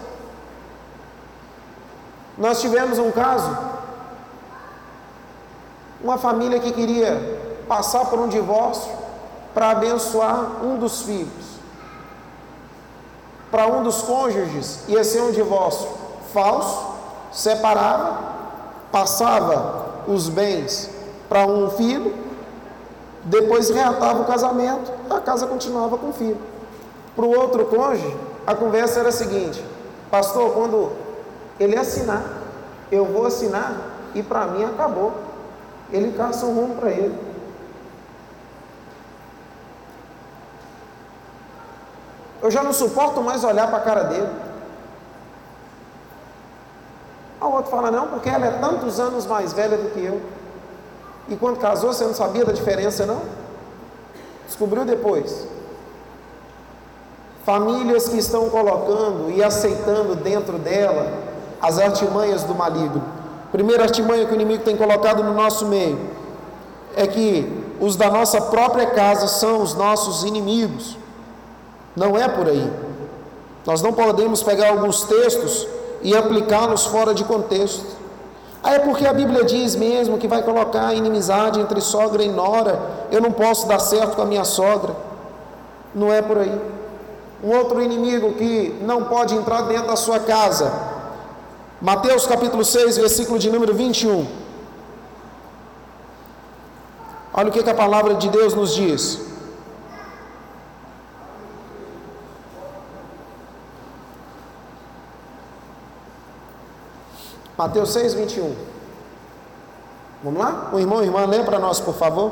Nós 2.37 2.61
tivemos 2.61 2.99
um 2.99 3.11
caso, 3.11 3.57
uma 6.03 6.19
família 6.19 6.61
que 6.61 6.73
queria 6.73 7.39
passar 7.67 8.07
por 8.07 8.19
um 8.19 8.29
divórcio 8.29 8.93
para 9.53 9.71
abençoar 9.71 10.65
um 10.65 10.79
dos 10.79 11.03
filhos 11.03 11.58
para 13.51 13.67
um 13.67 13.83
dos 13.83 14.03
cônjuges 14.03 14.81
ia 14.89 15.03
ser 15.05 15.23
um 15.23 15.31
divórcio 15.31 15.89
falso, 16.33 16.95
separava, 17.33 18.19
passava 18.93 20.03
os 20.07 20.29
bens 20.29 20.91
para 21.29 21.47
um 21.47 21.71
filho, 21.71 22.15
depois 23.25 23.71
reatava 23.71 24.23
o 24.23 24.25
casamento, 24.25 24.91
a 25.11 25.21
casa 25.21 25.47
continuava 25.47 25.99
com 25.99 26.11
o 26.11 26.13
filho. 26.13 26.39
Para 27.15 27.25
o 27.25 27.37
outro 27.37 27.67
cônjuge, 27.67 28.17
a 28.47 28.55
conversa 28.55 29.01
era 29.01 29.09
a 29.09 29.13
seguinte: 29.13 29.63
Pastor, 30.11 30.53
quando 30.53 30.93
ele 31.59 31.77
assinar, 31.77 32.25
eu 32.91 33.05
vou 33.05 33.27
assinar 33.27 33.75
e 34.15 34.23
para 34.23 34.47
mim 34.47 34.65
acabou. 34.65 35.13
Ele 35.91 36.13
caça 36.13 36.47
um 36.47 36.55
rumo 36.55 36.77
para 36.77 36.91
ele. 36.91 37.28
Eu 42.43 42.51
já 42.51 42.63
não 42.63 42.73
suporto 42.73 43.21
mais 43.21 43.43
olhar 43.45 43.69
para 43.69 43.79
a 43.79 43.83
cara 43.83 44.03
dele. 44.05 44.29
outro 47.59 47.71
fala, 47.71 47.91
não, 47.91 48.09
porque 48.09 48.29
ela 48.29 48.47
é 48.47 48.51
tantos 48.51 49.01
anos 49.01 49.27
mais 49.27 49.53
velha 49.53 49.77
do 49.77 49.91
que 49.91 50.05
eu. 50.05 50.21
E 51.29 51.37
quando 51.37 51.59
casou, 51.59 51.93
você 51.93 52.05
não 52.05 52.15
sabia 52.15 52.45
da 52.45 52.53
diferença, 52.53 53.05
não? 53.05 53.21
Descobriu 54.47 54.85
depois. 54.85 55.47
Famílias 57.45 58.09
que 58.09 58.19
estão 58.19 58.49
colocando 58.49 59.31
e 59.31 59.43
aceitando 59.43 60.15
dentro 60.15 60.59
dela 60.59 61.13
as 61.61 61.79
artimanhas 61.79 62.45
do 62.45 62.55
maligno. 62.55 63.03
Primeira 63.51 63.85
artimanha 63.85 64.27
que 64.27 64.33
o 64.33 64.35
inimigo 64.35 64.63
tem 64.63 64.77
colocado 64.77 65.23
no 65.23 65.35
nosso 65.35 65.67
meio 65.67 65.99
é 66.95 67.07
que 67.07 67.51
os 67.81 67.97
da 67.97 68.11
nossa 68.11 68.41
própria 68.41 68.87
casa 68.87 69.29
são 69.29 69.63
os 69.63 69.75
nossos 69.75 70.25
inimigos. 70.25 70.97
Não 71.99 72.17
é 72.17 72.29
por 72.29 72.47
aí. 72.49 72.71
Nós 73.67 73.83
não 73.83 73.93
podemos 73.93 74.43
pegar 74.43 74.71
alguns 74.71 75.03
textos 75.03 75.67
e 76.01 76.17
aplicá-los 76.17 76.87
fora 76.87 77.13
de 77.13 77.25
contexto. 77.25 77.85
Aí 78.63 78.77
é 78.77 78.79
porque 78.79 79.07
a 79.07 79.13
Bíblia 79.13 79.45
diz 79.45 79.75
mesmo 79.75 80.17
que 80.17 80.29
vai 80.29 80.43
colocar 80.43 80.95
inimizade 80.95 81.61
entre 81.61 81.81
sogra 81.81 82.23
e 82.23 82.29
nora. 82.29 82.81
Eu 83.11 83.21
não 83.21 83.33
posso 83.33 83.67
dar 83.67 83.81
certo 83.81 84.15
com 84.15 84.23
a 84.23 84.25
minha 84.25 84.45
sogra. 84.45 84.95
Não 85.95 86.13
é 86.13 86.23
por 86.23 86.39
aí. 86.39 86.61
Um 87.43 87.51
outro 87.57 87.83
inimigo 87.83 88.33
que 88.35 88.77
não 88.81 89.05
pode 89.05 89.35
entrar 89.35 89.63
dentro 89.63 89.89
da 89.89 89.97
sua 89.97 90.21
casa. 90.21 90.73
Mateus 91.81 92.27
capítulo 92.27 92.65
6, 92.65 92.97
versículo 92.97 93.39
de 93.39 93.51
número 93.51 93.75
21. 93.75 94.27
Olha 97.35 97.49
o 97.49 97.53
que, 97.53 97.63
que 97.63 97.71
a 97.71 97.75
palavra 97.75 98.15
de 98.15 98.29
Deus 98.29 98.55
nos 98.55 98.75
diz. 98.75 99.28
Mateus 107.59 107.93
6, 107.93 108.15
21. 108.15 108.55
Vamos 110.23 110.41
lá? 110.41 110.71
O 110.73 110.79
irmão 110.79 111.03
irmã, 111.03 111.27
lê 111.27 111.43
para 111.43 111.59
nós, 111.59 111.81
por 111.81 111.95
favor. 111.95 112.31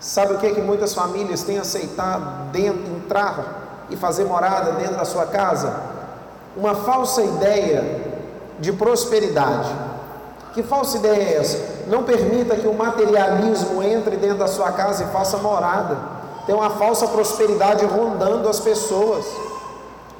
Sabe 0.00 0.32
o 0.32 0.38
que, 0.38 0.54
que 0.54 0.62
muitas 0.62 0.94
famílias 0.94 1.42
têm 1.42 1.58
aceitado 1.58 2.50
dentro, 2.50 2.90
entrar 2.90 3.86
e 3.90 3.96
fazer 3.96 4.24
morada 4.24 4.72
dentro 4.72 4.96
da 4.96 5.04
sua 5.04 5.26
casa? 5.26 5.78
Uma 6.56 6.74
falsa 6.74 7.22
ideia 7.22 8.02
de 8.58 8.72
prosperidade. 8.72 9.70
Que 10.54 10.62
falsa 10.62 10.96
ideia 10.96 11.22
é 11.22 11.36
essa? 11.36 11.84
Não 11.86 12.02
permita 12.02 12.56
que 12.56 12.66
o 12.66 12.72
materialismo 12.72 13.82
entre 13.82 14.16
dentro 14.16 14.38
da 14.38 14.48
sua 14.48 14.72
casa 14.72 15.04
e 15.04 15.06
faça 15.08 15.36
morada. 15.36 15.98
Tem 16.46 16.54
uma 16.54 16.70
falsa 16.70 17.06
prosperidade 17.06 17.84
rondando 17.84 18.48
as 18.48 18.58
pessoas. 18.58 19.49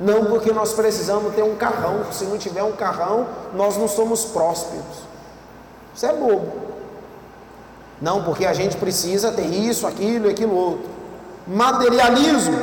Não 0.01 0.25
porque 0.25 0.51
nós 0.51 0.73
precisamos 0.73 1.35
ter 1.35 1.43
um 1.43 1.57
carrão. 1.57 2.11
Se 2.11 2.25
não 2.25 2.39
tiver 2.39 2.63
um 2.63 2.73
carrão, 2.73 3.27
nós 3.55 3.77
não 3.77 3.87
somos 3.87 4.25
prósperos. 4.25 5.11
Isso 5.95 6.07
é 6.07 6.13
bobo. 6.15 6.51
Não 8.01 8.25
porque 8.25 8.47
a 8.47 8.55
gente 8.55 8.79
precisa 8.79 9.31
ter 9.31 9.45
isso, 9.45 9.87
aquilo 9.87 10.27
e 10.27 10.31
aquilo 10.31 10.57
outro. 10.57 10.89
Materialismo. 11.47 12.57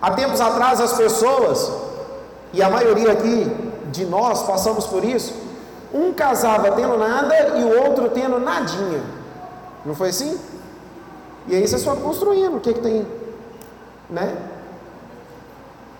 Há 0.00 0.10
tempos 0.10 0.40
atrás 0.40 0.80
as 0.80 0.92
pessoas, 0.92 1.72
e 2.52 2.62
a 2.62 2.68
maioria 2.68 3.12
aqui 3.12 3.50
de 3.90 4.04
nós 4.04 4.42
passamos 4.42 4.86
por 4.86 5.02
isso, 5.02 5.34
um 5.92 6.12
casava 6.12 6.70
tendo 6.72 6.98
nada 6.98 7.58
e 7.58 7.64
o 7.64 7.84
outro 7.84 8.10
tendo 8.10 8.38
nadinha. 8.38 9.02
Não 9.84 9.94
foi 9.94 10.10
assim? 10.10 10.38
E 11.46 11.56
aí 11.56 11.66
vocês 11.66 11.82
foram 11.82 12.02
construindo 12.02 12.58
o 12.58 12.60
que, 12.60 12.74
que 12.74 12.80
tem, 12.80 13.06
né? 14.10 14.36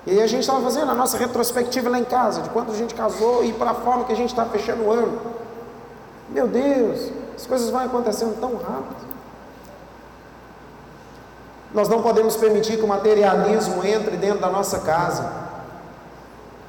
E 0.07 0.21
a 0.21 0.27
gente 0.27 0.41
estava 0.41 0.63
fazendo 0.63 0.91
a 0.91 0.95
nossa 0.95 1.19
retrospectiva 1.19 1.91
lá 1.91 1.99
em 1.99 2.05
casa, 2.05 2.43
de 2.43 2.51
quando 2.51 2.73
a 2.73 2.75
gente 2.75 2.95
casou 2.95 3.45
e 3.45 3.53
para 3.53 3.73
a 3.73 3.75
forma 3.75 4.05
que 4.05 4.13
a 4.13 4.17
gente 4.17 4.31
está 4.31 4.45
fechando 4.47 4.85
o 4.85 4.93
ano. 4.93 5.21
Meu 6.31 6.47
Deus, 6.47 7.11
as 7.37 7.47
coisas 7.47 7.71
vão 7.71 7.81
acontecendo 7.81 8.39
tão 8.41 8.57
rápido. 8.57 9.09
Nós 11.73 11.89
não 11.89 12.03
podemos 12.03 12.37
permitir 12.37 12.77
que 12.77 12.83
o 12.83 12.89
materialismo 12.89 13.85
entre 13.85 14.17
dentro 14.17 14.41
da 14.41 14.49
nossa 14.49 14.81
casa. 14.81 15.31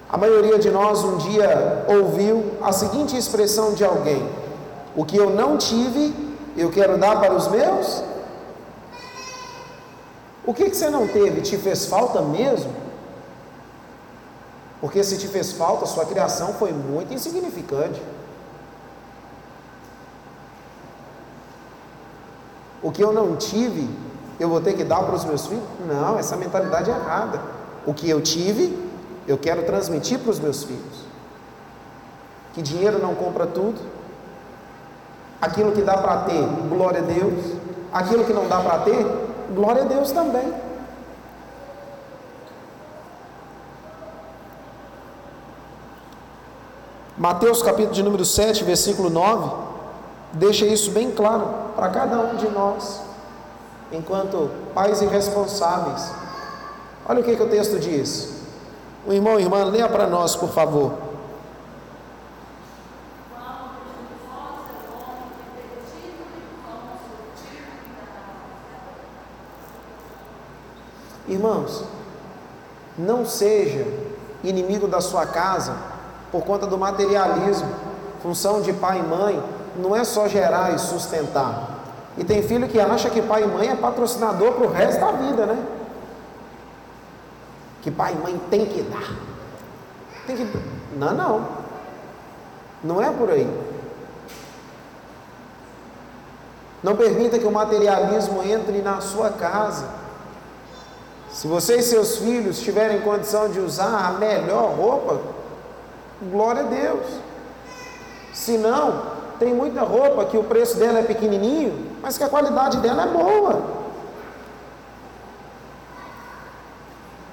A 0.10 0.18
maioria 0.18 0.58
de 0.58 0.70
nós 0.70 1.04
um 1.04 1.18
dia 1.18 1.86
ouviu 1.88 2.54
a 2.62 2.72
seguinte 2.72 3.16
expressão 3.16 3.74
de 3.74 3.86
alguém: 3.86 4.28
O 4.96 5.06
que 5.06 5.16
eu 5.16 5.30
não 5.30 5.58
tive, 5.58 6.14
eu 6.58 6.70
quero 6.70 6.98
dar 6.98 7.20
para 7.20 7.34
os 7.34 7.48
meus. 7.48 8.04
O 10.46 10.54
que, 10.54 10.70
que 10.70 10.76
você 10.76 10.90
não 10.90 11.08
teve? 11.08 11.42
Te 11.42 11.58
fez 11.58 11.86
falta 11.86 12.22
mesmo? 12.22 12.89
Porque 14.82 15.04
se 15.04 15.18
te 15.18 15.28
fez 15.28 15.52
falta, 15.52 15.86
sua 15.86 16.06
criação 16.06 16.54
foi 16.54 16.72
muito 16.72 17.14
insignificante. 17.14 18.02
O 22.82 22.92
que 22.92 23.04
eu 23.04 23.12
não 23.12 23.36
tive, 23.36 23.90
eu 24.40 24.48
vou 24.48 24.62
ter 24.62 24.74
que 24.74 24.86
dar 24.86 25.04
para 25.04 25.16
os 25.16 25.26
meus 25.26 25.46
filhos? 25.48 25.64
Não, 25.86 26.18
essa 26.18 26.38
mentalidade 26.38 26.90
é 26.90 26.94
errada. 26.94 27.42
O 27.86 27.94
que 27.94 28.10
eu 28.10 28.22
tive, 28.22 28.78
eu 29.28 29.38
quero 29.38 29.64
transmitir 29.64 30.20
para 30.20 30.32
os 30.32 30.40
meus 30.40 30.64
filhos. 30.64 31.06
Que 32.54 32.62
dinheiro 32.62 33.00
não 33.00 33.14
compra 33.16 33.46
tudo. 33.46 33.80
Aquilo 35.42 35.74
que 35.74 35.82
dá 35.82 35.98
para 35.98 36.22
ter, 36.24 36.42
glória 36.70 37.02
a 37.02 37.04
Deus. 37.04 37.58
Aquilo 37.92 38.24
que 38.24 38.34
não 38.34 38.48
dá 38.48 38.60
para 38.62 38.80
ter, 38.80 39.06
glória 39.54 39.84
a 39.84 39.86
Deus 39.86 40.12
também. 40.12 40.54
Mateus 47.20 47.62
capítulo 47.62 47.94
de 47.94 48.02
número 48.02 48.24
7, 48.24 48.64
versículo 48.64 49.10
9, 49.10 49.52
deixa 50.32 50.66
isso 50.66 50.90
bem 50.92 51.12
claro 51.12 51.50
para 51.76 51.90
cada 51.90 52.18
um 52.18 52.38
de 52.38 52.48
nós, 52.48 53.02
enquanto 53.92 54.50
pais 54.74 55.02
irresponsáveis. 55.02 56.14
Olha 57.06 57.20
o 57.20 57.24
que, 57.26 57.36
que 57.36 57.44
o 57.44 57.50
texto 57.50 57.78
diz. 57.78 58.36
O 59.06 59.12
irmão 59.12 59.38
e 59.38 59.44
irmã, 59.44 59.66
leia 59.66 59.90
para 59.90 60.08
nós, 60.08 60.34
por 60.38 60.48
favor. 60.48 60.94
Irmãos, 71.28 71.84
não 72.98 73.26
seja 73.26 73.86
inimigo 74.42 74.88
da 74.88 75.02
sua 75.02 75.26
casa 75.26 75.99
por 76.32 76.44
conta 76.44 76.68
do 76.68 76.78
materialismo. 76.78 77.70
Função 78.22 78.62
de 78.62 78.74
pai 78.74 79.00
e 79.00 79.04
mãe 79.04 79.44
não 79.78 79.96
é 79.96 80.04
só 80.04 80.28
gerar 80.28 80.74
e 80.74 80.80
sustentar. 80.80 81.78
E 82.18 82.24
tem 82.24 82.44
filho 82.44 82.68
que 82.68 82.80
acha 82.80 83.10
que 83.10 83.22
pai 83.22 83.44
e 83.44 83.48
mãe 83.48 83.70
é 83.70 83.76
patrocinador 83.76 84.54
para 84.54 84.68
o 84.68 84.72
resto 84.72 85.00
da 85.00 85.12
vida, 85.12 85.46
né? 85.46 85.66
Que 87.82 87.90
pai 87.90 88.14
e 88.14 88.24
mãe 88.24 88.42
tem 88.50 88.66
que 88.66 88.82
dar. 88.82 89.16
Tem 90.28 90.36
que. 90.36 90.48
Não, 90.98 91.14
não. 91.14 91.48
Não 92.84 93.02
é 93.02 93.10
por 93.12 93.30
aí. 93.30 93.50
Não 96.82 96.96
permita 96.96 97.38
que 97.38 97.46
o 97.46 97.52
materialismo 97.52 98.44
entre 98.44 98.82
na 98.82 99.02
sua 99.02 99.30
casa. 99.32 99.88
Se 101.32 101.48
você 101.48 101.78
e 101.78 101.84
seus 101.84 102.18
filhos 102.18 102.60
tiverem 102.60 103.02
condição 103.02 103.50
de 103.50 103.60
usar 103.60 104.08
a 104.08 104.12
melhor 104.14 104.74
roupa, 104.76 105.20
Glória 106.22 106.64
a 106.64 106.66
Deus. 106.66 107.06
Se 108.34 108.58
não, 108.58 109.02
tem 109.40 109.54
muita 109.54 109.82
roupa 109.82 110.26
que 110.26 110.38
o 110.38 110.44
preço 110.44 110.78
dela 110.78 111.00
é 111.00 111.04
pequenininho, 111.04 111.88
mas 112.02 112.18
que 112.18 112.24
a 112.24 112.30
qualidade 112.30 112.78
dela 112.80 113.04
é 113.04 113.08
boa. 113.08 113.80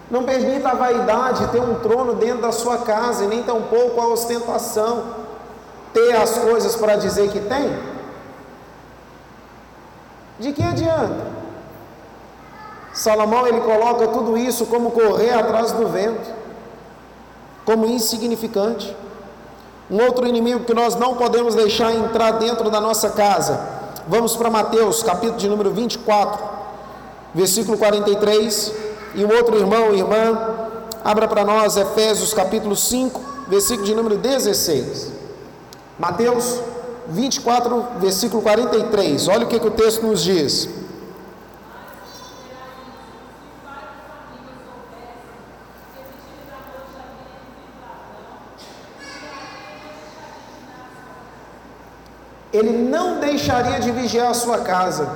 Não 0.08 0.22
permita 0.22 0.68
a 0.68 0.74
vaidade 0.74 1.48
ter 1.48 1.60
um 1.60 1.80
trono 1.80 2.14
dentro 2.14 2.42
da 2.42 2.52
sua 2.52 2.78
casa 2.78 3.24
e 3.24 3.26
nem 3.26 3.42
tampouco 3.42 4.00
a 4.00 4.06
ostentação 4.06 5.26
ter 5.92 6.14
as 6.14 6.38
coisas 6.38 6.76
para 6.76 6.94
dizer 6.94 7.28
que 7.30 7.40
tem. 7.40 7.76
De 10.38 10.52
que 10.52 10.62
adianta? 10.62 11.26
Salomão 12.92 13.48
ele 13.48 13.60
coloca 13.60 14.06
tudo 14.08 14.38
isso 14.38 14.66
como 14.66 14.92
correr 14.92 15.32
atrás 15.32 15.72
do 15.72 15.88
vento 15.88 16.35
como 17.66 17.84
insignificante. 17.84 18.96
Um 19.90 20.02
outro 20.02 20.26
inimigo 20.26 20.64
que 20.64 20.72
nós 20.72 20.94
não 20.94 21.16
podemos 21.16 21.54
deixar 21.54 21.94
entrar 21.94 22.32
dentro 22.32 22.70
da 22.70 22.80
nossa 22.80 23.10
casa. 23.10 23.60
Vamos 24.08 24.36
para 24.36 24.48
Mateus, 24.48 25.02
capítulo 25.02 25.36
de 25.36 25.48
número 25.48 25.72
24, 25.72 26.42
versículo 27.34 27.76
43. 27.76 28.72
E 29.16 29.24
o 29.24 29.34
outro 29.34 29.56
irmão 29.56 29.92
irmã, 29.92 30.70
abra 31.04 31.26
para 31.26 31.44
nós 31.44 31.76
Efésios, 31.76 32.32
capítulo 32.32 32.76
5, 32.76 33.20
versículo 33.48 33.84
de 33.84 33.94
número 33.94 34.16
16. 34.16 35.12
Mateus 35.98 36.60
24, 37.08 37.84
versículo 37.98 38.42
43. 38.42 39.28
Olha 39.28 39.44
o 39.44 39.48
que, 39.48 39.58
que 39.58 39.66
o 39.66 39.72
texto 39.72 40.06
nos 40.06 40.22
diz. 40.22 40.68
Ele 52.56 52.72
não 52.72 53.20
deixaria 53.20 53.78
de 53.78 53.90
vigiar 53.90 54.30
a 54.30 54.34
sua 54.34 54.58
casa. 54.58 55.08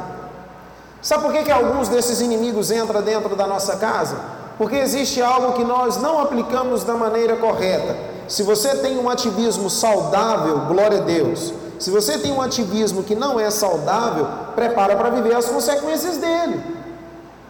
Sabe 1.03 1.24
por 1.24 1.32
que, 1.32 1.45
que 1.45 1.51
alguns 1.51 1.88
desses 1.88 2.20
inimigos 2.20 2.70
entram 2.70 3.03
dentro 3.03 3.34
da 3.34 3.47
nossa 3.47 3.76
casa? 3.76 4.16
Porque 4.59 4.76
existe 4.76 5.22
algo 5.22 5.55
que 5.55 5.64
nós 5.64 5.97
não 5.97 6.20
aplicamos 6.20 6.84
da 6.84 6.95
maneira 6.95 7.36
correta. 7.36 7.97
Se 8.28 8.43
você 8.43 8.76
tem 8.76 8.99
um 8.99 9.09
ativismo 9.09 9.70
saudável, 9.70 10.59
glória 10.68 10.99
a 10.99 11.03
Deus. 11.03 11.55
Se 11.78 11.91
você 11.91 12.18
tem 12.18 12.30
um 12.30 12.43
ativismo 12.43 13.03
que 13.03 13.14
não 13.14 13.41
é 13.41 13.51
saudável, 13.51 14.28
prepara 14.55 14.95
para 14.97 15.09
viver 15.09 15.34
as 15.34 15.47
consequências 15.47 16.18
dele. 16.18 16.62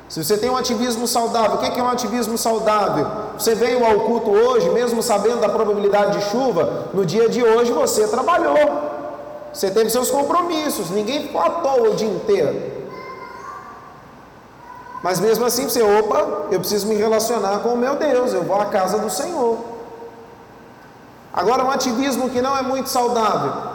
Se 0.08 0.22
você 0.24 0.36
tem 0.36 0.50
um 0.50 0.56
ativismo 0.56 1.06
saudável, 1.06 1.54
o 1.54 1.58
que 1.58 1.78
é 1.78 1.82
um 1.82 1.88
ativismo 1.88 2.36
saudável? 2.38 3.06
Você 3.38 3.54
veio 3.54 3.84
ao 3.84 4.00
culto 4.00 4.30
hoje, 4.30 4.68
mesmo 4.70 5.02
sabendo 5.02 5.40
da 5.40 5.48
probabilidade 5.48 6.18
de 6.18 6.24
chuva, 6.30 6.88
no 6.92 7.04
dia 7.04 7.28
de 7.28 7.42
hoje 7.44 7.70
você 7.70 8.08
trabalhou, 8.08 8.89
você 9.52 9.70
teve 9.70 9.90
seus 9.90 10.10
compromissos, 10.10 10.90
ninguém 10.90 11.22
ficou 11.22 11.40
à 11.40 11.50
toa 11.50 11.90
o 11.90 11.94
dia 11.96 12.08
inteiro. 12.08 12.80
Mas 15.02 15.18
mesmo 15.18 15.44
assim 15.44 15.68
você, 15.68 15.82
opa, 15.82 16.48
eu 16.50 16.60
preciso 16.60 16.86
me 16.86 16.94
relacionar 16.94 17.60
com 17.60 17.70
o 17.70 17.76
meu 17.76 17.96
Deus, 17.96 18.32
eu 18.32 18.42
vou 18.42 18.60
à 18.60 18.66
casa 18.66 18.98
do 18.98 19.10
Senhor. 19.10 19.58
Agora, 21.32 21.64
um 21.64 21.70
ativismo 21.70 22.28
que 22.28 22.42
não 22.42 22.56
é 22.56 22.62
muito 22.62 22.88
saudável. 22.88 23.70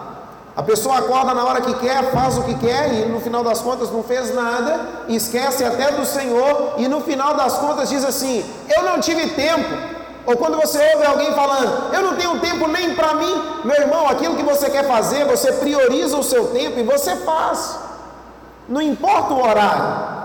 A 0.56 0.64
pessoa 0.64 1.00
acorda 1.00 1.34
na 1.34 1.44
hora 1.44 1.62
que 1.62 1.74
quer, 1.76 2.12
faz 2.12 2.38
o 2.38 2.44
que 2.44 2.56
quer 2.56 2.94
e 2.94 3.06
no 3.10 3.20
final 3.20 3.44
das 3.44 3.60
contas 3.60 3.92
não 3.92 4.04
fez 4.04 4.34
nada, 4.34 5.04
esquece 5.10 5.66
até 5.66 5.92
do 5.92 6.06
Senhor 6.06 6.76
e 6.78 6.88
no 6.88 7.02
final 7.02 7.34
das 7.34 7.58
contas 7.58 7.90
diz 7.90 8.06
assim: 8.06 8.46
Eu 8.70 8.84
não 8.84 9.02
tive 9.02 9.30
tempo. 9.30 9.95
Ou 10.26 10.36
quando 10.36 10.58
você 10.58 10.80
ouve 10.94 11.06
alguém 11.06 11.32
falando, 11.34 11.94
eu 11.94 12.02
não 12.02 12.16
tenho 12.18 12.40
tempo 12.40 12.68
nem 12.68 12.96
para 12.96 13.14
mim, 13.14 13.44
meu 13.64 13.76
irmão, 13.76 14.08
aquilo 14.08 14.36
que 14.36 14.44
você 14.44 14.70
quer 14.70 14.88
fazer, 14.88 15.24
você 15.26 15.52
prioriza 15.54 16.18
o 16.18 16.24
seu 16.24 16.48
tempo 16.48 16.80
e 16.80 16.84
você 16.84 17.16
faz. 17.18 17.78
Não 18.68 18.82
importa 18.82 19.34
o 19.34 19.42
horário. 19.42 20.16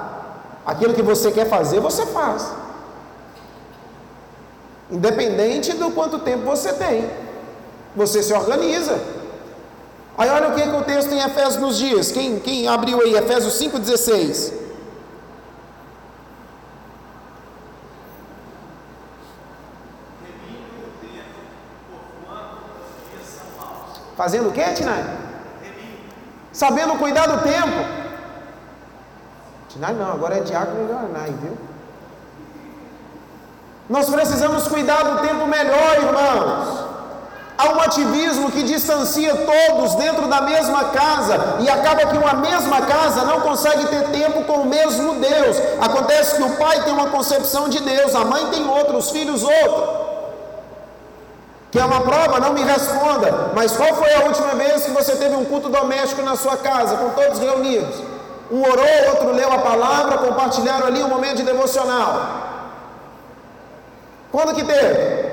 Aquilo 0.65 0.95
que 0.95 1.03
você 1.03 1.31
quer 1.31 1.49
fazer, 1.49 1.81
você 1.81 2.07
faz. 2.07 2.51
Independente 4.91 5.75
do 5.75 5.91
quanto 5.91 6.19
tempo 6.21 6.45
você 6.45 6.73
tem. 6.73 7.09
Você 7.95 8.23
se 8.23 8.33
organiza. 8.33 8.99
Aí 10.17 10.29
olha 10.31 10.49
o 10.49 10.55
que, 10.55 10.63
que 10.63 10.77
o 10.77 10.83
texto 10.83 11.13
em 11.13 11.19
Efésios 11.19 11.57
nos 11.57 11.79
diz. 11.79 12.11
Quem, 12.11 12.39
quem 12.39 12.69
abriu 12.69 13.01
aí? 13.03 13.15
Efésios 13.15 13.61
5,16. 13.61 14.53
Fazendo 24.21 24.51
o 24.51 24.53
que, 24.53 24.63
Tinai? 24.75 25.03
Sabendo 26.53 26.99
cuidar 26.99 27.27
do 27.27 27.43
tempo. 27.43 27.87
Tinai 29.71 29.95
não, 29.95 30.13
agora 30.13 30.37
é 30.37 30.41
diácono 30.41 30.83
e 30.83 30.87
Leonai, 30.89 31.35
viu? 31.41 31.57
Nós 33.89 34.11
precisamos 34.11 34.69
cuidar 34.69 35.03
do 35.05 35.27
tempo 35.27 35.47
melhor, 35.47 35.97
irmãos. 35.97 36.85
Há 37.57 37.73
um 37.73 37.81
ativismo 37.81 38.51
que 38.51 38.63
distancia 38.63 39.35
todos 39.35 39.95
dentro 39.95 40.29
da 40.29 40.43
mesma 40.43 40.91
casa 40.91 41.57
e 41.61 41.71
acaba 41.71 42.05
que 42.05 42.19
uma 42.19 42.35
mesma 42.35 42.83
casa 42.83 43.25
não 43.25 43.41
consegue 43.41 43.87
ter 43.87 44.11
tempo 44.11 44.45
com 44.45 44.59
o 44.59 44.67
mesmo 44.67 45.15
Deus. 45.15 45.57
Acontece 45.81 46.37
que 46.37 46.43
o 46.43 46.57
pai 46.59 46.85
tem 46.85 46.93
uma 46.93 47.07
concepção 47.07 47.71
de 47.71 47.81
Deus, 47.81 48.15
a 48.15 48.27
mãe 48.27 48.49
tem 48.49 48.69
outra, 48.69 48.99
os 48.99 49.11
filhos 49.11 49.43
outra. 49.43 50.00
Que 51.71 51.79
é 51.79 51.85
uma 51.85 52.01
prova, 52.01 52.41
não 52.41 52.53
me 52.53 52.63
responda. 52.63 53.53
Mas 53.55 53.77
qual 53.77 53.95
foi 53.95 54.13
a 54.13 54.25
última 54.25 54.55
vez 54.55 54.85
que 54.85 54.91
você 54.91 55.15
teve 55.17 55.37
um 55.37 55.45
culto 55.45 55.69
doméstico 55.69 56.23
na 56.23 56.37
sua 56.37 56.57
casa, 56.57 56.97
com 56.97 57.11
todos 57.11 57.39
reunidos? 57.39 57.97
Um 58.51 58.63
orou, 58.63 59.11
outro 59.11 59.33
leu 59.33 59.53
a 59.53 59.59
palavra, 59.59 60.19
compartilharam 60.19 60.87
ali 60.87 61.03
um 61.03 61.09
momento 61.09 61.37
de 61.37 61.45
devocional. 61.45 62.41
Quando 64.33 64.55
que 64.55 64.65
teve? 64.65 65.31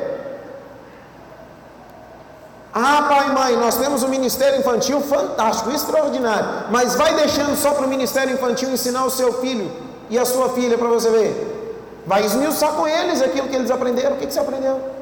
Ah, 2.73 3.05
pai 3.09 3.27
e 3.27 3.31
mãe, 3.31 3.57
nós 3.57 3.75
temos 3.77 4.03
um 4.03 4.07
ministério 4.07 4.59
infantil 4.59 5.01
fantástico, 5.01 5.71
extraordinário, 5.71 6.65
mas 6.69 6.93
vai 6.93 7.15
deixando 7.15 7.55
só 7.55 7.71
para 7.71 7.85
o 7.85 7.89
ministério 7.89 8.33
infantil 8.33 8.69
ensinar 8.69 9.03
o 9.05 9.09
seu 9.09 9.41
filho 9.41 9.71
e 10.11 10.19
a 10.19 10.25
sua 10.25 10.49
filha 10.49 10.77
para 10.77 10.87
você 10.87 11.09
ver. 11.09 12.03
Vai 12.05 12.23
esmiuçar 12.23 12.73
com 12.73 12.87
eles 12.87 13.21
aquilo 13.21 13.47
que 13.47 13.55
eles 13.55 13.71
aprenderam. 13.71 14.15
O 14.15 14.17
que, 14.19 14.27
que 14.27 14.33
você 14.33 14.39
aprendeu? 14.39 14.96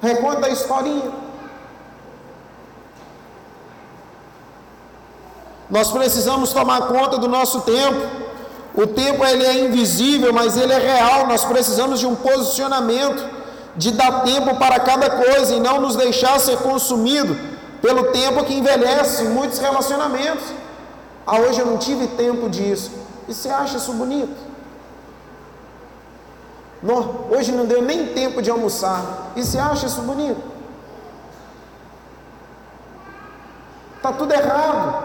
Reconta 0.00 0.46
a 0.46 0.50
historinha. 0.50 1.10
Nós 5.68 5.90
precisamos 5.90 6.52
tomar 6.52 6.82
conta 6.88 7.18
do 7.18 7.28
nosso 7.28 7.62
tempo. 7.62 8.00
O 8.74 8.86
tempo 8.86 9.24
ele 9.24 9.44
é 9.44 9.64
invisível, 9.64 10.32
mas 10.32 10.56
ele 10.56 10.72
é 10.72 10.78
real. 10.78 11.26
Nós 11.26 11.44
precisamos 11.44 11.98
de 11.98 12.06
um 12.06 12.14
posicionamento, 12.14 13.24
de 13.74 13.90
dar 13.90 14.22
tempo 14.22 14.56
para 14.56 14.78
cada 14.80 15.10
coisa 15.10 15.54
e 15.54 15.60
não 15.60 15.80
nos 15.80 15.96
deixar 15.96 16.38
ser 16.38 16.58
consumido 16.58 17.36
pelo 17.80 18.04
tempo 18.12 18.44
que 18.44 18.54
envelhece 18.54 19.24
muitos 19.24 19.58
relacionamentos. 19.58 20.44
Ah, 21.26 21.40
hoje 21.40 21.60
eu 21.60 21.66
não 21.66 21.78
tive 21.78 22.06
tempo 22.08 22.48
disso. 22.48 22.92
E 23.28 23.34
você 23.34 23.48
acha 23.48 23.78
isso 23.78 23.92
bonito? 23.92 24.45
Não, 26.82 27.26
hoje 27.30 27.52
não 27.52 27.66
deu 27.66 27.82
nem 27.82 28.08
tempo 28.14 28.42
de 28.42 28.50
almoçar. 28.50 29.32
E 29.34 29.42
você 29.42 29.58
acha 29.58 29.86
isso 29.86 30.00
bonito? 30.02 30.40
Está 33.96 34.12
tudo 34.12 34.32
errado. 34.32 35.04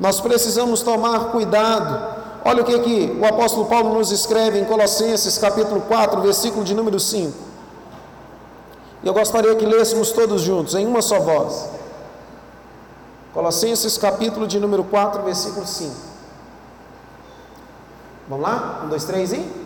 Nós 0.00 0.20
precisamos 0.20 0.82
tomar 0.82 1.26
cuidado. 1.26 2.24
Olha 2.44 2.62
o 2.62 2.64
que, 2.64 2.78
que 2.80 3.18
o 3.20 3.24
apóstolo 3.24 3.66
Paulo 3.66 3.94
nos 3.94 4.10
escreve 4.10 4.58
em 4.58 4.64
Colossenses 4.64 5.38
capítulo 5.38 5.82
4, 5.82 6.20
versículo 6.20 6.64
de 6.64 6.74
número 6.74 6.98
5. 6.98 7.32
E 9.02 9.06
eu 9.06 9.14
gostaria 9.14 9.54
que 9.54 9.64
lêssemos 9.64 10.10
todos 10.10 10.42
juntos, 10.42 10.74
em 10.74 10.86
uma 10.86 11.00
só 11.00 11.20
voz. 11.20 11.68
Colossenses 13.32 13.96
capítulo 13.96 14.46
de 14.46 14.58
número 14.58 14.84
4, 14.84 15.22
versículo 15.22 15.66
5. 15.66 16.13
Vamos 18.28 18.46
lá? 18.46 18.82
Um, 18.84 18.88
dois, 18.88 19.04
três 19.04 19.32
e. 19.32 19.64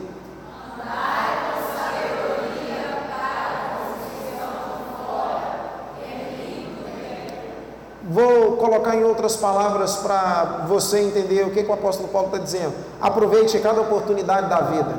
Vou 8.11 8.57
colocar 8.57 8.97
em 8.97 9.05
outras 9.05 9.37
palavras 9.37 9.97
para 9.97 10.65
você 10.67 10.99
entender 11.01 11.43
o 11.45 11.51
que, 11.51 11.63
que 11.63 11.71
o 11.71 11.75
apóstolo 11.75 12.09
Paulo 12.09 12.29
está 12.29 12.39
dizendo. 12.39 12.75
Aproveite 13.01 13.59
cada 13.61 13.83
oportunidade 13.83 14.49
da 14.49 14.61
vida. 14.63 14.95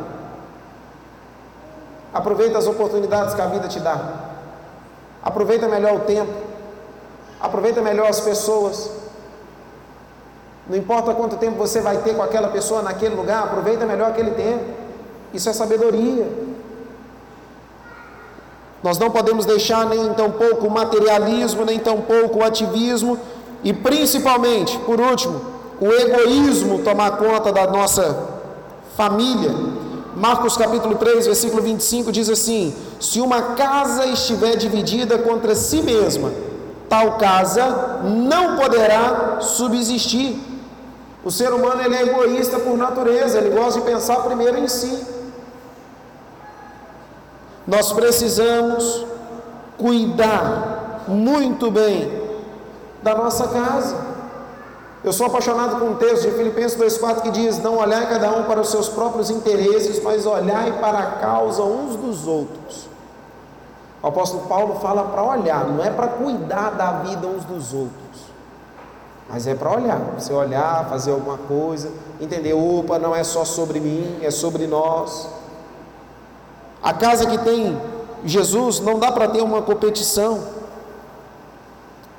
Aproveite 2.14 2.56
as 2.56 2.68
oportunidades 2.68 3.34
que 3.34 3.42
a 3.42 3.48
vida 3.48 3.68
te 3.68 3.80
dá. 3.80 4.00
Aproveita 5.24 5.68
melhor 5.68 5.96
o 5.96 6.00
tempo. 6.02 6.32
Aproveita 7.42 7.82
melhor 7.82 8.08
as 8.08 8.20
pessoas. 8.20 8.99
Não 10.70 10.78
importa 10.78 11.16
quanto 11.16 11.36
tempo 11.38 11.58
você 11.58 11.82
vai 11.82 11.98
ter 11.98 12.16
com 12.16 12.22
aquela 12.22 12.50
pessoa 12.50 12.84
naquele 12.84 13.16
lugar, 13.16 13.44
aproveita 13.44 13.88
melhor 13.88 14.12
aquele 14.12 14.32
tempo. 14.32 14.66
Isso 15.34 15.50
é 15.50 15.54
sabedoria. 15.54 16.28
Nós 18.84 18.98
não 19.00 19.10
podemos 19.10 19.46
deixar 19.46 19.86
nem 19.88 20.14
tão 20.14 20.32
pouco 20.32 20.68
o 20.68 20.72
materialismo, 20.72 21.66
nem 21.66 21.80
tão 21.80 22.00
pouco 22.02 22.40
o 22.40 22.44
ativismo 22.44 23.18
e 23.64 23.74
principalmente, 23.74 24.78
por 24.80 25.02
último, 25.02 25.42
o 25.82 25.88
egoísmo 25.92 26.80
tomar 26.80 27.18
conta 27.18 27.52
da 27.52 27.68
nossa 27.68 28.28
família. 28.96 29.52
Marcos 30.16 30.56
capítulo 30.56 30.96
3, 30.96 31.26
versículo 31.26 31.62
25 31.64 32.12
diz 32.12 32.30
assim: 32.30 32.76
Se 33.00 33.20
uma 33.20 33.42
casa 33.56 34.06
estiver 34.06 34.56
dividida 34.56 35.18
contra 35.18 35.56
si 35.56 35.82
mesma, 35.82 36.32
tal 36.88 37.18
casa 37.18 38.02
não 38.04 38.56
poderá 38.56 39.40
subsistir. 39.42 40.49
O 41.24 41.32
ser 41.32 41.52
humano 41.52 41.82
ele 41.82 41.96
é 41.96 42.04
egoísta 42.04 42.60
por 42.60 42.78
natureza, 42.78 43.38
ele 43.38 43.50
gosta 43.50 43.80
de 43.82 43.86
pensar 43.86 44.18
primeiro 44.24 44.58
em 44.58 44.68
si. 44.68 45.06
Nós 47.68 47.92
precisamos 47.92 49.06
cuidar 49.78 51.04
muito 51.08 51.70
bem 51.70 52.20
da 53.04 53.16
nossa 53.16 53.48
casa. 53.48 54.10
Eu 55.04 55.14
sou 55.14 55.28
apaixonado 55.28 55.80
com 55.80 55.92
um 55.92 55.96
texto 55.96 56.24
de 56.24 56.32
Filipenses 56.32 56.78
2,4 56.78 57.22
que 57.22 57.32
diz: 57.32 57.58
Não 57.60 57.78
olhai 57.78 58.08
cada 58.10 58.32
um 58.32 58.44
para 58.44 58.60
os 58.60 58.70
seus 58.70 58.90
próprios 58.90 59.30
interesses, 59.30 60.02
mas 60.04 60.26
olhai 60.26 60.78
para 60.80 61.00
a 61.00 61.12
causa 61.12 61.64
uns 61.64 61.96
dos 61.96 62.28
outros. 62.28 62.90
O 64.02 64.08
apóstolo 64.08 64.48
Paulo 64.48 64.80
fala 64.80 65.04
para 65.04 65.24
olhar, 65.24 65.66
não 65.68 65.84
é 65.84 65.90
para 65.90 66.08
cuidar 66.08 66.72
da 66.72 66.92
vida 67.04 67.28
uns 67.28 67.44
dos 67.44 67.74
outros, 67.74 68.29
mas 69.30 69.46
é 69.46 69.54
para 69.54 69.72
olhar. 69.72 70.00
Você 70.18 70.34
olhar, 70.34 70.90
fazer 70.90 71.12
alguma 71.12 71.38
coisa, 71.38 71.92
entender: 72.20 72.54
opa, 72.54 72.98
não 72.98 73.16
é 73.16 73.24
só 73.24 73.46
sobre 73.46 73.80
mim, 73.80 74.18
é 74.22 74.32
sobre 74.32 74.66
nós. 74.66 75.30
A 76.82 76.94
casa 76.94 77.28
que 77.28 77.38
tem 77.38 77.80
Jesus 78.26 78.80
não 78.80 79.00
dá 79.00 79.12
para 79.12 79.28
ter 79.28 79.42
uma 79.42 79.62
competição. 79.62 80.60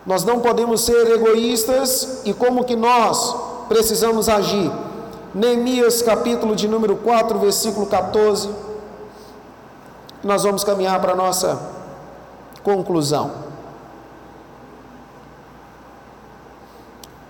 Nós 0.06 0.24
não 0.24 0.40
podemos 0.40 0.80
ser 0.82 1.10
egoístas 1.10 2.22
e 2.24 2.32
como 2.32 2.64
que 2.64 2.76
nós 2.76 3.36
precisamos 3.68 4.28
agir. 4.28 4.70
Neemias 5.34 6.02
capítulo 6.02 6.56
de 6.56 6.66
número 6.66 6.96
4, 6.96 7.38
versículo 7.38 7.86
14. 7.86 8.50
Nós 10.22 10.42
vamos 10.42 10.64
caminhar 10.64 11.00
para 11.00 11.12
a 11.12 11.16
nossa 11.16 11.60
conclusão. 12.62 13.49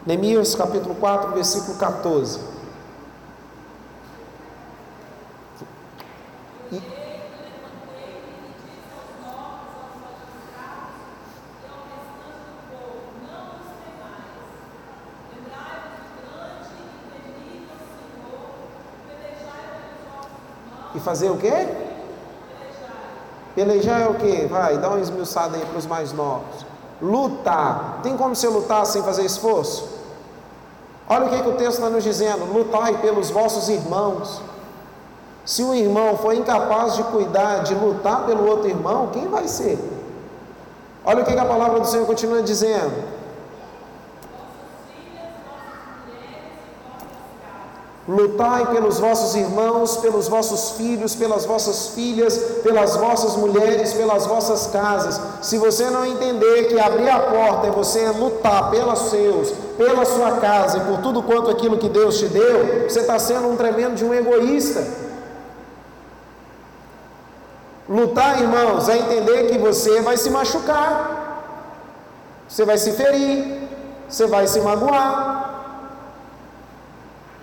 Neemias 0.07 0.55
capítulo 0.55 0.95
4, 0.95 1.33
versículo 1.35 1.77
14. 1.77 2.41
E 20.95 20.99
fazer 20.99 21.31
o 21.31 21.37
quê? 21.37 21.53
Pelejar 23.55 24.01
é 24.01 24.07
o 24.07 24.15
quê? 24.15 24.47
Vai, 24.49 24.79
dá 24.79 24.89
uma 24.89 25.01
esmiuçada 25.01 25.57
aí 25.57 25.65
para 25.65 25.79
os 25.79 25.87
mais 25.87 26.13
novos. 26.13 26.70
Lutar. 27.01 28.01
Tem 28.03 28.17
como 28.17 28.35
você 28.35 28.49
lutar 28.49 28.85
sem 28.87 29.03
fazer 29.03 29.25
esforço? 29.25 29.89
Olha 31.09 31.27
o 31.27 31.29
que, 31.29 31.43
que 31.43 31.49
o 31.49 31.55
texto 31.55 31.79
está 31.79 31.91
nos 31.91 32.05
dizendo: 32.05 32.53
lutai 32.53 32.99
pelos 32.99 33.31
vossos 33.31 33.69
irmãos. 33.69 34.41
Se 35.45 35.63
o 35.63 35.75
irmão 35.75 36.17
for 36.19 36.35
incapaz 36.35 36.95
de 36.95 37.03
cuidar, 37.05 37.65
de 37.65 37.75
lutar 37.75 38.27
pelo 38.27 38.47
outro 38.47 38.69
irmão, 38.69 39.09
quem 39.13 39.27
vai 39.27 39.49
ser? 39.49 39.79
Olha 41.05 41.23
o 41.23 41.25
que, 41.25 41.33
que 41.33 41.39
a 41.39 41.45
palavra 41.45 41.81
do 41.81 41.87
Senhor 41.87 42.07
continua 42.07 42.43
dizendo: 42.43 42.93
Lutai 48.09 48.67
pelos 48.73 48.99
vossos 48.99 49.35
irmãos, 49.35 49.99
pelos 49.99 50.27
vossos 50.27 50.73
filhos, 50.73 51.15
pelas 51.15 51.45
vossas 51.45 51.89
filhas, 51.89 52.37
pelas 52.63 52.97
vossas 52.97 53.37
mulheres, 53.37 53.93
pelas 53.93 54.27
vossas 54.27 54.67
casas. 54.69 55.21
Se 55.43 55.59
você 55.59 55.89
não 55.91 56.05
entender 56.07 56.65
que 56.69 56.81
abrir 56.81 57.11
a 57.11 57.21
porta 57.21 57.67
é 57.67 57.71
você 57.71 58.09
lutar 58.09 58.71
pelos 58.71 58.99
seus, 59.11 59.53
pela 59.77 60.05
sua 60.07 60.39
casa 60.39 60.79
e 60.79 60.81
por 60.81 61.03
tudo 61.03 61.23
quanto 61.23 61.51
aquilo 61.51 61.77
que 61.77 61.89
Deus 61.89 62.19
te 62.19 62.27
deu, 62.27 62.89
você 62.89 63.01
está 63.01 63.19
sendo 63.19 63.49
um 63.49 63.57
tremendo 63.57 63.95
de 63.95 64.05
um 64.05 64.15
egoísta. 64.15 64.83
Lutar, 67.89 68.41
irmãos, 68.41 68.89
é 68.89 68.97
entender 68.97 69.49
que 69.51 69.59
você 69.59 70.01
vai 70.01 70.17
se 70.17 70.31
machucar, 70.31 71.43
você 72.49 72.65
vai 72.65 72.79
se 72.79 72.93
ferir, 72.93 73.69
você 74.09 74.27
vai 74.27 74.47
se 74.47 74.61
magoar, 74.61 75.40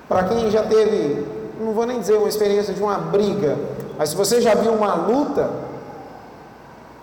para 0.08 0.24
quem 0.26 0.50
já 0.50 0.64
teve, 0.64 1.26
não 1.60 1.74
vou 1.74 1.86
nem 1.86 2.00
dizer 2.00 2.16
uma 2.16 2.30
experiência 2.30 2.74
de 2.74 2.82
uma 2.82 2.98
briga, 2.98 3.58
mas 3.98 4.10
se 4.10 4.16
você 4.16 4.40
já 4.40 4.56
viu 4.56 4.74
uma 4.74 4.94
luta, 4.94 5.50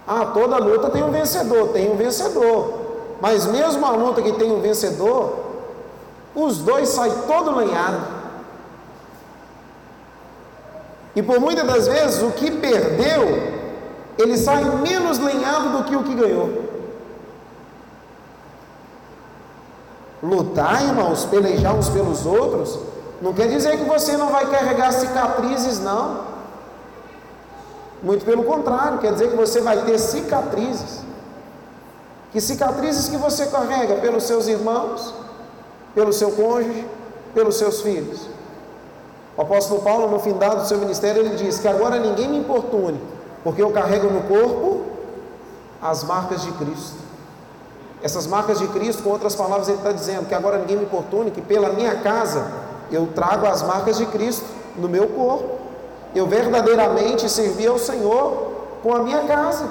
ah, 0.06 0.26
toda 0.26 0.58
luta 0.58 0.90
tem 0.90 1.02
um 1.02 1.10
vencedor, 1.10 1.68
tem 1.68 1.90
um 1.90 1.96
vencedor. 1.96 2.84
Mas 3.20 3.46
mesmo 3.46 3.84
a 3.84 3.90
luta 3.90 4.22
que 4.22 4.32
tem 4.32 4.52
um 4.52 4.60
vencedor, 4.60 5.38
os 6.34 6.58
dois 6.58 6.88
saem 6.90 7.14
todo 7.26 7.56
lenhado. 7.56 8.00
E 11.16 11.22
por 11.22 11.40
muitas 11.40 11.66
das 11.66 11.86
vezes 11.86 12.22
o 12.22 12.32
que 12.32 12.50
perdeu, 12.50 13.54
ele 14.18 14.36
sai 14.36 14.64
menos 14.64 15.18
lenhado 15.18 15.70
do 15.70 15.84
que 15.84 15.96
o 15.96 16.02
que 16.02 16.14
ganhou. 16.14 16.64
Lutar, 20.22 20.82
irmãos, 20.82 21.24
pelejar 21.24 21.74
uns 21.74 21.88
pelos 21.88 22.26
outros, 22.26 22.78
não 23.24 23.32
quer 23.32 23.48
dizer 23.48 23.78
que 23.78 23.84
você 23.84 24.18
não 24.18 24.28
vai 24.28 24.44
carregar 24.50 24.92
cicatrizes, 24.92 25.80
não. 25.80 26.24
Muito 28.02 28.22
pelo 28.22 28.44
contrário, 28.44 28.98
quer 28.98 29.14
dizer 29.14 29.30
que 29.30 29.36
você 29.36 29.62
vai 29.62 29.78
ter 29.78 29.98
cicatrizes. 29.98 31.00
Que 32.30 32.38
cicatrizes 32.38 33.08
que 33.08 33.16
você 33.16 33.46
carrega 33.46 33.94
pelos 33.94 34.24
seus 34.24 34.46
irmãos, 34.46 35.14
pelo 35.94 36.12
seu 36.12 36.32
cônjuge, 36.32 36.86
pelos 37.32 37.56
seus 37.56 37.80
filhos. 37.80 38.28
O 39.38 39.40
apóstolo 39.40 39.80
Paulo, 39.80 40.10
no 40.10 40.20
fim 40.20 40.34
do 40.34 40.66
seu 40.66 40.76
ministério, 40.76 41.22
ele 41.22 41.34
diz 41.34 41.58
que 41.58 41.66
agora 41.66 41.98
ninguém 41.98 42.28
me 42.28 42.36
importune, 42.36 43.00
porque 43.42 43.62
eu 43.62 43.70
carrego 43.70 44.10
no 44.10 44.20
corpo 44.24 44.82
as 45.80 46.04
marcas 46.04 46.42
de 46.42 46.52
Cristo. 46.52 46.98
Essas 48.02 48.26
marcas 48.26 48.58
de 48.58 48.68
Cristo, 48.68 49.02
com 49.02 49.08
outras 49.08 49.34
palavras, 49.34 49.66
ele 49.68 49.78
está 49.78 49.92
dizendo 49.92 50.28
que 50.28 50.34
agora 50.34 50.58
ninguém 50.58 50.76
me 50.76 50.84
importune, 50.84 51.30
que 51.30 51.40
pela 51.40 51.70
minha 51.70 51.96
casa 52.02 52.63
eu 52.94 53.08
trago 53.14 53.46
as 53.46 53.62
marcas 53.62 53.98
de 53.98 54.06
Cristo 54.06 54.44
no 54.76 54.88
meu 54.88 55.08
corpo. 55.08 55.58
Eu 56.14 56.26
verdadeiramente 56.26 57.28
servi 57.28 57.66
ao 57.66 57.78
Senhor 57.78 58.52
com 58.82 58.94
a 58.94 59.00
minha 59.00 59.24
casa. 59.24 59.68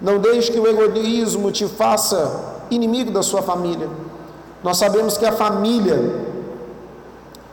Não 0.00 0.18
deixe 0.18 0.50
que 0.50 0.58
o 0.58 0.66
egoísmo 0.66 1.50
te 1.52 1.68
faça 1.68 2.58
inimigo 2.70 3.10
da 3.10 3.22
sua 3.22 3.42
família. 3.42 3.88
Nós 4.62 4.78
sabemos 4.78 5.16
que 5.16 5.26
a 5.26 5.32
família 5.32 5.98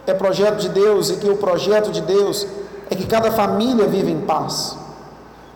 é 0.05 0.13
projeto 0.13 0.57
de 0.57 0.69
Deus 0.69 1.09
e 1.09 1.17
que 1.17 1.29
o 1.29 1.37
projeto 1.37 1.91
de 1.91 2.01
Deus 2.01 2.47
é 2.89 2.95
que 2.95 3.05
cada 3.05 3.31
família 3.31 3.85
viva 3.85 4.09
em 4.09 4.21
paz. 4.21 4.77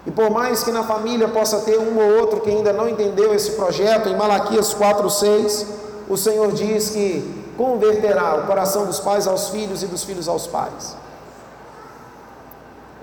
E 0.05 0.11
por 0.11 0.29
mais 0.29 0.63
que 0.63 0.71
na 0.71 0.83
família 0.83 1.27
possa 1.27 1.59
ter 1.59 1.77
um 1.79 1.97
ou 1.97 2.19
outro 2.19 2.41
que 2.41 2.49
ainda 2.49 2.73
não 2.73 2.89
entendeu 2.89 3.33
esse 3.33 3.51
projeto, 3.51 4.09
em 4.09 4.15
Malaquias 4.15 4.73
4:6, 4.73 5.80
o 6.11 6.17
Senhor 6.17 6.51
diz 6.51 6.89
que 6.89 7.23
converterá 7.55 8.35
o 8.35 8.45
coração 8.45 8.85
dos 8.85 8.99
pais 8.99 9.25
aos 9.25 9.47
filhos 9.47 9.81
e 9.81 9.85
dos 9.85 10.03
filhos 10.03 10.27
aos 10.27 10.45
pais. 10.45 10.97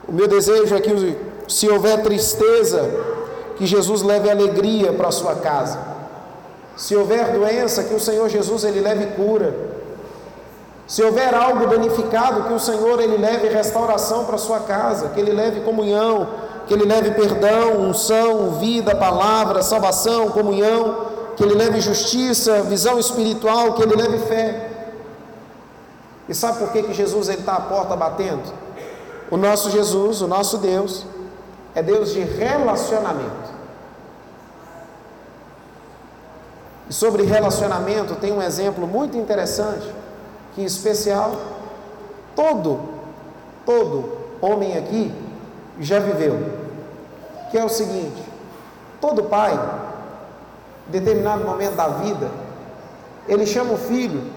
O 0.06 0.12
meu 0.12 0.28
desejo 0.28 0.74
é 0.76 0.80
que, 0.80 1.16
se 1.48 1.70
houver 1.70 2.02
tristeza, 2.02 2.82
que 3.56 3.64
Jesus 3.64 4.02
leve 4.02 4.30
alegria 4.30 4.92
para 4.92 5.08
a 5.08 5.10
sua 5.10 5.36
casa. 5.36 5.78
Se 6.76 6.94
houver 6.94 7.32
doença, 7.32 7.82
que 7.82 7.94
o 7.94 8.00
Senhor 8.00 8.28
Jesus 8.28 8.62
ele 8.62 8.80
leve 8.80 9.06
cura. 9.16 9.56
Se 10.86 11.02
houver 11.02 11.34
algo 11.34 11.66
danificado, 11.66 12.44
que 12.44 12.52
o 12.52 12.60
Senhor 12.60 13.00
ele 13.00 13.16
leve 13.16 13.48
restauração 13.48 14.26
para 14.26 14.34
a 14.34 14.38
sua 14.38 14.60
casa, 14.60 15.08
que 15.08 15.20
ele 15.20 15.32
leve 15.32 15.62
comunhão, 15.62 16.28
que 16.66 16.74
ele 16.74 16.84
leve 16.84 17.12
perdão, 17.12 17.80
unção, 17.80 18.50
vida, 18.58 18.94
palavra, 18.94 19.62
salvação, 19.62 20.28
comunhão 20.28 21.07
que 21.38 21.44
ele 21.44 21.54
leve 21.54 21.80
justiça, 21.80 22.64
visão 22.64 22.98
espiritual, 22.98 23.74
que 23.74 23.82
ele 23.84 23.94
leve 23.94 24.18
fé. 24.26 24.70
E 26.28 26.34
sabe 26.34 26.58
por 26.58 26.72
que, 26.72 26.82
que 26.82 26.92
Jesus 26.92 27.28
está 27.28 27.54
à 27.54 27.60
porta 27.60 27.94
batendo? 27.94 28.52
O 29.30 29.36
nosso 29.36 29.70
Jesus, 29.70 30.20
o 30.20 30.26
nosso 30.26 30.58
Deus, 30.58 31.06
é 31.76 31.82
Deus 31.82 32.12
de 32.12 32.24
relacionamento. 32.24 33.56
E 36.90 36.92
sobre 36.92 37.22
relacionamento 37.22 38.16
tem 38.16 38.32
um 38.32 38.42
exemplo 38.42 38.84
muito 38.84 39.16
interessante, 39.16 39.86
que 40.56 40.62
em 40.62 40.64
especial 40.64 41.36
todo, 42.34 42.80
todo 43.64 44.10
homem 44.40 44.76
aqui 44.76 45.14
já 45.78 46.00
viveu, 46.00 46.36
que 47.52 47.56
é 47.56 47.64
o 47.64 47.68
seguinte: 47.68 48.24
todo 49.00 49.22
pai 49.22 49.56
determinado 50.88 51.44
momento 51.44 51.74
da 51.74 51.88
vida, 51.88 52.30
ele 53.26 53.46
chama 53.46 53.74
o 53.74 53.78
filho 53.78 54.32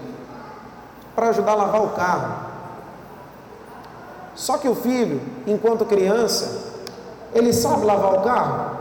para 1.14 1.28
ajudar 1.28 1.52
a 1.52 1.56
lavar 1.56 1.82
o 1.82 1.90
carro. 1.90 2.34
Só 4.34 4.58
que 4.58 4.68
o 4.68 4.74
filho, 4.74 5.20
enquanto 5.46 5.84
criança, 5.84 6.72
ele 7.34 7.52
sabe 7.52 7.84
lavar 7.84 8.14
o 8.14 8.22
carro? 8.22 8.76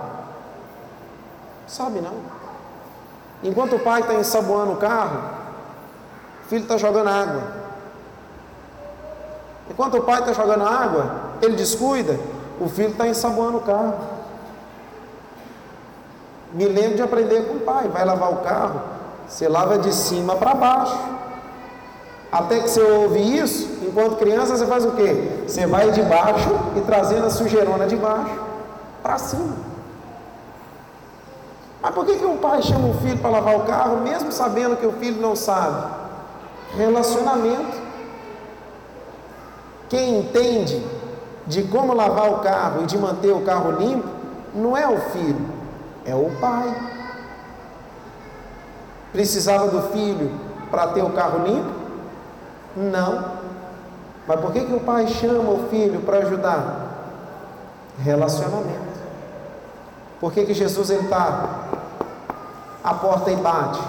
Sabe 1.68 2.02
não. 2.02 2.14
Enquanto 3.44 3.76
o 3.76 3.80
pai 3.80 4.02
está 4.02 4.14
ensaboando 4.14 4.74
o 4.74 4.78
carro, 4.78 5.20
o 6.46 6.50
filho 6.50 6.64
está 6.64 6.78
jogando 6.78 7.08
água. 7.08 7.44
Enquanto 9.70 9.98
o 9.98 10.02
pai 10.04 10.20
está 10.20 10.34
jogando 10.34 10.66
água, 10.66 11.12
ele 11.42 11.56
descuida, 11.56 12.20
o 12.60 12.68
filho 12.68 12.90
está 12.90 13.08
ensaboando 13.08 13.58
o 13.58 13.62
carro. 13.62 13.94
Me 16.54 16.66
lembro 16.66 16.96
de 16.96 17.02
aprender 17.02 17.48
com 17.48 17.56
o 17.56 17.60
pai. 17.62 17.88
Vai 17.88 18.06
lavar 18.06 18.32
o 18.32 18.38
carro, 18.38 18.82
você 19.28 19.48
lava 19.48 19.78
de 19.78 19.94
cima 19.94 20.36
para 20.36 20.54
baixo. 20.54 20.98
Até 22.32 22.60
que 22.60 22.70
você 22.70 22.82
ouve 22.82 23.20
isso, 23.20 23.68
enquanto 23.82 24.16
criança, 24.16 24.56
você 24.56 24.66
faz 24.66 24.86
o 24.86 24.92
quê? 24.92 25.44
Você 25.46 25.68
vai 25.68 25.92
de 25.92 26.02
baixo 26.02 26.50
e 26.78 26.82
trazendo 26.82 27.26
a 27.26 27.30
sujeirona 27.30 27.86
de 27.86 27.98
baixo 27.98 28.40
para 29.04 29.18
cima. 29.18 29.72
Mas 31.82 31.94
por 31.94 32.06
que, 32.06 32.16
que 32.16 32.26
um 32.26 32.38
pai 32.38 32.62
chama 32.62 32.88
o 32.90 32.94
filho 32.96 33.18
para 33.18 33.32
lavar 33.32 33.56
o 33.58 33.62
carro, 33.62 33.98
mesmo 33.98 34.32
sabendo 34.32 34.78
que 34.78 34.86
o 34.86 34.94
filho 34.94 35.22
não 35.22 35.36
sabe? 35.36 35.92
Relacionamento. 36.78 37.82
Quem 39.90 40.20
entende 40.20 40.82
de 41.48 41.64
como 41.64 41.94
lavar 41.94 42.32
o 42.32 42.38
carro 42.40 42.84
e 42.84 42.86
de 42.86 42.98
manter 42.98 43.32
o 43.32 43.42
carro 43.42 43.72
limpo, 43.72 44.08
não 44.54 44.78
é 44.78 44.88
o 44.88 44.98
filho, 45.12 45.46
É 46.06 46.16
o 46.16 46.32
pai. 46.40 46.76
Precisava 49.12 49.68
do 49.68 49.92
filho 49.92 50.32
para 50.70 50.88
ter 50.88 51.04
o 51.04 51.12
carro 51.12 51.46
limpo? 51.46 51.72
Não. 52.76 53.42
Mas 54.28 54.40
por 54.40 54.52
que, 54.54 54.66
que 54.66 54.74
o 54.74 54.80
pai 54.80 55.08
chama 55.08 55.52
o 55.52 55.68
filho 55.70 56.02
para 56.02 56.20
ajudar? 56.20 56.88
Relacionamento. 58.00 58.92
Por 60.20 60.32
que, 60.32 60.46
que 60.46 60.54
Jesus 60.54 60.90
está 60.90 61.68
à 62.84 62.94
porta 62.94 63.32
e 63.32 63.36
bate? 63.36 63.82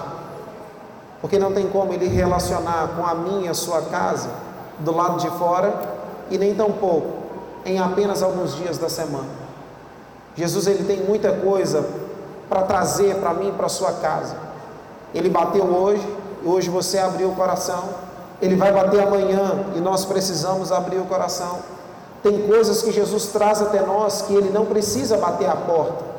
Porque 1.20 1.38
não 1.38 1.52
tem 1.52 1.68
como 1.68 1.92
ele 1.92 2.08
relacionar 2.08 2.88
com 2.96 3.06
a 3.06 3.14
minha, 3.14 3.52
a 3.52 3.54
sua 3.54 3.82
casa, 3.82 4.28
do 4.80 4.94
lado 4.94 5.18
de 5.18 5.30
fora, 5.30 5.72
e 6.30 6.36
nem 6.36 6.54
pouco 6.54 7.22
em 7.64 7.78
apenas 7.78 8.22
alguns 8.22 8.56
dias 8.56 8.78
da 8.78 8.88
semana. 8.88 9.28
Jesus 10.34 10.66
ele 10.66 10.84
tem 10.84 11.04
muita 11.04 11.32
coisa 11.32 11.84
para 12.52 12.62
trazer 12.62 13.16
para 13.16 13.32
mim, 13.32 13.50
para 13.56 13.66
sua 13.70 13.92
casa. 13.92 14.36
Ele 15.14 15.30
bateu 15.30 15.64
hoje, 15.64 16.06
hoje 16.44 16.68
você 16.68 16.98
abriu 16.98 17.30
o 17.30 17.34
coração. 17.34 17.84
Ele 18.42 18.56
vai 18.56 18.70
bater 18.70 19.02
amanhã 19.02 19.64
e 19.74 19.80
nós 19.80 20.04
precisamos 20.04 20.70
abrir 20.70 20.98
o 20.98 21.06
coração. 21.06 21.60
Tem 22.22 22.46
coisas 22.46 22.82
que 22.82 22.92
Jesus 22.92 23.26
traz 23.28 23.62
até 23.62 23.80
nós 23.80 24.22
que 24.22 24.34
ele 24.34 24.50
não 24.50 24.66
precisa 24.66 25.16
bater 25.16 25.48
a 25.48 25.56
porta. 25.56 26.12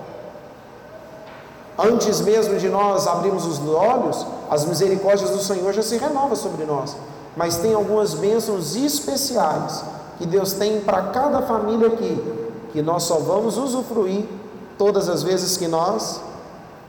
Antes 1.77 2.21
mesmo 2.21 2.57
de 2.57 2.67
nós 2.67 3.05
abrirmos 3.05 3.45
os 3.45 3.59
olhos, 3.67 4.25
as 4.49 4.65
misericórdias 4.65 5.29
do 5.29 5.39
Senhor 5.39 5.71
já 5.71 5.83
se 5.83 5.97
renovam 5.97 6.35
sobre 6.35 6.65
nós. 6.65 6.95
Mas 7.37 7.57
tem 7.57 7.73
algumas 7.73 8.15
bênçãos 8.15 8.75
especiais 8.75 9.83
que 10.17 10.25
Deus 10.25 10.53
tem 10.53 10.81
para 10.81 11.01
cada 11.03 11.41
família 11.43 11.87
aqui, 11.87 12.21
que 12.71 12.81
nós 12.81 13.03
só 13.03 13.17
vamos 13.17 13.57
usufruir 13.57 14.25
todas 14.77 15.09
as 15.09 15.23
vezes 15.23 15.57
que 15.57 15.67
nós 15.67 16.21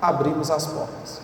abrimos 0.01 0.51
as 0.51 0.66
portas. 0.66 1.20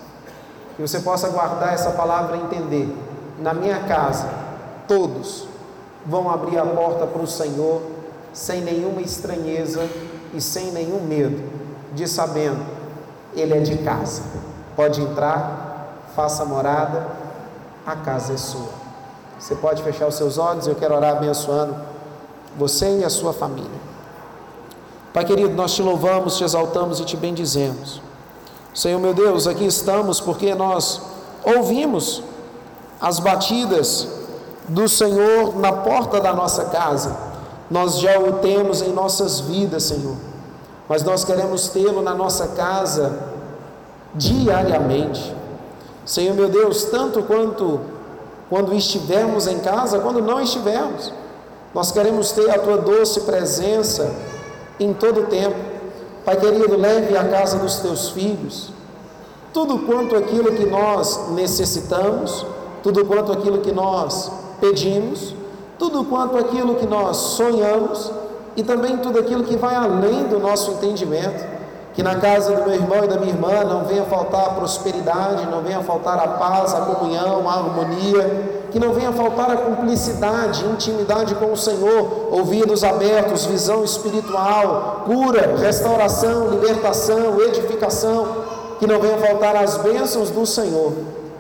Que 0.77 0.83
você 0.83 1.01
possa 1.01 1.29
guardar 1.29 1.75
essa 1.75 1.91
palavra 1.91 2.37
e 2.37 2.41
entender. 2.41 2.97
Na 3.39 3.55
minha 3.55 3.81
casa, 3.85 4.29
todos 4.87 5.47
vão 6.05 6.31
abrir 6.31 6.59
a 6.59 6.67
porta 6.67 7.07
para 7.07 7.23
o 7.23 7.27
Senhor 7.27 7.83
sem 8.33 8.61
nenhuma 8.61 9.01
estranheza 9.01 9.89
e 10.33 10.41
sem 10.41 10.71
nenhum 10.71 11.01
medo, 11.01 11.43
de 11.93 12.07
sabendo, 12.07 12.65
Ele 13.35 13.55
é 13.55 13.61
de 13.61 13.79
casa. 13.79 14.23
Pode 14.77 15.01
entrar, 15.01 15.97
faça 16.15 16.45
morada, 16.45 17.07
a 17.85 17.97
casa 17.97 18.35
é 18.35 18.37
sua. 18.37 18.69
Você 19.39 19.55
pode 19.55 19.83
fechar 19.83 20.07
os 20.07 20.15
seus 20.15 20.39
olhos, 20.39 20.67
eu 20.67 20.75
quero 20.75 20.95
orar 20.95 21.17
abençoando 21.17 21.75
você 22.57 22.99
e 22.99 23.05
a 23.05 23.11
sua 23.11 23.33
família. 23.33 23.90
Pai 25.13 25.25
querido, 25.25 25.55
nós 25.55 25.75
te 25.75 25.83
louvamos, 25.83 26.37
te 26.37 26.45
exaltamos 26.45 27.01
e 27.01 27.05
te 27.05 27.17
bendizemos. 27.17 28.01
Senhor 28.73 29.01
meu 29.01 29.13
Deus, 29.13 29.49
aqui 29.49 29.67
estamos 29.67 30.21
porque 30.21 30.55
nós 30.55 31.01
ouvimos 31.43 32.23
as 33.01 33.19
batidas 33.19 34.07
do 34.69 34.89
Senhor 34.89 35.59
na 35.59 35.73
porta 35.73 36.21
da 36.21 36.33
nossa 36.33 36.67
casa. 36.67 37.17
Nós 37.69 37.99
já 37.99 38.19
o 38.21 38.35
temos 38.35 38.83
em 38.83 38.93
nossas 38.93 39.41
vidas, 39.41 39.85
Senhor, 39.85 40.17
mas 40.89 41.03
nós 41.03 41.25
queremos 41.25 41.69
tê-lo 41.69 42.03
na 42.03 42.15
nossa 42.15 42.49
casa 42.49 43.19
diariamente. 44.15 45.35
Senhor 46.05 46.35
meu 46.35 46.49
Deus, 46.49 46.85
tanto 46.85 47.23
quanto 47.25 47.81
quando 48.49 48.75
estivermos 48.75 49.49
em 49.49 49.59
casa, 49.59 49.99
quando 49.99 50.21
não 50.21 50.41
estivermos. 50.41 51.13
Nós 51.75 51.91
queremos 51.91 52.33
ter 52.33 52.51
a 52.51 52.59
tua 52.59 52.79
doce 52.79 53.21
presença 53.21 54.13
em 54.81 54.93
todo 54.93 55.29
tempo. 55.29 55.57
Pai 56.25 56.37
querido, 56.37 56.77
leve 56.77 57.17
à 57.17 57.29
casa 57.29 57.59
dos 57.59 57.77
teus 57.77 58.09
filhos 58.09 58.73
tudo 59.53 59.79
quanto 59.81 60.17
aquilo 60.17 60.53
que 60.53 60.65
nós 60.65 61.31
necessitamos, 61.31 62.47
tudo 62.83 63.05
quanto 63.05 63.33
aquilo 63.33 63.59
que 63.59 63.73
nós 63.73 64.31
pedimos, 64.61 65.35
tudo 65.79 66.05
quanto 66.05 66.39
aquilo 66.39 66.77
que 66.77 66.87
nós 66.87 67.17
sonhamos 67.17 68.11
e 68.57 68.63
também 68.63 68.97
tudo 68.99 69.19
aquilo 69.19 69.45
que 69.45 69.57
vai 69.57 69.75
além 69.75 70.25
do 70.25 70.39
nosso 70.39 70.73
entendimento. 70.73 71.60
Que 71.93 72.03
na 72.03 72.15
casa 72.17 72.55
do 72.55 72.65
meu 72.65 72.75
irmão 72.75 73.05
e 73.05 73.09
da 73.09 73.17
minha 73.17 73.33
irmã 73.33 73.65
não 73.65 73.85
venha 73.85 74.05
faltar 74.05 74.47
a 74.47 74.51
prosperidade, 74.51 75.47
não 75.47 75.61
venha 75.61 75.83
faltar 75.83 76.19
a 76.19 76.29
paz, 76.29 76.73
a 76.73 76.83
comunhão, 76.83 77.49
a 77.49 77.53
harmonia, 77.53 78.69
que 78.71 78.79
não 78.79 78.93
venha 78.93 79.13
faltar 79.13 79.51
a 79.51 79.57
cumplicidade, 79.57 80.65
intimidade 80.67 81.35
com 81.35 81.53
o 81.53 81.57
Senhor, 81.57 82.29
ouvidos 82.31 82.85
abertos, 82.85 83.45
visão 83.45 83.85
espiritual, 83.85 85.03
cura, 85.05 85.57
restauração, 85.59 86.49
libertação, 86.49 87.41
edificação, 87.41 88.29
que 88.79 88.87
não 88.87 89.01
venha 89.01 89.19
faltar 89.19 89.57
as 89.57 89.77
bênçãos 89.79 90.31
do 90.31 90.47
Senhor. 90.47 90.93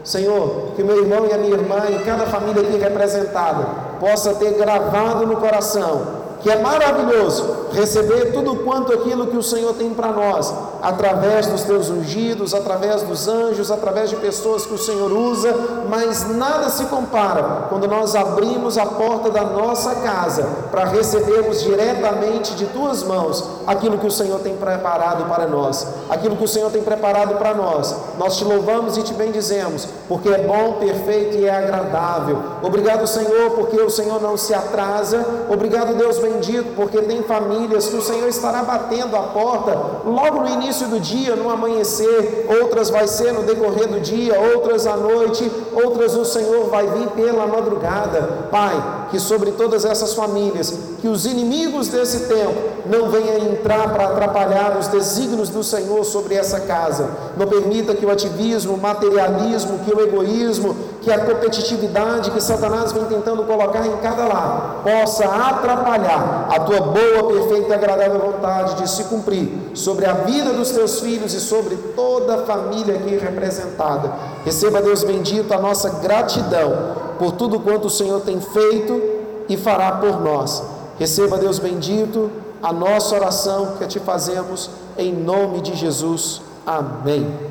Senhor, 0.02 0.72
que 0.74 0.82
meu 0.82 0.98
irmão 0.98 1.26
e 1.26 1.32
a 1.32 1.38
minha 1.38 1.54
irmã 1.54 1.82
e 1.90 1.98
cada 2.04 2.26
família 2.26 2.62
aqui 2.62 2.78
representada 2.78 3.66
possa 4.00 4.34
ter 4.34 4.54
gravado 4.54 5.26
no 5.26 5.36
coração 5.36 6.19
que 6.40 6.50
é 6.50 6.58
maravilhoso 6.58 7.68
receber 7.72 8.32
tudo 8.32 8.56
quanto 8.56 8.92
aquilo 8.92 9.26
que 9.26 9.36
o 9.36 9.42
Senhor 9.42 9.74
tem 9.74 9.90
para 9.90 10.08
nós, 10.08 10.52
através 10.82 11.46
dos 11.46 11.62
teus 11.62 11.88
ungidos, 11.88 12.54
através 12.54 13.02
dos 13.02 13.28
anjos, 13.28 13.70
através 13.70 14.10
de 14.10 14.16
pessoas 14.16 14.64
que 14.64 14.74
o 14.74 14.78
Senhor 14.78 15.12
usa, 15.12 15.54
mas 15.90 16.28
nada 16.36 16.70
se 16.70 16.84
compara 16.84 17.66
quando 17.68 17.88
nós 17.88 18.14
abrimos 18.14 18.78
a 18.78 18.86
porta 18.86 19.28
da 19.28 19.42
nossa 19.42 19.96
casa 19.96 20.46
para 20.70 20.84
recebermos 20.84 21.62
diretamente 21.62 22.54
de 22.54 22.66
tuas 22.66 23.02
mãos 23.02 23.44
aquilo 23.66 23.98
que 23.98 24.06
o 24.06 24.10
Senhor 24.10 24.38
tem 24.38 24.56
preparado 24.56 25.24
para 25.24 25.48
nós, 25.48 25.84
aquilo 26.08 26.36
que 26.36 26.44
o 26.44 26.48
Senhor 26.48 26.70
tem 26.70 26.82
preparado 26.82 27.36
para 27.38 27.54
nós. 27.54 27.94
Nós 28.16 28.36
te 28.36 28.44
louvamos 28.44 28.96
e 28.96 29.02
te 29.02 29.12
bendizemos, 29.12 29.88
porque 30.08 30.28
é 30.28 30.38
bom, 30.38 30.74
perfeito 30.74 31.36
e 31.36 31.46
é 31.46 31.56
agradável. 31.56 32.40
Obrigado, 32.62 33.06
Senhor, 33.08 33.50
porque 33.50 33.80
o 33.80 33.90
Senhor 33.90 34.22
não 34.22 34.36
se 34.36 34.54
atrasa. 34.54 35.26
Obrigado, 35.48 35.94
Deus 35.94 36.18
bendito, 36.18 36.76
porque 36.76 37.02
tem 37.02 37.24
famílias 37.24 37.88
que 37.88 37.96
o 37.96 38.02
Senhor 38.02 38.28
estará 38.28 38.62
batendo 38.62 39.16
a 39.16 39.22
porta 39.22 39.76
logo 40.04 40.40
no 40.40 40.48
início 40.48 40.86
do 40.86 41.00
dia, 41.00 41.34
no 41.34 41.50
amanhecer, 41.50 42.46
outras 42.62 42.90
vai 42.90 43.08
ser 43.08 43.32
no 43.32 43.42
decorrer 43.42 43.88
do 43.88 44.00
dia, 44.00 44.38
outras 44.38 44.86
à 44.86 44.96
noite, 44.96 45.50
outras 45.84 46.14
o 46.14 46.24
Senhor 46.24 46.68
vai 46.68 46.86
vir 46.86 47.08
pela 47.08 47.46
madrugada. 47.46 48.48
Pai, 48.50 49.08
que 49.10 49.18
sobre 49.18 49.52
todas 49.52 49.84
essas 49.84 50.14
famílias, 50.14 50.72
que 51.00 51.08
os 51.08 51.26
inimigos 51.26 51.88
desse 51.88 52.28
tempo 52.28 52.54
não 52.86 53.10
venham 53.10 53.52
entrar 53.52 53.92
para 53.92 54.04
atrapalhar 54.04 54.76
os 54.78 54.88
desígnios 54.88 55.48
do 55.48 55.62
Senhor 55.62 56.04
sobre 56.04 56.34
essa 56.34 56.60
casa. 56.60 57.08
Não 57.36 57.46
permita 57.46 57.94
que 57.94 58.06
o 58.06 58.10
ativismo, 58.10 58.74
o 58.74 58.80
materialismo, 58.80 59.80
que 59.80 59.94
o 59.94 60.00
egoísmo, 60.00 60.76
que 61.00 61.10
a 61.10 61.24
competitividade 61.24 62.30
que 62.30 62.40
Satanás 62.40 62.92
vem 62.92 63.04
tentando 63.06 63.44
colocar 63.44 63.86
em 63.86 63.96
cada 63.98 64.26
lar 64.26 64.82
possa 64.84 65.24
atrapalhar 65.24 66.48
a 66.50 66.60
tua 66.60 66.80
boa, 66.80 67.24
perfeita 67.32 67.70
e 67.70 67.74
agradável 67.74 68.20
vontade 68.20 68.74
de 68.74 68.90
se 68.90 69.04
cumprir 69.04 69.48
sobre 69.74 70.04
a 70.04 70.12
vida 70.12 70.52
dos 70.52 70.70
teus 70.70 71.00
filhos 71.00 71.32
e 71.32 71.40
sobre 71.40 71.76
toda 71.96 72.34
a 72.34 72.38
família 72.44 72.96
aqui 72.96 73.16
representada. 73.16 74.12
Receba, 74.44 74.82
Deus 74.82 75.02
bendito, 75.02 75.52
a 75.54 75.58
nossa 75.58 75.88
gratidão 76.00 77.10
por 77.18 77.32
tudo 77.32 77.60
quanto 77.60 77.86
o 77.86 77.90
Senhor 77.90 78.20
tem 78.20 78.40
feito 78.40 79.00
e 79.48 79.56
fará 79.56 79.92
por 79.92 80.20
nós. 80.20 80.62
Receba, 80.98 81.38
Deus 81.38 81.58
bendito, 81.58 82.30
a 82.62 82.72
nossa 82.72 83.14
oração 83.14 83.74
que 83.78 83.86
te 83.86 83.98
fazemos 83.98 84.70
em 84.98 85.14
nome 85.14 85.62
de 85.62 85.74
Jesus. 85.74 86.42
Amém. 86.66 87.48